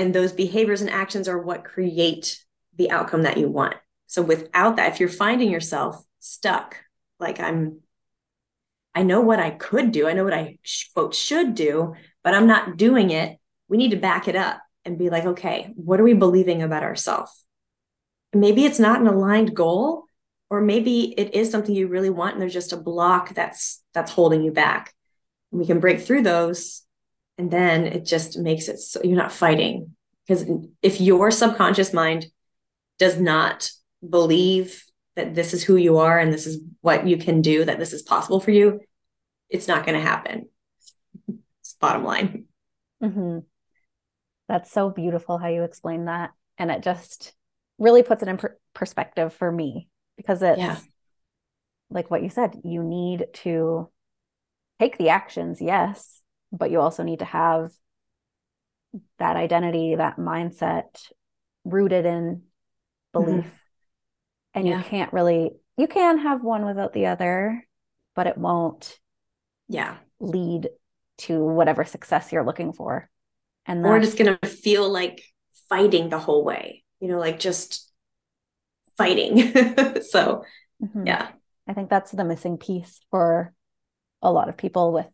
And 0.01 0.15
those 0.15 0.33
behaviors 0.33 0.81
and 0.81 0.89
actions 0.89 1.29
are 1.29 1.39
what 1.39 1.63
create 1.63 2.43
the 2.77 2.91
outcome 2.91 3.25
that 3.25 3.37
you 3.37 3.51
want. 3.51 3.75
So 4.07 4.23
without 4.23 4.77
that, 4.77 4.93
if 4.93 4.99
you're 4.99 5.11
finding 5.11 5.51
yourself 5.51 6.03
stuck, 6.21 6.77
like 7.19 7.39
I'm, 7.39 7.81
I 8.95 9.03
know 9.03 9.21
what 9.21 9.39
I 9.39 9.51
could 9.51 9.93
do, 9.93 10.09
I 10.09 10.15
know 10.15 10.25
what 10.25 10.33
I 10.33 10.59
quote 10.95 11.15
should 11.15 11.55
do, 11.55 11.95
but 12.25 12.33
I'm 12.33 12.47
not 12.47 12.79
doing 12.79 13.11
it. 13.11 13.39
We 13.69 13.77
need 13.77 13.91
to 13.91 13.99
back 13.99 14.27
it 14.27 14.37
up 14.37 14.63
and 14.87 14.97
be 14.97 15.11
like, 15.11 15.27
okay, 15.27 15.71
what 15.77 16.01
are 16.01 16.05
we 16.05 16.15
believing 16.15 16.63
about 16.63 16.83
ourselves? 16.83 17.45
Maybe 18.33 18.65
it's 18.65 18.79
not 18.79 19.03
an 19.03 19.07
aligned 19.07 19.55
goal, 19.55 20.05
or 20.49 20.63
maybe 20.63 21.13
it 21.19 21.35
is 21.35 21.51
something 21.51 21.75
you 21.75 21.89
really 21.89 22.09
want 22.09 22.33
and 22.33 22.41
there's 22.41 22.55
just 22.55 22.73
a 22.73 22.79
block 22.79 23.35
that's 23.35 23.83
that's 23.93 24.13
holding 24.13 24.43
you 24.43 24.51
back 24.51 24.95
we 25.51 25.67
can 25.67 25.81
break 25.81 26.01
through 26.01 26.23
those 26.23 26.83
and 27.41 27.51
then 27.51 27.87
it 27.87 28.05
just 28.05 28.39
makes 28.39 28.69
it 28.69 28.79
so 28.79 29.01
you're 29.03 29.17
not 29.17 29.33
fighting 29.33 29.95
because 30.27 30.45
if 30.83 31.01
your 31.01 31.31
subconscious 31.31 31.95
mind 31.95 32.27
does 32.99 33.19
not 33.19 33.71
believe 34.07 34.85
that 35.17 35.35
this 35.35 35.55
is 35.55 35.65
who 35.65 35.77
you 35.77 35.97
are 35.97 36.19
and 36.19 36.35
this 36.35 36.47
is 36.47 36.61
what 36.83 37.07
you 37.07 37.17
can 37.17 37.41
do 37.41 37.65
that 37.65 37.79
this 37.79 37.95
is 37.95 38.03
possible 38.03 38.41
for 38.41 38.51
you 38.51 38.79
it's 39.49 39.67
not 39.67 39.87
going 39.87 39.99
to 39.99 40.07
happen 40.07 40.51
it's 41.61 41.73
bottom 41.81 42.05
line 42.05 42.45
mm-hmm. 43.03 43.39
that's 44.47 44.71
so 44.71 44.91
beautiful 44.91 45.39
how 45.39 45.49
you 45.49 45.63
explain 45.63 46.05
that 46.05 46.33
and 46.59 46.71
it 46.71 46.83
just 46.83 47.33
really 47.79 48.03
puts 48.03 48.23
it 48.23 48.29
in 48.29 48.37
per- 48.37 48.59
perspective 48.75 49.33
for 49.33 49.51
me 49.51 49.89
because 50.19 50.43
it's 50.43 50.59
yeah. 50.59 50.77
like 51.89 52.11
what 52.11 52.23
you 52.23 52.29
said, 52.29 52.61
you 52.65 52.83
need 52.83 53.29
to 53.33 53.89
take 54.79 54.99
the 54.99 55.09
actions, 55.09 55.63
yes, 55.63 56.20
but 56.53 56.71
you 56.71 56.81
also 56.81 57.03
need 57.03 57.21
to 57.21 57.25
have 57.25 57.73
that 59.19 59.37
identity, 59.37 59.95
that 59.95 60.17
mindset 60.17 61.11
rooted 61.65 62.07
in 62.07 62.43
belief. 63.13 63.45
Mm-hmm. 63.45 63.49
And 64.55 64.69
yeah. 64.69 64.79
you 64.79 64.85
can't 64.85 65.13
really, 65.13 65.53
you 65.77 65.87
can 65.87 66.19
have 66.19 66.43
one 66.43 66.65
without 66.65 66.93
the 66.93 67.07
other, 67.07 67.65
but 68.15 68.27
it 68.27 68.37
won't 68.37 68.99
yeah 69.69 69.97
lead 70.19 70.69
to 71.17 71.39
whatever 71.39 71.85
success 71.85 72.33
you're 72.33 72.45
looking 72.45 72.73
for 72.73 73.09
and 73.67 73.85
we're 73.85 74.01
just 74.01 74.19
gonna 74.19 74.37
feel 74.45 74.91
like 74.91 75.23
fighting 75.69 76.09
the 76.09 76.19
whole 76.19 76.45
way 76.45 76.83
you 76.99 77.07
know 77.07 77.21
like 77.21 77.39
just 77.39 77.91
fighting. 79.01 79.39
so, 80.03 80.45
mm-hmm. 80.83 81.07
yeah. 81.07 81.29
I 81.67 81.73
think 81.73 81.89
that's 81.89 82.11
the 82.11 82.25
missing 82.25 82.59
piece 82.59 83.01
for 83.11 83.55
a 84.21 84.31
lot 84.31 84.49
of 84.51 84.59
people 84.59 84.93
with 84.93 85.11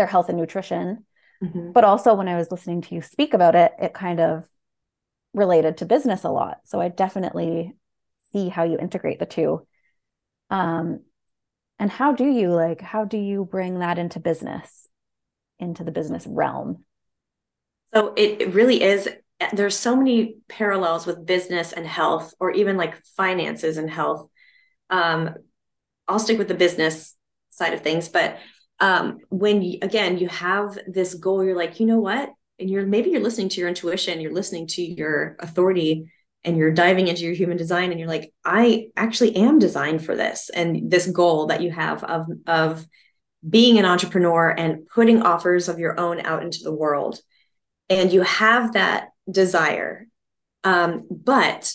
their 0.00 0.06
health 0.06 0.30
and 0.30 0.38
nutrition. 0.38 1.04
Mm-hmm. 1.44 1.72
But 1.72 1.84
also, 1.84 2.14
when 2.14 2.26
I 2.26 2.38
was 2.38 2.50
listening 2.50 2.80
to 2.80 2.94
you 2.94 3.02
speak 3.02 3.34
about 3.34 3.54
it, 3.54 3.72
it 3.78 3.92
kind 3.92 4.18
of 4.18 4.48
related 5.34 5.76
to 5.76 5.84
business 5.84 6.24
a 6.24 6.30
lot. 6.30 6.60
So 6.64 6.80
I 6.80 6.88
definitely 6.88 7.74
see 8.32 8.48
how 8.48 8.64
you 8.64 8.78
integrate 8.78 9.18
the 9.18 9.26
two. 9.26 9.66
Um, 10.48 11.00
and 11.78 11.90
how 11.90 12.14
do 12.14 12.24
you 12.24 12.48
like, 12.48 12.80
how 12.80 13.04
do 13.04 13.18
you 13.18 13.44
bring 13.44 13.80
that 13.80 13.98
into 13.98 14.20
business, 14.20 14.88
into 15.58 15.84
the 15.84 15.92
business 15.92 16.26
realm? 16.26 16.84
So 17.92 18.14
it, 18.16 18.40
it 18.40 18.54
really 18.54 18.82
is. 18.82 19.06
There's 19.52 19.76
so 19.76 19.96
many 19.96 20.36
parallels 20.48 21.06
with 21.06 21.26
business 21.26 21.72
and 21.72 21.86
health, 21.86 22.32
or 22.40 22.52
even 22.52 22.76
like 22.76 23.04
finances 23.16 23.76
and 23.76 23.90
health. 23.90 24.28
Um, 24.88 25.34
I'll 26.08 26.18
stick 26.18 26.38
with 26.38 26.48
the 26.48 26.54
business 26.54 27.16
side 27.50 27.74
of 27.74 27.82
things, 27.82 28.08
but 28.08 28.38
um, 28.80 29.18
when 29.28 29.62
you, 29.62 29.78
again 29.82 30.18
you 30.18 30.28
have 30.28 30.78
this 30.86 31.14
goal, 31.14 31.44
you're 31.44 31.56
like, 31.56 31.80
you 31.80 31.86
know 31.86 32.00
what, 32.00 32.30
and 32.58 32.68
you're 32.68 32.86
maybe 32.86 33.10
you're 33.10 33.20
listening 33.20 33.48
to 33.50 33.60
your 33.60 33.68
intuition, 33.68 34.20
you're 34.20 34.32
listening 34.32 34.66
to 34.68 34.82
your 34.82 35.36
authority, 35.40 36.10
and 36.42 36.56
you're 36.56 36.72
diving 36.72 37.08
into 37.08 37.22
your 37.22 37.34
human 37.34 37.56
design, 37.56 37.90
and 37.90 38.00
you're 38.00 38.08
like, 38.08 38.32
I 38.44 38.88
actually 38.96 39.36
am 39.36 39.58
designed 39.58 40.04
for 40.04 40.16
this, 40.16 40.50
and 40.50 40.90
this 40.90 41.06
goal 41.06 41.46
that 41.46 41.62
you 41.62 41.70
have 41.70 42.02
of 42.04 42.26
of 42.46 42.86
being 43.48 43.78
an 43.78 43.86
entrepreneur 43.86 44.50
and 44.50 44.86
putting 44.94 45.22
offers 45.22 45.68
of 45.68 45.78
your 45.78 45.98
own 45.98 46.20
out 46.20 46.42
into 46.42 46.60
the 46.62 46.74
world. 46.74 47.20
And 47.88 48.12
you 48.12 48.20
have 48.22 48.74
that 48.74 49.08
desire. 49.30 50.06
Um, 50.62 51.08
but 51.10 51.72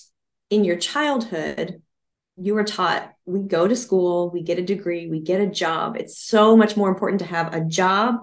in 0.52 0.64
your 0.64 0.76
childhood, 0.76 1.82
you 2.38 2.54
were 2.54 2.64
taught 2.64 3.15
we 3.26 3.42
go 3.42 3.68
to 3.68 3.76
school, 3.76 4.30
we 4.30 4.42
get 4.42 4.60
a 4.60 4.64
degree, 4.64 5.10
we 5.10 5.20
get 5.20 5.42
a 5.42 5.48
job. 5.48 5.98
It's 5.98 6.18
so 6.18 6.56
much 6.56 6.78
more 6.78 6.90
important 6.90 7.20
to 7.20 7.26
have 7.26 7.54
a 7.54 7.62
job 7.62 8.18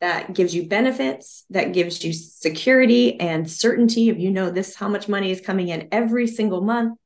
that 0.00 0.34
gives 0.34 0.54
you 0.54 0.66
benefits, 0.66 1.44
that 1.50 1.72
gives 1.72 2.04
you 2.04 2.12
security 2.12 3.20
and 3.20 3.48
certainty 3.48 4.10
of 4.10 4.18
you 4.18 4.30
know 4.32 4.50
this 4.50 4.74
how 4.74 4.88
much 4.88 5.08
money 5.08 5.30
is 5.30 5.40
coming 5.40 5.68
in 5.68 5.88
every 5.92 6.26
single 6.26 6.60
month. 6.60 6.98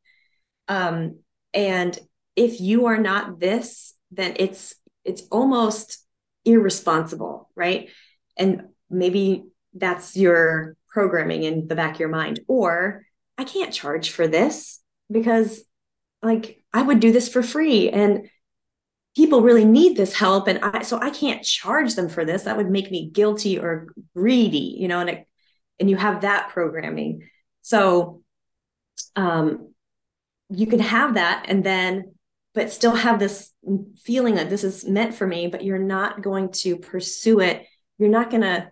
Um, 0.69 1.19
and 1.53 1.99
if 2.37 2.61
you 2.61 2.87
are 2.87 2.99
not 2.99 3.39
this, 3.39 3.95
then 4.11 4.35
it's 4.37 4.75
it's 5.05 5.23
almost 5.31 6.05
irresponsible, 6.45 7.51
right? 7.55 7.91
And 8.37 8.69
maybe 8.89 9.45
that's 9.75 10.17
your 10.17 10.77
programming 10.89 11.43
in 11.43 11.69
the 11.69 11.77
back 11.77 11.95
of 11.95 12.01
your 12.01 12.09
mind 12.09 12.41
or 12.49 13.05
i 13.37 13.45
can't 13.45 13.73
charge 13.73 14.11
for 14.11 14.27
this 14.27 14.81
because 15.11 15.63
like 16.23 16.63
i 16.73 16.83
would 16.83 17.01
do 17.01 17.13
this 17.13 17.29
for 17.29 17.43
free 17.43 17.89
and 17.91 18.29
people 19.17 19.41
really 19.41 19.65
need 19.65 19.97
this 19.97 20.15
help 20.15 20.47
and 20.47 20.59
i 20.63 20.83
so 20.83 20.99
i 21.01 21.11
can't 21.11 21.43
charge 21.43 21.95
them 21.95 22.09
for 22.09 22.25
this. 22.25 22.43
That 22.43 22.57
would 22.57 22.71
make 22.71 22.91
me 22.91 23.09
guilty 23.11 23.59
or 23.59 23.89
greedy 24.15 24.77
you 24.79 24.89
know 24.89 25.01
and 25.01 25.11
it, 25.11 25.27
and 25.81 25.91
you 25.91 25.97
have 25.97 26.21
that 26.21 26.51
programming. 26.51 27.29
So 27.63 28.23
um 29.17 29.73
you 30.51 30.67
can 30.67 30.79
have 30.79 31.15
that 31.15 31.47
and 31.49 31.65
then 31.65 32.15
but 32.55 32.73
still 32.73 32.95
have 32.95 33.19
this 33.19 33.53
feeling 34.03 34.37
that 34.37 34.49
this 34.49 34.65
is 34.65 34.85
meant 34.85 35.15
for 35.15 35.27
me 35.27 35.47
but 35.47 35.65
you're 35.65 35.79
not 35.79 36.23
going 36.23 36.53
to 36.53 36.77
pursue 36.77 37.41
it. 37.41 37.67
You're 37.99 38.11
not 38.11 38.31
going 38.31 38.43
to 38.43 38.71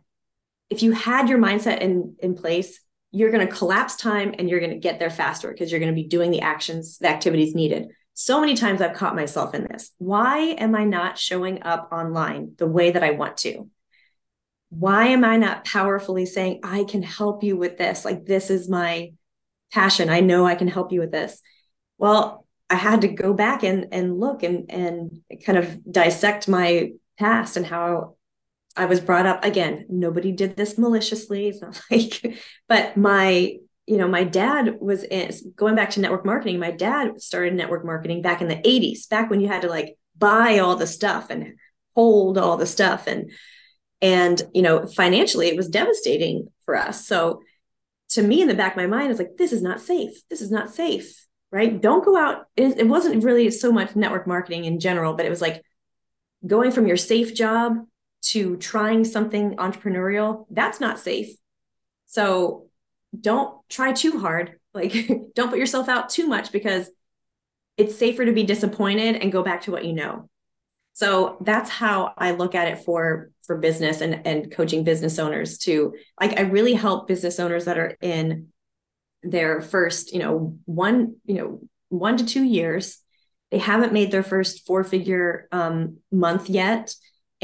if 0.70 0.82
you 0.82 0.92
had 0.92 1.28
your 1.28 1.38
mindset 1.38 1.80
in 1.80 2.16
in 2.20 2.34
place 2.34 2.80
you're 3.14 3.30
going 3.30 3.46
to 3.46 3.52
collapse 3.52 3.94
time 3.94 4.34
and 4.36 4.50
you're 4.50 4.58
going 4.58 4.72
to 4.72 4.78
get 4.78 4.98
there 4.98 5.10
faster 5.10 5.50
because 5.50 5.70
you're 5.70 5.80
going 5.80 5.92
to 5.92 6.02
be 6.02 6.08
doing 6.08 6.32
the 6.32 6.40
actions 6.40 6.98
the 6.98 7.08
activities 7.08 7.54
needed. 7.54 7.88
So 8.14 8.40
many 8.40 8.54
times 8.54 8.80
i've 8.80 8.96
caught 8.96 9.14
myself 9.14 9.54
in 9.54 9.62
this. 9.64 9.92
Why 9.98 10.38
am 10.58 10.74
i 10.74 10.84
not 10.84 11.18
showing 11.18 11.62
up 11.62 11.90
online 11.92 12.54
the 12.58 12.66
way 12.66 12.90
that 12.90 13.04
i 13.04 13.12
want 13.12 13.36
to? 13.38 13.70
Why 14.70 15.08
am 15.08 15.24
i 15.24 15.36
not 15.36 15.64
powerfully 15.64 16.26
saying 16.26 16.60
i 16.64 16.84
can 16.84 17.02
help 17.02 17.44
you 17.44 17.56
with 17.56 17.78
this. 17.78 18.04
Like 18.04 18.26
this 18.26 18.50
is 18.50 18.68
my 18.68 19.12
passion. 19.72 20.10
I 20.10 20.20
know 20.20 20.44
i 20.44 20.56
can 20.56 20.68
help 20.68 20.92
you 20.92 21.00
with 21.00 21.12
this. 21.12 21.40
Well 21.98 22.46
i 22.68 22.74
had 22.74 23.02
to 23.02 23.08
go 23.08 23.32
back 23.32 23.62
and 23.62 23.88
and 23.92 24.18
look 24.18 24.42
and 24.42 24.70
and 24.70 25.22
kind 25.46 25.58
of 25.58 25.80
dissect 25.90 26.48
my 26.48 26.92
past 27.16 27.56
and 27.56 27.64
how 27.64 28.16
I 28.76 28.86
was 28.86 29.00
brought 29.00 29.26
up 29.26 29.44
again, 29.44 29.86
nobody 29.88 30.32
did 30.32 30.56
this 30.56 30.78
maliciously. 30.78 31.48
It's 31.48 31.60
not 31.60 31.80
like, 31.90 32.38
but 32.68 32.96
my, 32.96 33.56
you 33.86 33.96
know, 33.98 34.08
my 34.08 34.24
dad 34.24 34.78
was 34.80 35.04
in, 35.04 35.30
going 35.56 35.74
back 35.74 35.90
to 35.90 36.00
network 36.00 36.24
marketing. 36.24 36.58
My 36.58 36.70
dad 36.70 37.20
started 37.20 37.54
network 37.54 37.84
marketing 37.84 38.22
back 38.22 38.40
in 38.40 38.48
the 38.48 38.56
80s, 38.56 39.08
back 39.08 39.30
when 39.30 39.40
you 39.40 39.48
had 39.48 39.62
to 39.62 39.68
like 39.68 39.96
buy 40.16 40.58
all 40.58 40.76
the 40.76 40.86
stuff 40.86 41.30
and 41.30 41.54
hold 41.94 42.38
all 42.38 42.56
the 42.56 42.66
stuff. 42.66 43.06
And, 43.06 43.30
and, 44.02 44.42
you 44.52 44.62
know, 44.62 44.86
financially, 44.86 45.48
it 45.48 45.56
was 45.56 45.68
devastating 45.68 46.48
for 46.64 46.76
us. 46.76 47.06
So 47.06 47.42
to 48.10 48.22
me, 48.22 48.42
in 48.42 48.48
the 48.48 48.54
back 48.54 48.72
of 48.72 48.76
my 48.76 48.86
mind, 48.86 49.10
it's 49.10 49.20
like, 49.20 49.36
this 49.38 49.52
is 49.52 49.62
not 49.62 49.80
safe. 49.80 50.12
This 50.30 50.40
is 50.40 50.50
not 50.50 50.74
safe, 50.74 51.26
right? 51.50 51.80
Don't 51.80 52.04
go 52.04 52.16
out. 52.16 52.46
It, 52.56 52.78
it 52.78 52.88
wasn't 52.88 53.22
really 53.22 53.50
so 53.50 53.70
much 53.70 53.94
network 53.94 54.26
marketing 54.26 54.64
in 54.64 54.80
general, 54.80 55.14
but 55.14 55.26
it 55.26 55.30
was 55.30 55.40
like 55.40 55.62
going 56.46 56.70
from 56.70 56.86
your 56.86 56.96
safe 56.96 57.34
job 57.34 57.76
to 58.30 58.56
trying 58.56 59.04
something 59.04 59.56
entrepreneurial, 59.56 60.46
that's 60.50 60.80
not 60.80 60.98
safe. 60.98 61.34
So 62.06 62.66
don't 63.18 63.56
try 63.68 63.92
too 63.92 64.18
hard. 64.18 64.58
Like, 64.72 64.92
don't 65.34 65.50
put 65.50 65.58
yourself 65.58 65.88
out 65.88 66.08
too 66.08 66.26
much 66.26 66.52
because 66.52 66.90
it's 67.76 67.96
safer 67.96 68.24
to 68.24 68.32
be 68.32 68.44
disappointed 68.44 69.16
and 69.16 69.32
go 69.32 69.42
back 69.42 69.62
to 69.62 69.70
what 69.70 69.84
you 69.84 69.92
know. 69.92 70.28
So 70.92 71.38
that's 71.40 71.68
how 71.68 72.14
I 72.16 72.32
look 72.32 72.54
at 72.54 72.68
it 72.68 72.84
for 72.84 73.30
for 73.42 73.58
business 73.58 74.00
and 74.00 74.26
and 74.26 74.50
coaching 74.50 74.84
business 74.84 75.18
owners 75.18 75.58
to 75.58 75.94
like 76.20 76.38
I 76.38 76.42
really 76.42 76.74
help 76.74 77.08
business 77.08 77.40
owners 77.40 77.64
that 77.64 77.78
are 77.78 77.96
in 78.00 78.48
their 79.24 79.60
first, 79.60 80.12
you 80.12 80.20
know, 80.20 80.56
one, 80.66 81.16
you 81.24 81.34
know, 81.34 81.60
1 81.88 82.18
to 82.18 82.26
2 82.26 82.44
years. 82.44 82.98
They 83.50 83.58
haven't 83.58 83.92
made 83.92 84.10
their 84.10 84.22
first 84.22 84.66
four 84.66 84.84
figure 84.84 85.48
um, 85.50 85.98
month 86.12 86.48
yet 86.48 86.94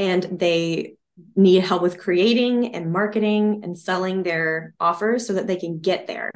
and 0.01 0.39
they 0.39 0.95
need 1.35 1.63
help 1.63 1.83
with 1.83 1.99
creating 1.99 2.73
and 2.73 2.91
marketing 2.91 3.61
and 3.63 3.77
selling 3.77 4.23
their 4.23 4.73
offers 4.79 5.27
so 5.27 5.33
that 5.33 5.45
they 5.45 5.57
can 5.57 5.79
get 5.79 6.07
there. 6.07 6.31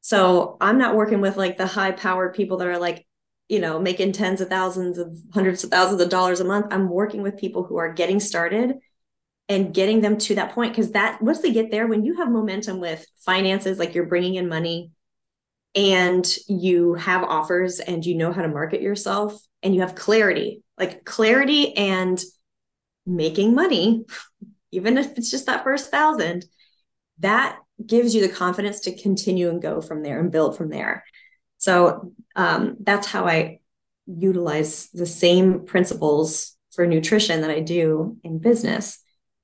So 0.00 0.56
I'm 0.62 0.78
not 0.78 0.96
working 0.96 1.20
with 1.20 1.36
like 1.36 1.58
the 1.58 1.66
high 1.66 1.92
powered 1.92 2.32
people 2.32 2.56
that 2.56 2.68
are 2.68 2.78
like, 2.78 3.06
you 3.48 3.60
know, 3.60 3.78
making 3.78 4.12
tens 4.12 4.40
of 4.40 4.48
thousands 4.48 4.96
of 4.96 5.14
hundreds 5.34 5.62
of 5.62 5.70
thousands 5.70 6.00
of 6.00 6.08
dollars 6.08 6.40
a 6.40 6.44
month. 6.44 6.66
I'm 6.70 6.88
working 6.88 7.20
with 7.20 7.36
people 7.36 7.64
who 7.64 7.76
are 7.76 7.92
getting 7.92 8.18
started 8.18 8.76
and 9.50 9.74
getting 9.74 10.00
them 10.00 10.16
to 10.16 10.36
that 10.36 10.52
point. 10.52 10.74
Cause 10.74 10.92
that 10.92 11.20
once 11.20 11.42
they 11.42 11.52
get 11.52 11.70
there, 11.70 11.86
when 11.86 12.02
you 12.02 12.16
have 12.16 12.30
momentum 12.30 12.80
with 12.80 13.04
finances, 13.26 13.78
like 13.78 13.94
you're 13.94 14.06
bringing 14.06 14.36
in 14.36 14.48
money 14.48 14.90
and 15.74 16.26
you 16.48 16.94
have 16.94 17.22
offers 17.22 17.80
and 17.80 18.06
you 18.06 18.14
know 18.14 18.32
how 18.32 18.40
to 18.40 18.48
market 18.48 18.80
yourself 18.80 19.38
and 19.62 19.74
you 19.74 19.82
have 19.82 19.94
clarity, 19.94 20.62
like 20.78 21.04
clarity 21.04 21.76
and 21.76 22.24
making 23.06 23.54
money, 23.54 24.04
even 24.72 24.98
if 24.98 25.16
it's 25.16 25.30
just 25.30 25.46
that 25.46 25.64
first 25.64 25.90
thousand, 25.90 26.44
that 27.20 27.58
gives 27.84 28.14
you 28.14 28.26
the 28.26 28.32
confidence 28.32 28.80
to 28.80 28.96
continue 28.96 29.48
and 29.48 29.62
go 29.62 29.80
from 29.80 30.02
there 30.02 30.20
and 30.20 30.32
build 30.32 30.56
from 30.56 30.70
there. 30.70 31.04
So 31.58 32.12
um, 32.34 32.76
that's 32.80 33.06
how 33.06 33.26
I 33.26 33.60
utilize 34.06 34.88
the 34.90 35.06
same 35.06 35.64
principles 35.64 36.56
for 36.74 36.86
nutrition 36.86 37.40
that 37.40 37.50
I 37.50 37.60
do 37.60 38.18
in 38.22 38.38
business. 38.38 38.98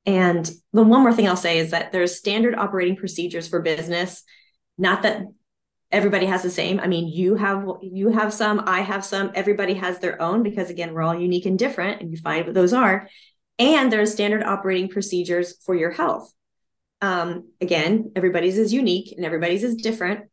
And 0.04 0.50
the 0.72 0.82
one 0.82 1.02
more 1.02 1.12
thing 1.12 1.28
I'll 1.28 1.36
say 1.36 1.58
is 1.58 1.70
that 1.70 1.92
there's 1.92 2.16
standard 2.16 2.54
operating 2.54 2.96
procedures 2.96 3.48
for 3.48 3.60
business. 3.60 4.22
Not 4.76 5.02
that 5.02 5.22
everybody 5.90 6.26
has 6.26 6.42
the 6.42 6.50
same. 6.50 6.80
I 6.80 6.86
mean, 6.86 7.08
you 7.08 7.36
have 7.36 7.66
you 7.82 8.08
have 8.08 8.32
some, 8.32 8.62
I 8.66 8.80
have 8.80 9.04
some, 9.04 9.30
everybody 9.34 9.74
has 9.74 9.98
their 9.98 10.20
own 10.20 10.42
because 10.42 10.70
again, 10.70 10.92
we're 10.92 11.02
all 11.02 11.18
unique 11.18 11.46
and 11.46 11.58
different 11.58 12.00
and 12.00 12.10
you 12.10 12.16
find 12.16 12.46
what 12.46 12.54
those 12.54 12.72
are 12.72 13.08
and 13.62 13.92
there's 13.92 14.12
standard 14.12 14.42
operating 14.42 14.88
procedures 14.88 15.56
for 15.64 15.74
your 15.74 15.90
health. 15.90 16.32
Um, 17.00 17.50
again, 17.60 18.12
everybody's 18.16 18.58
is 18.58 18.72
unique 18.72 19.12
and 19.16 19.24
everybody's 19.24 19.64
is 19.64 19.76
different. 19.76 20.26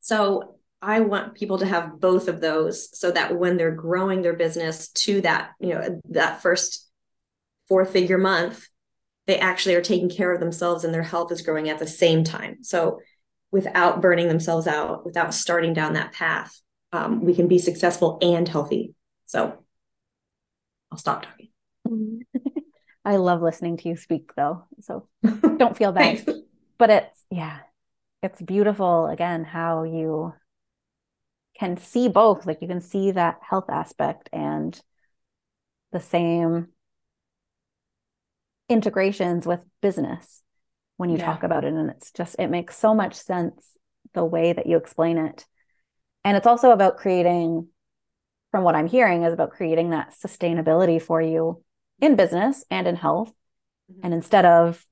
So 0.00 0.56
I 0.82 1.00
want 1.00 1.34
people 1.34 1.58
to 1.58 1.66
have 1.66 2.00
both 2.00 2.28
of 2.28 2.40
those 2.40 2.96
so 2.98 3.10
that 3.10 3.36
when 3.36 3.56
they're 3.56 3.74
growing 3.74 4.22
their 4.22 4.36
business 4.36 4.88
to 4.88 5.20
that, 5.22 5.52
you 5.58 5.70
know, 5.70 6.00
that 6.10 6.42
first 6.42 6.88
four 7.68 7.84
figure 7.84 8.18
month, 8.18 8.68
they 9.26 9.38
actually 9.38 9.74
are 9.74 9.82
taking 9.82 10.10
care 10.10 10.32
of 10.32 10.40
themselves 10.40 10.84
and 10.84 10.92
their 10.92 11.02
health 11.02 11.32
is 11.32 11.42
growing 11.42 11.70
at 11.70 11.78
the 11.78 11.86
same 11.86 12.24
time. 12.24 12.62
So 12.62 13.00
without 13.50 14.02
burning 14.02 14.28
themselves 14.28 14.66
out, 14.66 15.06
without 15.06 15.32
starting 15.32 15.72
down 15.72 15.94
that 15.94 16.12
path, 16.12 16.60
um, 16.92 17.24
we 17.24 17.34
can 17.34 17.48
be 17.48 17.58
successful 17.58 18.18
and 18.20 18.46
healthy. 18.46 18.94
So 19.26 19.64
I'll 20.92 20.98
stop 20.98 21.22
talking. 21.22 21.33
I 23.04 23.16
love 23.16 23.42
listening 23.42 23.76
to 23.78 23.88
you 23.88 23.96
speak 23.96 24.34
though. 24.34 24.64
So 24.80 25.08
don't 25.56 25.76
feel 25.76 25.92
bad. 25.92 26.24
but 26.78 26.90
it's 26.90 27.24
yeah, 27.30 27.58
it's 28.22 28.40
beautiful 28.40 29.06
again 29.06 29.44
how 29.44 29.82
you 29.84 30.34
can 31.58 31.76
see 31.76 32.08
both. 32.08 32.46
Like 32.46 32.62
you 32.62 32.68
can 32.68 32.80
see 32.80 33.10
that 33.12 33.38
health 33.48 33.68
aspect 33.68 34.28
and 34.32 34.80
the 35.92 36.00
same 36.00 36.68
integrations 38.68 39.46
with 39.46 39.60
business. 39.80 40.42
when 40.96 41.10
you 41.10 41.18
yeah. 41.18 41.24
talk 41.26 41.42
about 41.42 41.64
it. 41.64 41.72
And 41.72 41.90
it's 41.90 42.12
just, 42.12 42.36
it 42.38 42.48
makes 42.48 42.76
so 42.76 42.94
much 42.94 43.14
sense 43.14 43.76
the 44.12 44.24
way 44.24 44.52
that 44.52 44.66
you 44.66 44.76
explain 44.76 45.18
it. 45.18 45.44
And 46.24 46.36
it's 46.36 46.46
also 46.46 46.70
about 46.70 46.98
creating, 46.98 47.66
from 48.52 48.62
what 48.62 48.76
I'm 48.76 48.86
hearing, 48.86 49.24
is 49.24 49.34
about 49.34 49.50
creating 49.50 49.90
that 49.90 50.14
sustainability 50.14 51.02
for 51.02 51.20
you 51.20 51.63
in 52.00 52.16
business 52.16 52.64
and 52.70 52.86
in 52.86 52.96
health. 52.96 53.32
Mm-hmm. 53.90 54.00
And 54.04 54.14
instead 54.14 54.44
of, 54.44 54.84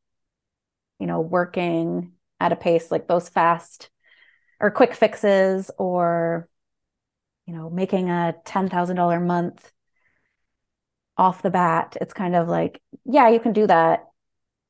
you 0.99 1.07
know, 1.07 1.21
working 1.21 2.13
at 2.41 2.53
a 2.53 2.57
pace 2.57 2.91
like 2.91 3.09
those 3.09 3.29
fast 3.29 3.91
or 4.61 4.71
quick 4.71 4.95
fixes 4.95 5.71
or, 5.79 6.49
you 7.47 7.55
know, 7.55 7.71
making 7.71 8.09
a 8.09 8.35
$10,000 8.45 9.17
a 9.17 9.21
month 9.21 9.73
off 11.17 11.43
the 11.43 11.51
bat, 11.51 11.97
it's 12.01 12.15
kind 12.15 12.35
of 12.35 12.49
like, 12.49 12.81
yeah, 13.05 13.29
you 13.29 13.41
can 13.41 13.53
do 13.53 13.67
that. 13.67 14.07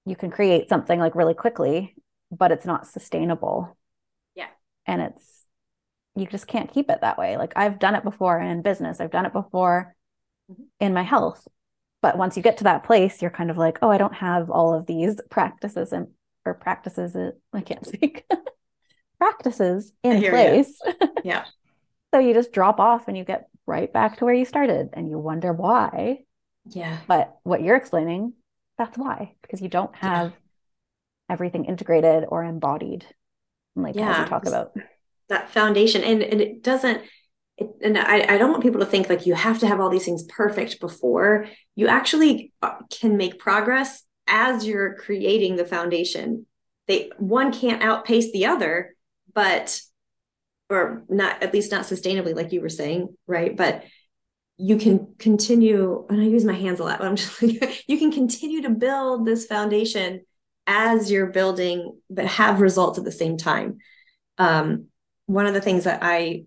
You 0.04 0.16
can 0.16 0.30
create 0.30 0.68
something 0.68 0.98
like 0.98 1.14
really 1.14 1.34
quickly, 1.34 1.94
but 2.30 2.50
it's 2.50 2.66
not 2.66 2.86
sustainable. 2.86 3.76
Yeah. 4.34 4.48
And 4.86 5.02
it's, 5.02 5.44
you 6.16 6.26
just 6.26 6.46
can't 6.46 6.72
keep 6.72 6.90
it 6.90 7.00
that 7.02 7.18
way. 7.18 7.36
Like 7.36 7.52
I've 7.56 7.78
done 7.78 7.94
it 7.94 8.04
before 8.04 8.40
in 8.40 8.62
business, 8.62 9.00
I've 9.00 9.10
done 9.10 9.26
it 9.26 9.32
before 9.32 9.94
mm-hmm. 10.50 10.62
in 10.80 10.92
my 10.94 11.02
health. 11.02 11.46
But 12.02 12.18
once 12.18 12.36
you 12.36 12.42
get 12.42 12.58
to 12.58 12.64
that 12.64 12.82
place, 12.82 13.22
you're 13.22 13.30
kind 13.30 13.50
of 13.50 13.56
like, 13.56 13.78
oh, 13.80 13.88
I 13.88 13.96
don't 13.96 14.14
have 14.14 14.50
all 14.50 14.74
of 14.74 14.86
these 14.86 15.20
practices 15.30 15.92
and 15.92 16.08
or 16.44 16.54
practices. 16.54 17.16
I 17.52 17.60
can't 17.60 17.86
speak. 17.86 18.24
practices 19.18 19.92
in 20.02 20.20
place. 20.20 20.80
Yeah. 21.24 21.44
so 22.12 22.18
you 22.18 22.34
just 22.34 22.50
drop 22.50 22.80
off 22.80 23.06
and 23.06 23.16
you 23.16 23.22
get 23.22 23.48
right 23.64 23.92
back 23.92 24.16
to 24.16 24.24
where 24.24 24.34
you 24.34 24.44
started 24.44 24.88
and 24.92 25.08
you 25.08 25.20
wonder 25.20 25.52
why. 25.52 26.24
Yeah. 26.66 26.98
But 27.06 27.36
what 27.44 27.62
you're 27.62 27.76
explaining, 27.76 28.32
that's 28.76 28.98
why, 28.98 29.36
because 29.40 29.60
you 29.60 29.68
don't 29.68 29.94
have 29.94 30.30
yeah. 30.30 30.36
everything 31.30 31.66
integrated 31.66 32.24
or 32.26 32.42
embodied. 32.42 33.06
Like 33.76 33.94
yeah, 33.94 34.10
as 34.10 34.18
you 34.18 34.24
talk 34.26 34.46
about 34.46 34.72
that 35.28 35.50
foundation. 35.50 36.02
And 36.02 36.22
and 36.22 36.40
it 36.40 36.64
doesn't 36.64 37.02
it, 37.58 37.70
and 37.82 37.98
I, 37.98 38.34
I 38.34 38.38
don't 38.38 38.50
want 38.50 38.62
people 38.62 38.80
to 38.80 38.86
think 38.86 39.08
like 39.08 39.26
you 39.26 39.34
have 39.34 39.58
to 39.60 39.66
have 39.66 39.80
all 39.80 39.90
these 39.90 40.04
things 40.04 40.24
perfect 40.24 40.80
before. 40.80 41.46
You 41.76 41.88
actually 41.88 42.52
uh, 42.62 42.76
can 42.90 43.16
make 43.16 43.38
progress 43.38 44.02
as 44.26 44.66
you're 44.66 44.94
creating 44.94 45.56
the 45.56 45.64
foundation. 45.64 46.46
They 46.88 47.10
one 47.18 47.52
can't 47.52 47.82
outpace 47.82 48.32
the 48.32 48.46
other 48.46 48.94
but 49.34 49.80
or 50.68 51.04
not 51.08 51.42
at 51.42 51.52
least 51.52 51.70
not 51.70 51.84
sustainably 51.84 52.34
like 52.34 52.52
you 52.52 52.60
were 52.60 52.68
saying 52.68 53.14
right? 53.26 53.56
But 53.56 53.84
you 54.58 54.76
can 54.76 55.14
continue 55.18 56.06
and 56.08 56.20
i 56.20 56.24
use 56.24 56.44
my 56.44 56.52
hands 56.52 56.78
a 56.78 56.84
lot 56.84 56.98
but 56.98 57.08
i'm 57.08 57.16
just 57.16 57.42
like 57.42 57.82
you 57.88 57.98
can 57.98 58.12
continue 58.12 58.62
to 58.62 58.70
build 58.70 59.26
this 59.26 59.46
foundation 59.46 60.20
as 60.66 61.10
you're 61.10 61.26
building 61.26 61.98
but 62.08 62.26
have 62.26 62.60
results 62.60 62.98
at 62.98 63.04
the 63.04 63.12
same 63.12 63.36
time. 63.36 63.78
Um, 64.38 64.86
one 65.26 65.46
of 65.46 65.54
the 65.54 65.60
things 65.60 65.84
that 65.84 66.00
i 66.02 66.44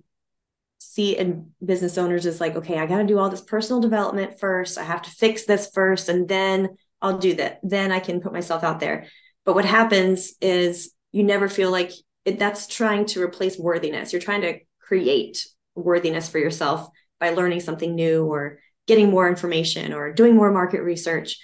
see 0.86 1.18
in 1.18 1.52
business 1.64 1.98
owners 1.98 2.26
is 2.26 2.40
like 2.40 2.56
okay 2.56 2.78
i 2.78 2.86
got 2.86 3.00
to 3.00 3.08
do 3.08 3.20
all 3.20 3.30
this 3.30 3.42
personal 3.42 3.82
development 3.82 4.40
first. 4.40 4.78
I 4.78 4.84
have 4.84 5.02
to 5.04 5.10
fix 5.10 5.46
this 5.46 5.70
first 5.74 6.10
and 6.10 6.28
then 6.28 6.78
i'll 7.02 7.18
do 7.18 7.36
that. 7.36 7.60
Then 7.64 7.92
i 7.92 8.00
can 8.00 8.22
put 8.22 8.34
myself 8.34 8.64
out 8.64 8.80
there. 8.80 9.08
But 9.46 9.56
what 9.56 9.66
happens 9.66 10.34
is 10.42 10.92
you 11.12 11.24
never 11.24 11.48
feel 11.48 11.72
like 11.72 11.92
it, 12.26 12.40
that's 12.40 12.68
trying 12.68 13.06
to 13.08 13.22
replace 13.22 13.58
worthiness. 13.58 14.12
You're 14.12 14.22
trying 14.22 14.42
to 14.42 14.60
create 14.80 15.48
worthiness 15.76 16.30
for 16.30 16.40
yourself 16.40 16.90
by 17.20 17.30
learning 17.30 17.60
something 17.60 17.96
new 17.96 18.26
or 18.26 18.60
getting 18.88 19.10
more 19.10 19.28
information 19.28 19.94
or 19.94 20.12
doing 20.12 20.36
more 20.36 20.52
market 20.52 20.82
research. 20.82 21.38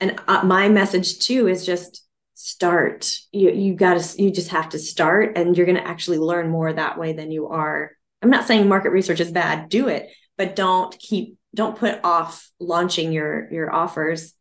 And 0.00 0.20
uh, 0.28 0.42
my 0.44 0.68
message 0.68 1.20
too 1.20 1.48
is 1.48 1.66
just 1.66 2.04
start. 2.34 3.10
You 3.32 3.50
you 3.50 3.74
got 3.74 4.00
to 4.00 4.22
you 4.22 4.30
just 4.30 4.50
have 4.50 4.68
to 4.70 4.78
start 4.78 5.36
and 5.36 5.56
you're 5.56 5.66
going 5.66 5.78
to 5.78 5.86
actually 5.86 6.18
learn 6.18 6.48
more 6.48 6.72
that 6.72 6.98
way 6.98 7.12
than 7.12 7.30
you 7.30 7.48
are 7.48 7.92
i'm 8.22 8.30
not 8.30 8.46
saying 8.46 8.68
market 8.68 8.90
research 8.90 9.20
is 9.20 9.30
bad 9.30 9.68
do 9.68 9.88
it 9.88 10.08
but 10.36 10.56
don't 10.56 10.98
keep 10.98 11.36
don't 11.54 11.76
put 11.76 12.00
off 12.04 12.50
launching 12.60 13.12
your 13.12 13.50
your 13.52 13.72
offers 13.74 14.34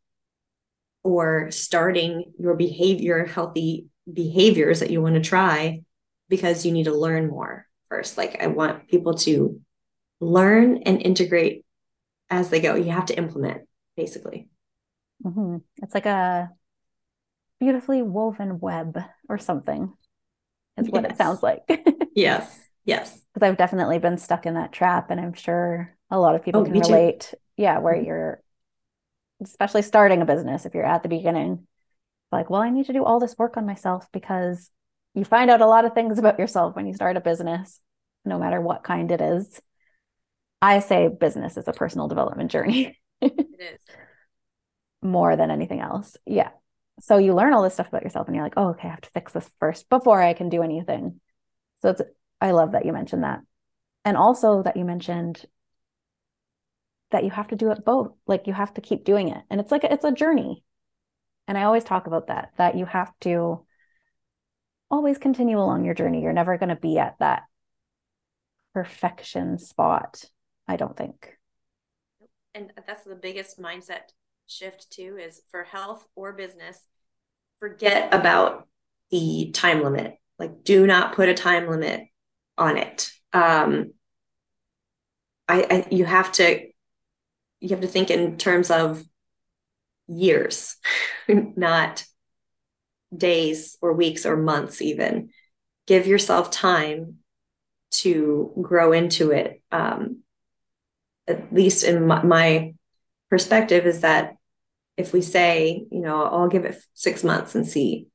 or 1.03 1.51
starting 1.51 2.31
your 2.37 2.53
behavior 2.53 3.25
healthy 3.25 3.87
behaviors 4.11 4.79
that 4.79 4.91
you 4.91 5.01
want 5.01 5.15
to 5.15 5.21
try 5.21 5.81
because 6.29 6.65
you 6.65 6.71
need 6.71 6.85
to 6.85 6.93
learn 6.93 7.27
more 7.27 7.65
first. 7.89 8.17
Like 8.17 8.41
i 8.41 8.47
want 8.47 8.87
people 8.87 9.15
to 9.15 9.61
learn 10.19 10.83
and 10.83 11.01
integrate 11.01 11.65
as 12.29 12.49
they 12.49 12.59
go. 12.59 12.75
You 12.75 12.91
have 12.91 13.07
to 13.07 13.17
implement 13.17 13.63
basically. 13.95 14.49
Mm-hmm. 15.25 15.57
it's 15.77 15.95
like 15.95 16.05
a 16.05 16.51
beautifully 17.59 18.03
woven 18.03 18.59
web 18.59 18.99
or 19.27 19.39
something 19.39 19.91
is 20.77 20.87
what 20.89 21.01
yes. 21.01 21.13
it 21.13 21.17
sounds 21.17 21.41
like. 21.41 21.61
Yes 22.15 22.66
yes. 22.87 23.21
Because 23.33 23.47
i've 23.47 23.57
definitely 23.57 23.99
been 23.99 24.17
stuck 24.17 24.47
in 24.47 24.55
that 24.55 24.71
trap 24.71 25.11
and 25.11 25.19
i'm 25.19 25.33
sure 25.33 25.95
a 26.09 26.19
lot 26.19 26.33
of 26.33 26.43
people 26.43 26.61
oh, 26.61 26.63
can 26.63 26.73
relate 26.73 27.27
too. 27.31 27.37
yeah 27.57 27.77
where 27.77 27.93
mm-hmm. 27.93 28.05
you're 28.05 28.41
especially 29.43 29.83
starting 29.83 30.21
a 30.21 30.25
business 30.25 30.65
if 30.65 30.73
you're 30.73 30.83
at 30.83 31.03
the 31.03 31.09
beginning 31.09 31.67
like 32.31 32.49
well 32.49 32.61
i 32.61 32.71
need 32.71 32.87
to 32.87 32.93
do 32.93 33.03
all 33.03 33.19
this 33.19 33.37
work 33.37 33.55
on 33.57 33.67
myself 33.67 34.07
because 34.11 34.71
you 35.13 35.23
find 35.23 35.51
out 35.51 35.61
a 35.61 35.67
lot 35.67 35.85
of 35.85 35.93
things 35.93 36.17
about 36.19 36.39
yourself 36.39 36.75
when 36.75 36.87
you 36.87 36.93
start 36.95 37.17
a 37.17 37.21
business 37.21 37.79
no 38.27 38.37
matter 38.37 38.61
what 38.61 38.83
kind 38.83 39.11
it 39.11 39.21
is. 39.21 39.61
I 40.61 40.79
say 40.79 41.07
business 41.07 41.57
is 41.57 41.67
a 41.67 41.73
personal 41.73 42.07
development 42.07 42.51
journey 42.51 42.99
it 43.21 43.33
is. 43.59 43.79
more 45.01 45.35
than 45.35 45.51
anything 45.51 45.79
else. 45.79 46.17
Yeah. 46.25 46.49
So 46.99 47.17
you 47.17 47.33
learn 47.33 47.53
all 47.53 47.61
this 47.63 47.75
stuff 47.75 47.87
about 47.87 48.03
yourself 48.03 48.27
and 48.27 48.35
you're 48.35 48.43
like 48.43 48.57
oh 48.57 48.69
okay 48.69 48.87
i 48.87 48.91
have 48.91 49.01
to 49.01 49.09
fix 49.11 49.31
this 49.31 49.49
first 49.59 49.87
before 49.89 50.21
i 50.21 50.33
can 50.33 50.49
do 50.49 50.63
anything. 50.63 51.19
So 51.81 51.89
it's 51.89 52.01
i 52.41 52.51
love 52.51 52.71
that 52.73 52.85
you 52.85 52.93
mentioned 52.93 53.23
that. 53.23 53.41
And 54.05 54.15
also 54.15 54.63
that 54.63 54.77
you 54.77 54.85
mentioned 54.85 55.45
that 57.11 57.23
you 57.23 57.29
have 57.29 57.47
to 57.49 57.55
do 57.55 57.71
it 57.71 57.85
both 57.85 58.11
like 58.25 58.47
you 58.47 58.53
have 58.53 58.73
to 58.75 58.81
keep 58.81 59.03
doing 59.03 59.29
it. 59.29 59.43
And 59.49 59.59
it's 59.59 59.71
like 59.71 59.83
a, 59.83 59.91
it's 59.91 60.05
a 60.05 60.11
journey. 60.11 60.63
And 61.47 61.57
i 61.57 61.63
always 61.63 61.83
talk 61.83 62.07
about 62.07 62.27
that 62.27 62.51
that 62.57 62.77
you 62.77 62.85
have 62.85 63.11
to 63.21 63.65
always 64.89 65.17
continue 65.17 65.59
along 65.59 65.83
your 65.83 65.93
journey. 65.93 66.21
You're 66.21 66.33
never 66.33 66.57
going 66.57 66.69
to 66.69 66.75
be 66.75 66.97
at 66.97 67.17
that 67.19 67.43
perfection 68.73 69.57
spot 69.57 70.23
i 70.67 70.75
don't 70.75 70.95
think. 70.95 71.33
And 72.53 72.71
that's 72.85 73.03
the 73.03 73.15
biggest 73.15 73.59
mindset 73.59 74.11
shift 74.47 74.91
too 74.91 75.17
is 75.19 75.41
for 75.49 75.63
health 75.63 76.07
or 76.15 76.33
business 76.33 76.79
forget 77.59 78.13
about 78.13 78.67
the 79.09 79.51
time 79.53 79.83
limit. 79.83 80.17
Like 80.39 80.63
do 80.63 80.85
not 80.85 81.15
put 81.15 81.29
a 81.29 81.33
time 81.33 81.67
limit 81.69 82.03
on 82.57 82.77
it 82.77 83.11
um 83.33 83.91
I, 85.47 85.65
I 85.69 85.87
you 85.91 86.05
have 86.05 86.31
to 86.33 86.67
you 87.59 87.69
have 87.69 87.81
to 87.81 87.87
think 87.87 88.11
in 88.11 88.37
terms 88.37 88.69
of 88.69 89.03
years, 90.07 90.75
not 91.27 92.03
days 93.15 93.77
or 93.81 93.93
weeks 93.93 94.25
or 94.25 94.37
months, 94.37 94.81
even. 94.81 95.29
Give 95.85 96.05
yourself 96.05 96.51
time 96.51 97.17
to 97.89 98.51
grow 98.61 98.91
into 98.91 99.31
it. 99.31 99.61
Um, 99.71 100.23
at 101.27 101.53
least 101.53 101.83
in 101.83 102.07
my, 102.07 102.23
my 102.23 102.73
perspective, 103.29 103.85
is 103.85 104.01
that 104.01 104.35
if 104.97 105.13
we 105.13 105.21
say, 105.21 105.85
you 105.91 106.01
know, 106.01 106.23
I'll 106.23 106.47
give 106.47 106.65
it 106.65 106.77
six 106.93 107.23
months 107.23 107.55
and 107.55 107.67
see 107.67 108.07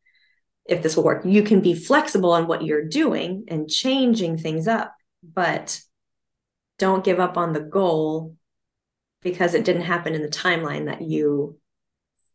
if 0.64 0.82
this 0.82 0.96
will 0.96 1.04
work, 1.04 1.24
you 1.24 1.42
can 1.42 1.60
be 1.60 1.74
flexible 1.74 2.32
on 2.32 2.46
what 2.46 2.64
you're 2.64 2.84
doing 2.84 3.44
and 3.48 3.68
changing 3.68 4.38
things 4.38 4.68
up, 4.68 4.94
but 5.22 5.80
don't 6.78 7.04
give 7.04 7.20
up 7.20 7.36
on 7.36 7.52
the 7.52 7.60
goal 7.60 8.36
because 9.22 9.54
it 9.54 9.64
didn't 9.64 9.82
happen 9.82 10.14
in 10.14 10.22
the 10.22 10.28
timeline 10.28 10.86
that 10.86 11.02
you 11.02 11.58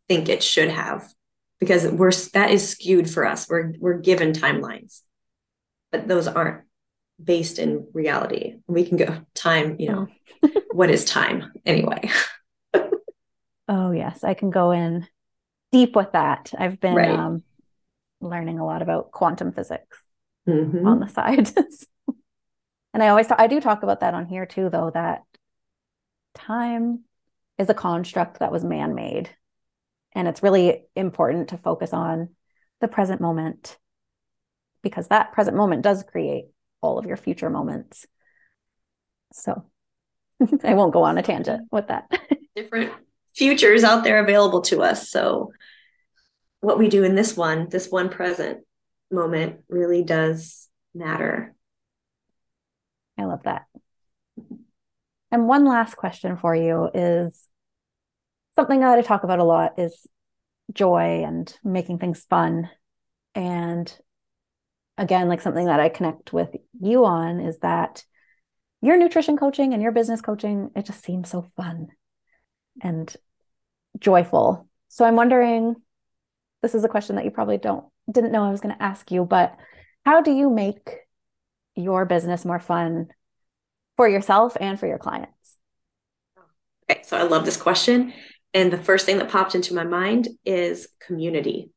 think 0.08 0.30
it 0.30 0.44
should 0.44 0.70
have. 0.70 1.12
Because 1.60 1.88
we're 1.88 2.12
that 2.34 2.52
is 2.52 2.70
skewed 2.70 3.10
for 3.10 3.26
us. 3.26 3.50
We're 3.50 3.74
we're 3.80 3.98
given 3.98 4.32
timelines 4.32 5.02
but 5.92 6.08
those 6.08 6.28
aren't 6.28 6.64
based 7.24 7.60
in 7.60 7.88
reality. 7.94 8.56
We 8.68 8.86
can 8.86 8.98
go 8.98 9.20
time 9.34 9.78
you 9.80 9.90
know 9.90 10.08
what 10.72 10.90
is 10.90 11.06
time 11.06 11.52
anyway? 11.66 12.10
Oh 13.70 13.92
yes. 13.92 14.24
I 14.24 14.34
can 14.34 14.50
go 14.50 14.72
in 14.72 15.06
deep 15.74 15.94
with 15.94 16.14
that. 16.14 16.54
I've 16.58 16.80
been 16.80 16.96
right. 16.96 17.10
um, 17.10 17.44
learning 18.22 18.60
a 18.60 18.66
lot 18.66 18.82
about 18.82 19.12
quantum 19.12 19.52
physics 19.52 19.98
mm-hmm. 20.48 20.88
on 20.88 21.00
the 21.00 21.08
side 21.10 21.52
and 22.94 23.04
i 23.04 23.10
always 23.10 23.28
talk, 23.28 23.40
i 23.40 23.48
do 23.48 23.60
talk 23.60 23.84
about 23.84 24.00
that 24.00 24.14
on 24.14 24.26
here 24.26 24.46
too 24.46 24.70
though 24.70 24.92
that 24.94 25.24
time 26.36 27.04
is 27.58 27.70
a 27.70 27.74
construct 27.74 28.40
that 28.40 28.52
was 28.52 28.64
man 28.64 28.96
made. 28.96 29.30
And 30.14 30.28
it's 30.28 30.44
really 30.44 30.84
important 30.96 31.50
to 31.50 31.58
focus 31.58 31.94
on 31.94 32.30
the 32.82 32.88
present 32.88 33.22
moment 33.22 33.78
because 34.84 35.08
that 35.08 35.34
present 35.34 35.58
moment 35.58 35.82
does 35.82 36.04
create 36.04 36.46
all 36.82 36.98
of 36.98 37.06
your 37.06 37.18
future 37.18 37.50
moments. 37.50 38.06
So 39.34 39.66
I 40.64 40.76
won't 40.76 40.94
go 40.94 41.04
on 41.04 41.18
a 41.18 41.24
tangent 41.24 41.68
with 41.72 41.88
that. 41.88 42.10
Different 42.56 42.94
futures 43.36 43.84
out 43.84 44.04
there 44.04 44.20
available 44.20 44.62
to 44.62 44.82
us. 44.82 45.10
So 45.10 45.52
what 46.62 46.80
we 46.80 46.90
do 46.90 47.04
in 47.04 47.16
this 47.16 47.38
one, 47.38 47.70
this 47.70 47.90
one 47.90 48.10
present 48.10 48.60
moment 49.12 49.62
really 49.70 50.04
does 50.04 50.70
matter. 50.94 51.56
I 53.18 53.26
love 53.26 53.44
that. 53.44 53.66
And 55.32 55.48
one 55.48 55.66
last 55.66 55.96
question 55.96 56.38
for 56.38 56.56
you 56.56 56.90
is 56.94 57.48
something 58.56 58.80
that 58.80 58.98
I 58.98 59.02
talk 59.02 59.24
about 59.24 59.40
a 59.40 59.44
lot 59.44 59.78
is 59.78 60.08
joy 60.74 61.24
and 61.26 61.54
making 61.64 62.00
things 62.00 62.26
fun. 62.30 62.70
And 63.36 63.94
again, 64.98 65.28
like 65.28 65.42
something 65.42 65.66
that 65.66 65.80
I 65.80 65.90
connect 65.90 66.34
with 66.34 66.50
you 66.80 67.06
on 67.06 67.40
is 67.40 67.60
that 67.60 68.04
your 68.82 68.98
nutrition 68.98 69.38
coaching 69.38 69.74
and 69.74 69.82
your 69.82 69.92
business 69.92 70.22
coaching, 70.22 70.72
it 70.76 70.86
just 70.86 71.04
seems 71.04 71.30
so 71.30 71.48
fun 71.56 71.88
and 72.82 73.14
joyful. 74.00 74.68
So 74.88 75.06
I'm 75.06 75.16
wondering 75.16 75.76
this 76.62 76.76
is 76.76 76.84
a 76.84 76.90
question 76.90 77.16
that 77.16 77.26
you 77.26 77.32
probably 77.32 77.58
don't 77.58 77.86
didn't 78.12 78.32
know 78.32 78.44
I 78.44 78.52
was 78.52 78.62
going 78.62 78.76
to 78.76 78.82
ask 78.82 79.12
you, 79.12 79.26
but 79.26 79.58
how 80.06 80.22
do 80.22 80.32
you 80.32 80.50
make 80.50 80.90
your 81.76 82.06
business 82.06 82.46
more 82.46 82.60
fun 82.60 83.08
for 83.98 84.08
yourself 84.08 84.56
and 84.60 84.80
for 84.80 84.88
your 84.88 84.98
clients? 84.98 85.58
Okay, 86.90 87.02
so 87.04 87.18
I 87.18 87.24
love 87.24 87.44
this 87.44 87.58
question. 87.58 88.14
And 88.54 88.72
the 88.72 88.78
first 88.78 89.06
thing 89.06 89.18
that 89.18 89.30
popped 89.30 89.56
into 89.56 89.74
my 89.74 89.84
mind 89.84 90.30
is 90.46 90.88
community. 91.06 91.70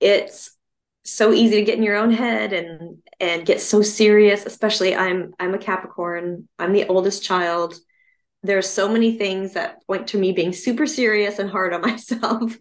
It's 0.00 0.56
so 1.04 1.32
easy 1.32 1.56
to 1.56 1.64
get 1.64 1.76
in 1.76 1.82
your 1.82 1.96
own 1.96 2.10
head 2.10 2.52
and 2.52 2.98
and 3.18 3.44
get 3.44 3.60
so 3.60 3.82
serious 3.82 4.46
especially 4.46 4.94
i'm 4.94 5.34
i'm 5.40 5.52
a 5.52 5.58
capricorn 5.58 6.48
i'm 6.58 6.72
the 6.72 6.86
oldest 6.86 7.24
child 7.24 7.74
there's 8.44 8.68
so 8.68 8.88
many 8.88 9.18
things 9.18 9.54
that 9.54 9.84
point 9.86 10.08
to 10.08 10.18
me 10.18 10.32
being 10.32 10.52
super 10.52 10.86
serious 10.86 11.38
and 11.38 11.50
hard 11.50 11.72
on 11.72 11.80
myself 11.82 12.56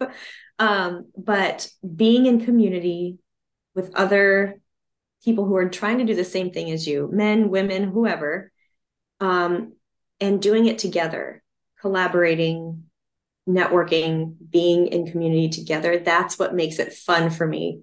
um, 0.61 1.07
but 1.17 1.67
being 1.95 2.27
in 2.27 2.45
community 2.45 3.17
with 3.73 3.95
other 3.95 4.61
people 5.23 5.45
who 5.45 5.55
are 5.55 5.69
trying 5.69 5.97
to 5.97 6.03
do 6.03 6.13
the 6.13 6.23
same 6.23 6.51
thing 6.51 6.69
as 6.69 6.85
you 6.85 7.09
men 7.11 7.49
women 7.49 7.83
whoever 7.83 8.51
um, 9.19 9.73
and 10.19 10.39
doing 10.39 10.67
it 10.67 10.77
together 10.77 11.41
collaborating 11.79 12.83
networking 13.49 14.35
being 14.51 14.85
in 14.85 15.09
community 15.09 15.49
together 15.49 15.97
that's 15.97 16.37
what 16.37 16.53
makes 16.53 16.77
it 16.77 16.93
fun 16.93 17.31
for 17.31 17.47
me. 17.47 17.81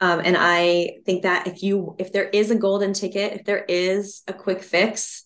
Um, 0.00 0.20
and 0.24 0.36
i 0.38 0.98
think 1.04 1.22
that 1.22 1.48
if 1.48 1.64
you 1.64 1.96
if 1.98 2.12
there 2.12 2.28
is 2.28 2.50
a 2.52 2.56
golden 2.56 2.92
ticket 2.92 3.32
if 3.32 3.44
there 3.44 3.64
is 3.68 4.22
a 4.28 4.32
quick 4.32 4.62
fix 4.62 5.24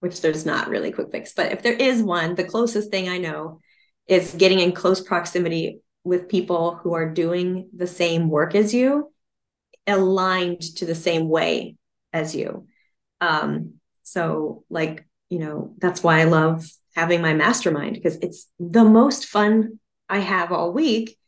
which 0.00 0.20
there's 0.20 0.44
not 0.44 0.68
really 0.68 0.90
quick 0.90 1.12
fix 1.12 1.32
but 1.32 1.52
if 1.52 1.62
there 1.62 1.74
is 1.74 2.02
one 2.02 2.34
the 2.34 2.44
closest 2.44 2.90
thing 2.90 3.08
i 3.08 3.18
know 3.18 3.60
is 4.06 4.34
getting 4.34 4.60
in 4.60 4.72
close 4.72 5.00
proximity 5.00 5.80
with 6.04 6.28
people 6.28 6.76
who 6.76 6.94
are 6.94 7.10
doing 7.10 7.68
the 7.74 7.86
same 7.86 8.28
work 8.28 8.54
as 8.54 8.72
you 8.72 9.10
aligned 9.86 10.60
to 10.60 10.86
the 10.86 10.94
same 10.94 11.28
way 11.28 11.76
as 12.12 12.34
you. 12.34 12.66
Um 13.20 13.74
so 14.04 14.64
like 14.70 15.06
you 15.30 15.38
know 15.40 15.74
that's 15.78 16.02
why 16.02 16.20
i 16.20 16.24
love 16.24 16.70
having 16.94 17.20
my 17.20 17.34
mastermind 17.34 17.94
because 17.94 18.16
it's 18.16 18.48
the 18.60 18.84
most 18.84 19.26
fun 19.26 19.80
i 20.08 20.18
have 20.18 20.52
all 20.52 20.72
week 20.72 21.18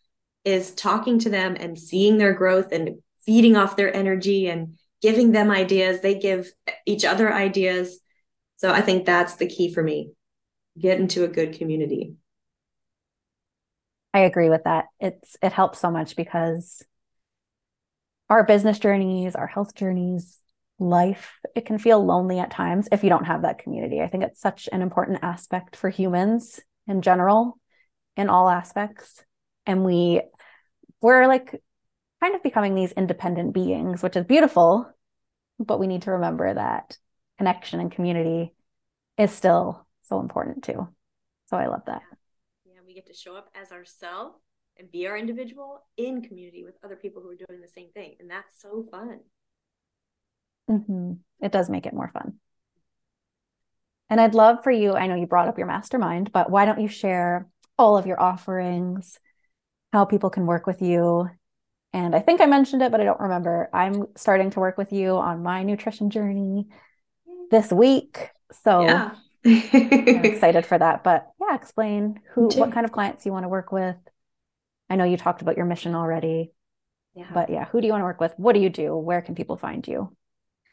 is 0.45 0.73
talking 0.75 1.19
to 1.19 1.31
them 1.31 1.57
and 1.59 1.77
seeing 1.77 2.19
their 2.19 2.33
growth 2.33 2.71
and 2.71 2.99
feeding 3.25 3.57
off 3.57 3.77
their 3.77 3.95
energy 3.95 4.49
and 4.49 4.79
giving 5.03 5.33
them 5.33 5.51
ideas. 5.51 6.01
They 6.01 6.19
give 6.21 6.53
each 6.87 7.05
other 7.05 7.33
ideas. 7.33 7.99
So 8.57 8.73
i 8.73 8.81
think 8.81 9.05
that's 9.05 9.35
the 9.35 9.49
key 9.49 9.75
for 9.75 9.83
me. 9.83 10.13
Get 10.79 11.01
into 11.01 11.25
a 11.25 11.29
good 11.29 11.59
community 11.59 12.15
I 14.17 14.21
agree 14.21 14.49
with 14.49 14.65
that. 14.65 14.87
It's 14.99 15.37
it 15.43 15.53
helps 15.53 15.79
so 15.79 15.91
much 15.91 16.17
because 16.17 16.83
our 18.31 18.45
business 18.45 18.79
journeys, 18.79 19.35
our 19.35 19.47
health 19.47 19.75
journeys, 19.75 20.41
life, 20.79 21.39
it 21.55 21.67
can 21.67 21.79
feel 21.79 22.03
lonely 22.03 22.39
at 22.39 22.51
times 22.51 22.89
if 22.91 23.05
you 23.05 23.11
don't 23.11 23.27
have 23.27 23.43
that 23.43 23.59
community. 23.59 24.01
I 24.01 24.07
think 24.07 24.25
it's 24.25 24.41
such 24.41 24.71
an 24.73 24.81
important 24.81 25.19
aspect 25.21 25.77
for 25.77 25.91
humans 25.91 26.61
in 26.87 27.03
general, 27.03 27.59
in 28.17 28.31
all 28.31 28.49
aspects. 28.49 29.23
And 29.67 29.85
we 29.85 30.23
we're 31.03 31.27
like 31.27 31.63
kind 32.23 32.35
of 32.35 32.43
becoming 32.43 32.75
these 32.75 32.93
independent 32.93 33.53
beings, 33.53 34.03
which 34.03 34.17
is 34.17 34.25
beautiful, 34.25 34.91
but 35.59 35.79
we 35.79 35.87
need 35.87 36.03
to 36.03 36.13
remember 36.13 36.55
that 36.55 36.97
connection 37.37 37.81
and 37.81 37.93
community 37.93 38.55
is 39.19 39.31
still 39.31 39.87
so 40.05 40.21
important 40.21 40.65
too. 40.65 40.89
So 41.51 41.59
I 41.59 41.67
love 41.67 41.83
that 41.85 42.01
get 42.97 43.07
to 43.07 43.15
show 43.15 43.37
up 43.37 43.51
as 43.55 43.73
ourselves 43.73 44.41
and 44.79 44.91
be 44.91 45.07
our 45.07 45.17
individual 45.17 45.83
in 45.97 46.23
community 46.23 46.65
with 46.65 46.75
other 46.83 46.97
people 46.97 47.23
who 47.23 47.31
are 47.31 47.47
doing 47.47 47.61
the 47.61 47.69
same 47.69 47.89
thing. 47.95 48.17
And 48.19 48.31
that's 48.31 48.61
so 48.61 48.87
fun. 48.91 49.21
Mm-hmm. 50.71 51.13
It 51.41 51.53
does 51.53 51.69
make 51.71 51.87
it 51.87 51.93
more 51.93 52.11
fun. 52.13 52.35
And 54.09 54.21
I'd 54.21 54.35
love 54.35 54.65
for 54.65 54.71
you, 54.71 54.95
I 54.95 55.09
know 55.09 55.15
you 55.15 55.27
brought 55.27 55.49
up 55.49 55.59
your 55.59 55.67
mastermind, 55.67 56.33
but 56.33 56.49
why 56.51 56.65
don't 56.65 56.81
you 56.81 56.89
share 56.89 57.49
all 57.79 57.99
of 57.99 58.07
your 58.07 58.21
offerings, 58.21 59.19
how 59.93 60.05
people 60.05 60.31
can 60.31 60.47
work 60.47 60.67
with 60.67 60.81
you? 60.81 61.29
And 61.93 62.15
I 62.15 62.21
think 62.21 62.41
I 62.41 62.47
mentioned 62.47 62.83
it, 62.83 62.93
but 62.93 63.01
I 63.01 63.05
don't 63.05 63.21
remember. 63.21 63.69
I'm 63.73 64.07
starting 64.17 64.51
to 64.51 64.61
work 64.61 64.79
with 64.79 64.93
you 64.93 65.17
on 65.17 65.43
my 65.43 65.65
nutrition 65.65 66.09
journey 66.11 66.69
this 67.51 67.71
week. 67.71 68.31
So 68.65 68.83
yeah. 68.83 69.11
I'm 69.47 70.25
excited 70.25 70.67
for 70.67 70.79
that. 70.79 71.05
But 71.05 71.31
yeah, 71.41 71.55
explain 71.55 72.21
who, 72.35 72.49
what 72.49 72.73
kind 72.73 72.85
of 72.85 72.93
clients 72.93 73.25
you 73.25 73.33
want 73.33 73.45
to 73.45 73.49
work 73.49 73.73
with. 73.73 73.97
I 74.91 74.97
know 74.97 75.05
you 75.05 75.17
talked 75.17 75.43
about 75.43 75.57
your 75.57 75.67
mission 75.67 75.95
already. 75.95 76.53
Yeah. 77.15 77.31
But 77.33 77.51
yeah, 77.51 77.65
who 77.67 77.81
do 77.81 77.87
you 77.87 77.93
want 77.93 78.03
to 78.03 78.07
work 78.07 78.21
with? 78.21 78.35
What 78.37 78.55
do 78.55 78.61
you 78.61 78.71
do? 78.71 78.95
Where 78.97 79.23
can 79.23 79.35
people 79.35 79.57
find 79.57 79.87
you? 79.87 80.15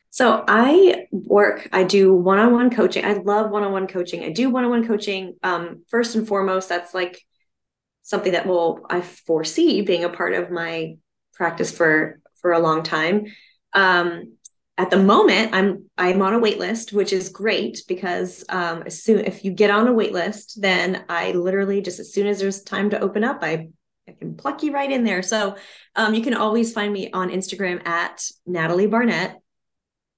So 0.09 0.43
I 0.47 1.07
work, 1.11 1.67
I 1.71 1.84
do 1.86 2.13
one-on-one 2.13 2.69
coaching. 2.69 3.03
I 3.03 3.13
love 3.13 3.49
one-on-one 3.49 3.88
coaching. 3.88 4.24
I 4.24 4.30
do 4.30 4.49
one-on-one 4.49 4.86
coaching. 4.86 5.36
Um, 5.41 5.84
first 5.89 6.15
and 6.15 6.28
foremost, 6.28 6.69
that's 6.69 6.93
like 6.93 7.19
something 8.03 8.34
that 8.34 8.45
will 8.45 8.86
I 8.89 9.01
foresee 9.01 9.82
being 9.82 10.03
a 10.03 10.09
part 10.09 10.34
of 10.34 10.51
my 10.51 10.97
practice 11.34 11.76
for 11.76 12.19
for 12.41 12.51
a 12.51 12.59
long 12.59 12.84
time. 12.84 13.26
Um, 13.74 14.38
at 14.78 14.89
the 14.89 14.97
moment 14.97 15.53
i'm 15.53 15.86
i'm 15.97 16.21
on 16.21 16.34
a 16.34 16.39
wait 16.39 16.57
list 16.57 16.93
which 16.93 17.13
is 17.13 17.30
great 17.30 17.84
because 17.88 18.43
um 18.49 18.84
as 18.86 19.03
soon 19.03 19.19
if 19.19 19.45
you 19.45 19.51
get 19.51 19.69
on 19.69 19.88
a 19.88 19.93
wait 19.93 20.11
list 20.11 20.59
then 20.61 21.03
i 21.09 21.32
literally 21.32 21.82
just 21.82 21.99
as 21.99 22.13
soon 22.13 22.28
as 22.28 22.39
there's 22.39 22.63
time 22.63 22.89
to 22.89 22.99
open 22.99 23.24
up 23.24 23.39
i 23.41 23.67
i 24.07 24.11
can 24.11 24.36
pluck 24.36 24.63
you 24.63 24.74
right 24.74 24.91
in 24.91 25.03
there. 25.03 25.21
So 25.21 25.55
um 25.95 26.13
you 26.13 26.21
can 26.21 26.34
always 26.34 26.74
find 26.74 26.91
me 26.91 27.11
on 27.11 27.30
instagram 27.30 27.86
at 27.88 28.26
natalie 28.45 28.88
barnett. 28.88 29.39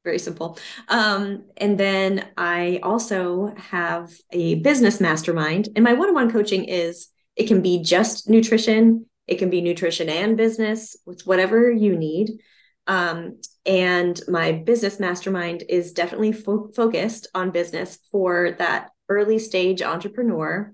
Very 0.04 0.20
simple. 0.20 0.58
Um 0.88 1.46
and 1.58 1.78
then 1.78 2.28
i 2.38 2.80
also 2.82 3.54
have 3.58 4.12
a 4.32 4.56
business 4.56 5.02
mastermind 5.02 5.70
and 5.76 5.84
my 5.84 5.94
one-on-one 5.94 6.32
coaching 6.32 6.66
is 6.66 7.10
it 7.36 7.48
can 7.48 7.62
be 7.62 7.84
just 7.84 8.30
nutrition 8.30 9.06
it 9.28 9.36
can 9.36 9.50
be 9.50 9.62
nutrition 9.62 10.08
and 10.08 10.38
business 10.38 10.96
it's 11.08 11.26
whatever 11.26 11.70
you 11.70 11.98
need 11.98 12.40
um, 12.88 13.42
and 13.66 14.20
my 14.28 14.52
business 14.52 15.00
mastermind 15.00 15.64
is 15.68 15.92
definitely 15.92 16.32
fo- 16.32 16.72
focused 16.76 17.28
on 17.34 17.52
business 17.52 18.00
for 18.12 18.52
that 18.60 18.92
early 19.10 19.40
stage 19.40 19.82
entrepreneur 19.82 20.74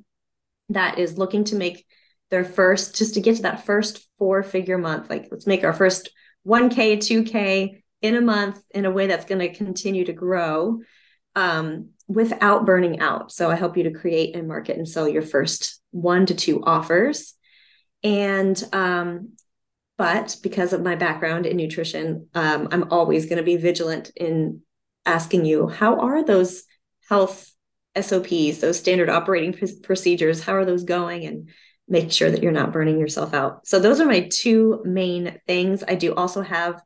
that 0.69 0.99
is 0.99 1.17
looking 1.17 1.43
to 1.45 1.55
make 1.55 1.85
their 2.29 2.43
first, 2.45 2.95
just 2.95 3.13
to 3.13 3.21
get 3.21 3.37
to 3.37 3.41
that 3.43 3.65
first 3.65 4.07
four 4.17 4.43
figure 4.43 4.77
month. 4.77 5.09
Like, 5.09 5.27
let's 5.31 5.47
make 5.47 5.63
our 5.63 5.73
first 5.73 6.09
1K, 6.47 6.97
2K 6.97 7.83
in 8.01 8.15
a 8.15 8.21
month 8.21 8.59
in 8.71 8.85
a 8.85 8.91
way 8.91 9.07
that's 9.07 9.25
going 9.25 9.39
to 9.39 9.53
continue 9.53 10.05
to 10.05 10.13
grow 10.13 10.79
um, 11.35 11.89
without 12.07 12.65
burning 12.65 12.99
out. 12.99 13.31
So 13.31 13.49
I 13.49 13.55
help 13.55 13.77
you 13.77 13.83
to 13.83 13.91
create 13.91 14.35
and 14.35 14.47
market 14.47 14.77
and 14.77 14.87
sell 14.87 15.07
your 15.07 15.21
first 15.21 15.79
one 15.91 16.25
to 16.25 16.35
two 16.35 16.63
offers. 16.63 17.35
And 18.03 18.61
um, 18.73 19.33
but 20.01 20.37
because 20.41 20.73
of 20.73 20.81
my 20.81 20.95
background 20.95 21.45
in 21.45 21.55
nutrition, 21.55 22.27
um, 22.33 22.69
I'm 22.71 22.91
always 22.91 23.27
going 23.27 23.37
to 23.37 23.43
be 23.43 23.55
vigilant 23.55 24.09
in 24.15 24.61
asking 25.05 25.45
you 25.45 25.67
how 25.67 25.99
are 25.99 26.25
those 26.25 26.63
health 27.07 27.53
SOPs, 27.95 28.57
those 28.57 28.79
standard 28.79 29.09
operating 29.11 29.53
pr- 29.53 29.79
procedures, 29.83 30.41
how 30.41 30.55
are 30.55 30.65
those 30.65 30.85
going? 30.85 31.25
And 31.25 31.49
make 31.87 32.11
sure 32.11 32.31
that 32.31 32.41
you're 32.41 32.51
not 32.51 32.73
burning 32.73 32.99
yourself 32.99 33.35
out. 33.35 33.67
So, 33.67 33.79
those 33.79 34.01
are 34.01 34.07
my 34.07 34.27
two 34.33 34.81
main 34.83 35.39
things. 35.45 35.83
I 35.87 35.93
do 35.93 36.15
also 36.15 36.41
have 36.41 36.81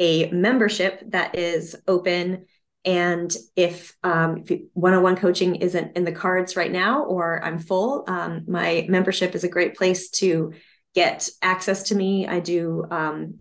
a 0.00 0.28
membership 0.32 1.04
that 1.10 1.38
is 1.38 1.76
open. 1.86 2.46
And 2.84 3.32
if, 3.54 3.94
um, 4.02 4.42
if 4.44 4.60
one-on-one 4.72 5.18
coaching 5.18 5.54
isn't 5.54 5.96
in 5.96 6.02
the 6.02 6.10
cards 6.10 6.56
right 6.56 6.72
now, 6.72 7.04
or 7.04 7.44
I'm 7.44 7.60
full, 7.60 8.02
um, 8.08 8.42
my 8.48 8.86
membership 8.88 9.36
is 9.36 9.44
a 9.44 9.48
great 9.48 9.76
place 9.76 10.10
to 10.22 10.52
get 10.96 11.28
access 11.42 11.84
to 11.84 11.94
me. 11.94 12.26
I 12.26 12.40
do, 12.40 12.86
um, 12.90 13.38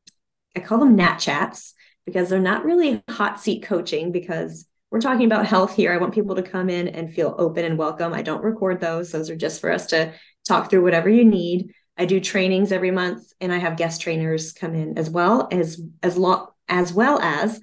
I 0.58 0.60
call 0.60 0.78
them 0.78 0.98
Nat 0.98 1.18
Chats 1.20 1.74
because 2.06 2.30
they're 2.30 2.40
not 2.40 2.66
really 2.66 3.02
hot 3.10 3.40
seat 3.40 3.64
coaching 3.64 4.12
because 4.12 4.68
we're 4.92 5.00
talking 5.00 5.26
about 5.26 5.46
health 5.46 5.74
here. 5.74 5.94
I 5.94 5.98
want 5.98 6.14
people 6.14 6.36
to 6.36 6.44
come 6.44 6.70
in 6.70 6.90
and 6.90 7.14
feel 7.14 7.34
open 7.38 7.64
and 7.64 7.78
welcome. 7.78 8.14
I 8.14 8.24
don't 8.24 8.44
record 8.44 8.82
those, 8.82 9.10
those 9.12 9.30
are 9.30 9.38
just 9.38 9.62
for 9.62 9.72
us 9.72 9.88
to 9.88 10.14
talk 10.46 10.70
through 10.70 10.84
whatever 10.84 11.10
you 11.10 11.24
need. 11.24 11.72
I 11.98 12.06
do 12.06 12.20
trainings 12.20 12.74
every 12.74 12.92
month, 12.92 13.32
and 13.40 13.54
I 13.54 13.58
have 13.58 13.78
guest 13.78 14.02
trainers 14.02 14.52
come 14.52 14.76
in 14.76 14.98
as 14.98 15.10
well 15.10 15.48
as 15.50 15.82
as 16.04 16.18
long 16.18 16.48
as 16.68 16.92
well 16.92 17.20
as 17.22 17.62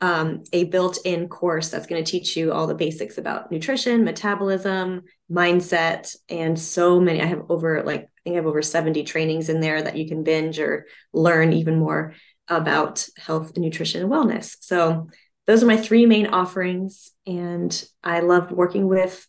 um, 0.00 0.44
a 0.54 0.64
built-in 0.64 1.28
course 1.28 1.68
that's 1.68 1.86
going 1.86 2.02
to 2.02 2.10
teach 2.10 2.38
you 2.38 2.52
all 2.52 2.66
the 2.66 2.74
basics 2.74 3.18
about 3.18 3.52
nutrition, 3.52 4.02
metabolism, 4.02 5.02
mindset, 5.30 6.16
and 6.30 6.58
so 6.58 6.98
many. 7.00 7.20
I 7.20 7.26
have 7.26 7.44
over 7.50 7.82
like 7.82 8.08
think 8.26 8.34
I 8.34 8.38
have 8.38 8.46
over 8.46 8.60
70 8.60 9.04
trainings 9.04 9.48
in 9.48 9.60
there 9.60 9.80
that 9.80 9.96
you 9.96 10.08
can 10.08 10.24
binge 10.24 10.58
or 10.58 10.86
learn 11.12 11.52
even 11.52 11.78
more 11.78 12.14
about 12.48 13.06
health 13.16 13.52
and 13.54 13.64
nutrition 13.64 14.02
and 14.02 14.10
wellness. 14.10 14.56
So 14.60 15.08
those 15.46 15.62
are 15.62 15.66
my 15.66 15.76
three 15.76 16.06
main 16.06 16.26
offerings. 16.26 17.12
And 17.24 17.88
I 18.02 18.20
love 18.20 18.50
working 18.50 18.88
with 18.88 19.26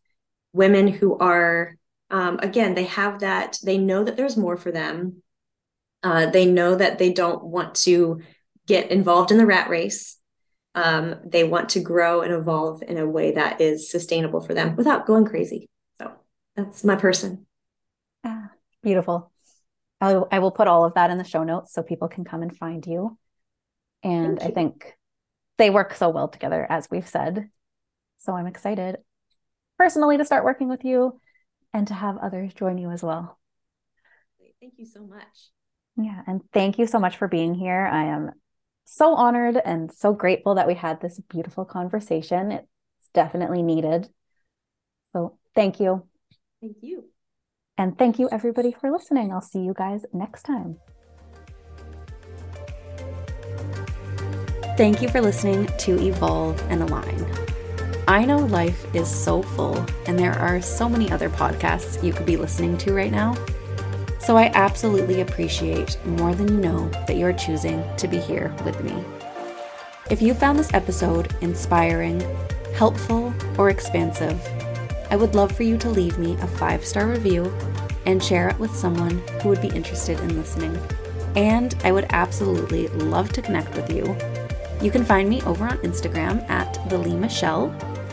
women 0.52 0.88
who 0.88 1.16
are, 1.20 1.78
um, 2.10 2.40
again, 2.42 2.74
they 2.74 2.86
have 2.86 3.20
that, 3.20 3.60
they 3.64 3.78
know 3.78 4.04
that 4.04 4.18
there's 4.18 4.36
more 4.36 4.58
for 4.58 4.72
them. 4.72 5.22
Uh, 6.02 6.28
they 6.32 6.46
know 6.46 6.76
that 6.76 6.98
they 6.98 7.14
don't 7.14 7.44
want 7.44 7.76
to 7.76 8.22
get 8.66 8.90
involved 8.90 9.32
in 9.32 9.38
the 9.38 9.46
rat 9.46 9.70
race. 9.70 10.18
Um, 10.74 11.16
they 11.26 11.44
want 11.44 11.70
to 11.70 11.80
grow 11.80 12.22
and 12.22 12.34
evolve 12.34 12.82
in 12.82 12.98
a 12.98 13.08
way 13.08 13.34
that 13.34 13.62
is 13.62 13.92
sustainable 13.92 14.42
for 14.42 14.54
them 14.54 14.76
without 14.76 15.06
going 15.06 15.26
crazy. 15.26 15.70
So 16.00 16.12
that's 16.56 16.84
my 16.84 16.96
person. 16.96 17.47
Beautiful. 18.88 19.34
I, 20.00 20.14
I 20.32 20.40
will 20.40 20.52
put 20.52 20.70
all 20.70 20.86
of 20.86 20.94
that 20.94 21.10
in 21.10 21.18
the 21.18 21.26
show 21.26 21.44
notes 21.44 21.74
so 21.74 21.84
people 21.84 22.08
can 22.08 22.24
come 22.24 22.42
and 22.42 22.56
find 22.56 22.86
you. 22.86 23.18
And 24.02 24.40
you. 24.40 24.48
I 24.48 24.52
think 24.52 24.96
they 25.58 25.70
work 25.70 25.94
so 25.94 26.08
well 26.08 26.30
together, 26.30 26.66
as 26.70 26.88
we've 26.90 27.06
said. 27.06 27.50
So 28.16 28.32
I'm 28.32 28.48
excited 28.48 28.96
personally 29.78 30.18
to 30.18 30.24
start 30.24 30.46
working 30.46 30.70
with 30.70 30.86
you 30.86 31.20
and 31.74 31.86
to 31.90 31.94
have 31.94 32.16
others 32.16 32.54
join 32.54 32.78
you 32.78 32.90
as 32.90 33.04
well. 33.04 33.38
Thank 34.62 34.76
you 34.78 34.86
so 34.86 35.06
much. 35.06 35.52
Yeah. 35.98 36.22
And 36.26 36.42
thank 36.54 36.80
you 36.80 36.88
so 36.88 36.98
much 36.98 37.18
for 37.18 37.28
being 37.28 37.56
here. 37.56 37.90
I 37.92 38.06
am 38.06 38.32
so 38.86 39.16
honored 39.16 39.58
and 39.58 39.92
so 39.92 40.14
grateful 40.14 40.56
that 40.56 40.68
we 40.68 40.76
had 40.76 41.02
this 41.02 41.20
beautiful 41.30 41.66
conversation. 41.66 42.54
It's 42.54 43.10
definitely 43.14 43.64
needed. 43.64 44.08
So 45.12 45.38
thank 45.56 45.82
you. 45.82 46.08
Thank 46.62 46.78
you. 46.80 47.10
And 47.78 47.98
thank 47.98 48.18
you, 48.18 48.28
everybody, 48.32 48.72
for 48.72 48.92
listening. 48.92 49.32
I'll 49.32 49.42
see 49.42 49.60
you 49.60 49.74
guys 49.74 50.06
next 50.12 50.44
time. 50.44 50.80
Thank 54.78 55.02
you 55.02 55.10
for 55.10 55.22
listening 55.22 55.68
to 55.80 56.00
Evolve 56.00 56.62
and 56.70 56.84
Align. 56.84 57.26
I 58.08 58.26
know 58.26 58.38
life 58.38 58.86
is 58.96 59.10
so 59.10 59.42
full, 59.42 59.78
and 60.06 60.18
there 60.18 60.34
are 60.34 60.62
so 60.62 60.88
many 60.88 61.12
other 61.12 61.30
podcasts 61.30 62.04
you 62.04 62.14
could 62.14 62.26
be 62.26 62.38
listening 62.38 62.78
to 62.80 62.94
right 62.94 63.12
now. 63.12 63.36
So 64.20 64.38
I 64.38 64.52
absolutely 64.54 65.22
appreciate 65.22 65.98
more 66.06 66.34
than 66.34 66.48
you 66.48 66.60
know 66.60 66.90
that 66.90 67.16
you 67.16 67.26
are 67.26 67.34
choosing 67.34 67.84
to 67.98 68.08
be 68.08 68.18
here 68.18 68.54
with 68.64 68.84
me. 68.84 69.04
If 70.10 70.22
you 70.22 70.34
found 70.34 70.58
this 70.58 70.74
episode 70.74 71.36
inspiring, 71.42 72.22
helpful, 72.76 73.34
or 73.58 73.70
expansive, 73.70 74.40
I 75.10 75.16
would 75.16 75.36
love 75.36 75.52
for 75.52 75.64
you 75.64 75.78
to 75.78 75.90
leave 75.90 76.18
me 76.18 76.34
a 76.36 76.48
five 76.48 76.86
star 76.86 77.08
review 77.08 77.54
and 78.06 78.24
share 78.24 78.50
it 78.50 78.60
with 78.60 78.76
someone 78.76 79.20
who 79.42 79.50
would 79.50 79.62
be 79.62 79.70
interested 79.70 80.20
in 80.20 80.38
listening. 80.38 80.78
And 81.36 81.76
I 81.84 81.92
would 81.92 82.08
absolutely 82.10 82.88
love 82.90 83.32
to 83.34 83.42
connect 83.42 83.76
with 83.76 83.92
you. 83.92 84.16
You 84.82 84.92
can 84.92 85.06
find 85.06 85.30
me 85.30 85.42
over 85.44 85.66
on 85.66 85.78
Instagram 85.80 86.48
at 86.50 86.90
the 86.90 86.98
Lee 86.98 87.16
Michelle. 87.16 87.68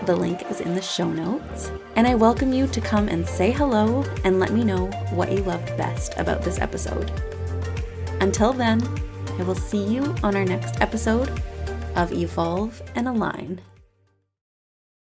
The 0.07 0.17
link 0.17 0.43
is 0.51 0.61
in 0.61 0.75
the 0.75 0.83
show 0.83 1.11
notes. 1.11 1.71
And 1.97 2.07
I 2.07 2.15
welcome 2.15 2.53
you 2.53 2.67
to 2.69 2.81
come 2.81 3.09
and 3.09 3.27
say 3.27 3.53
hello 3.53 4.05
and 4.25 4.41
let 4.41 4.53
me 4.53 4.65
know 4.65 4.87
what 5.11 5.33
you 5.33 5.39
loved 5.39 5.77
best 5.77 6.15
about 6.17 6.43
this 6.43 6.59
episode. 6.59 7.11
Until 8.21 8.53
then, 8.53 8.83
I 9.39 9.43
will 9.43 9.55
see 9.55 9.85
you 9.85 10.15
on 10.23 10.37
our 10.37 10.45
next 10.45 10.81
episode 10.81 11.31
of 11.97 12.13
Evolve 12.13 12.83
and 12.95 13.09
Align. 13.09 13.61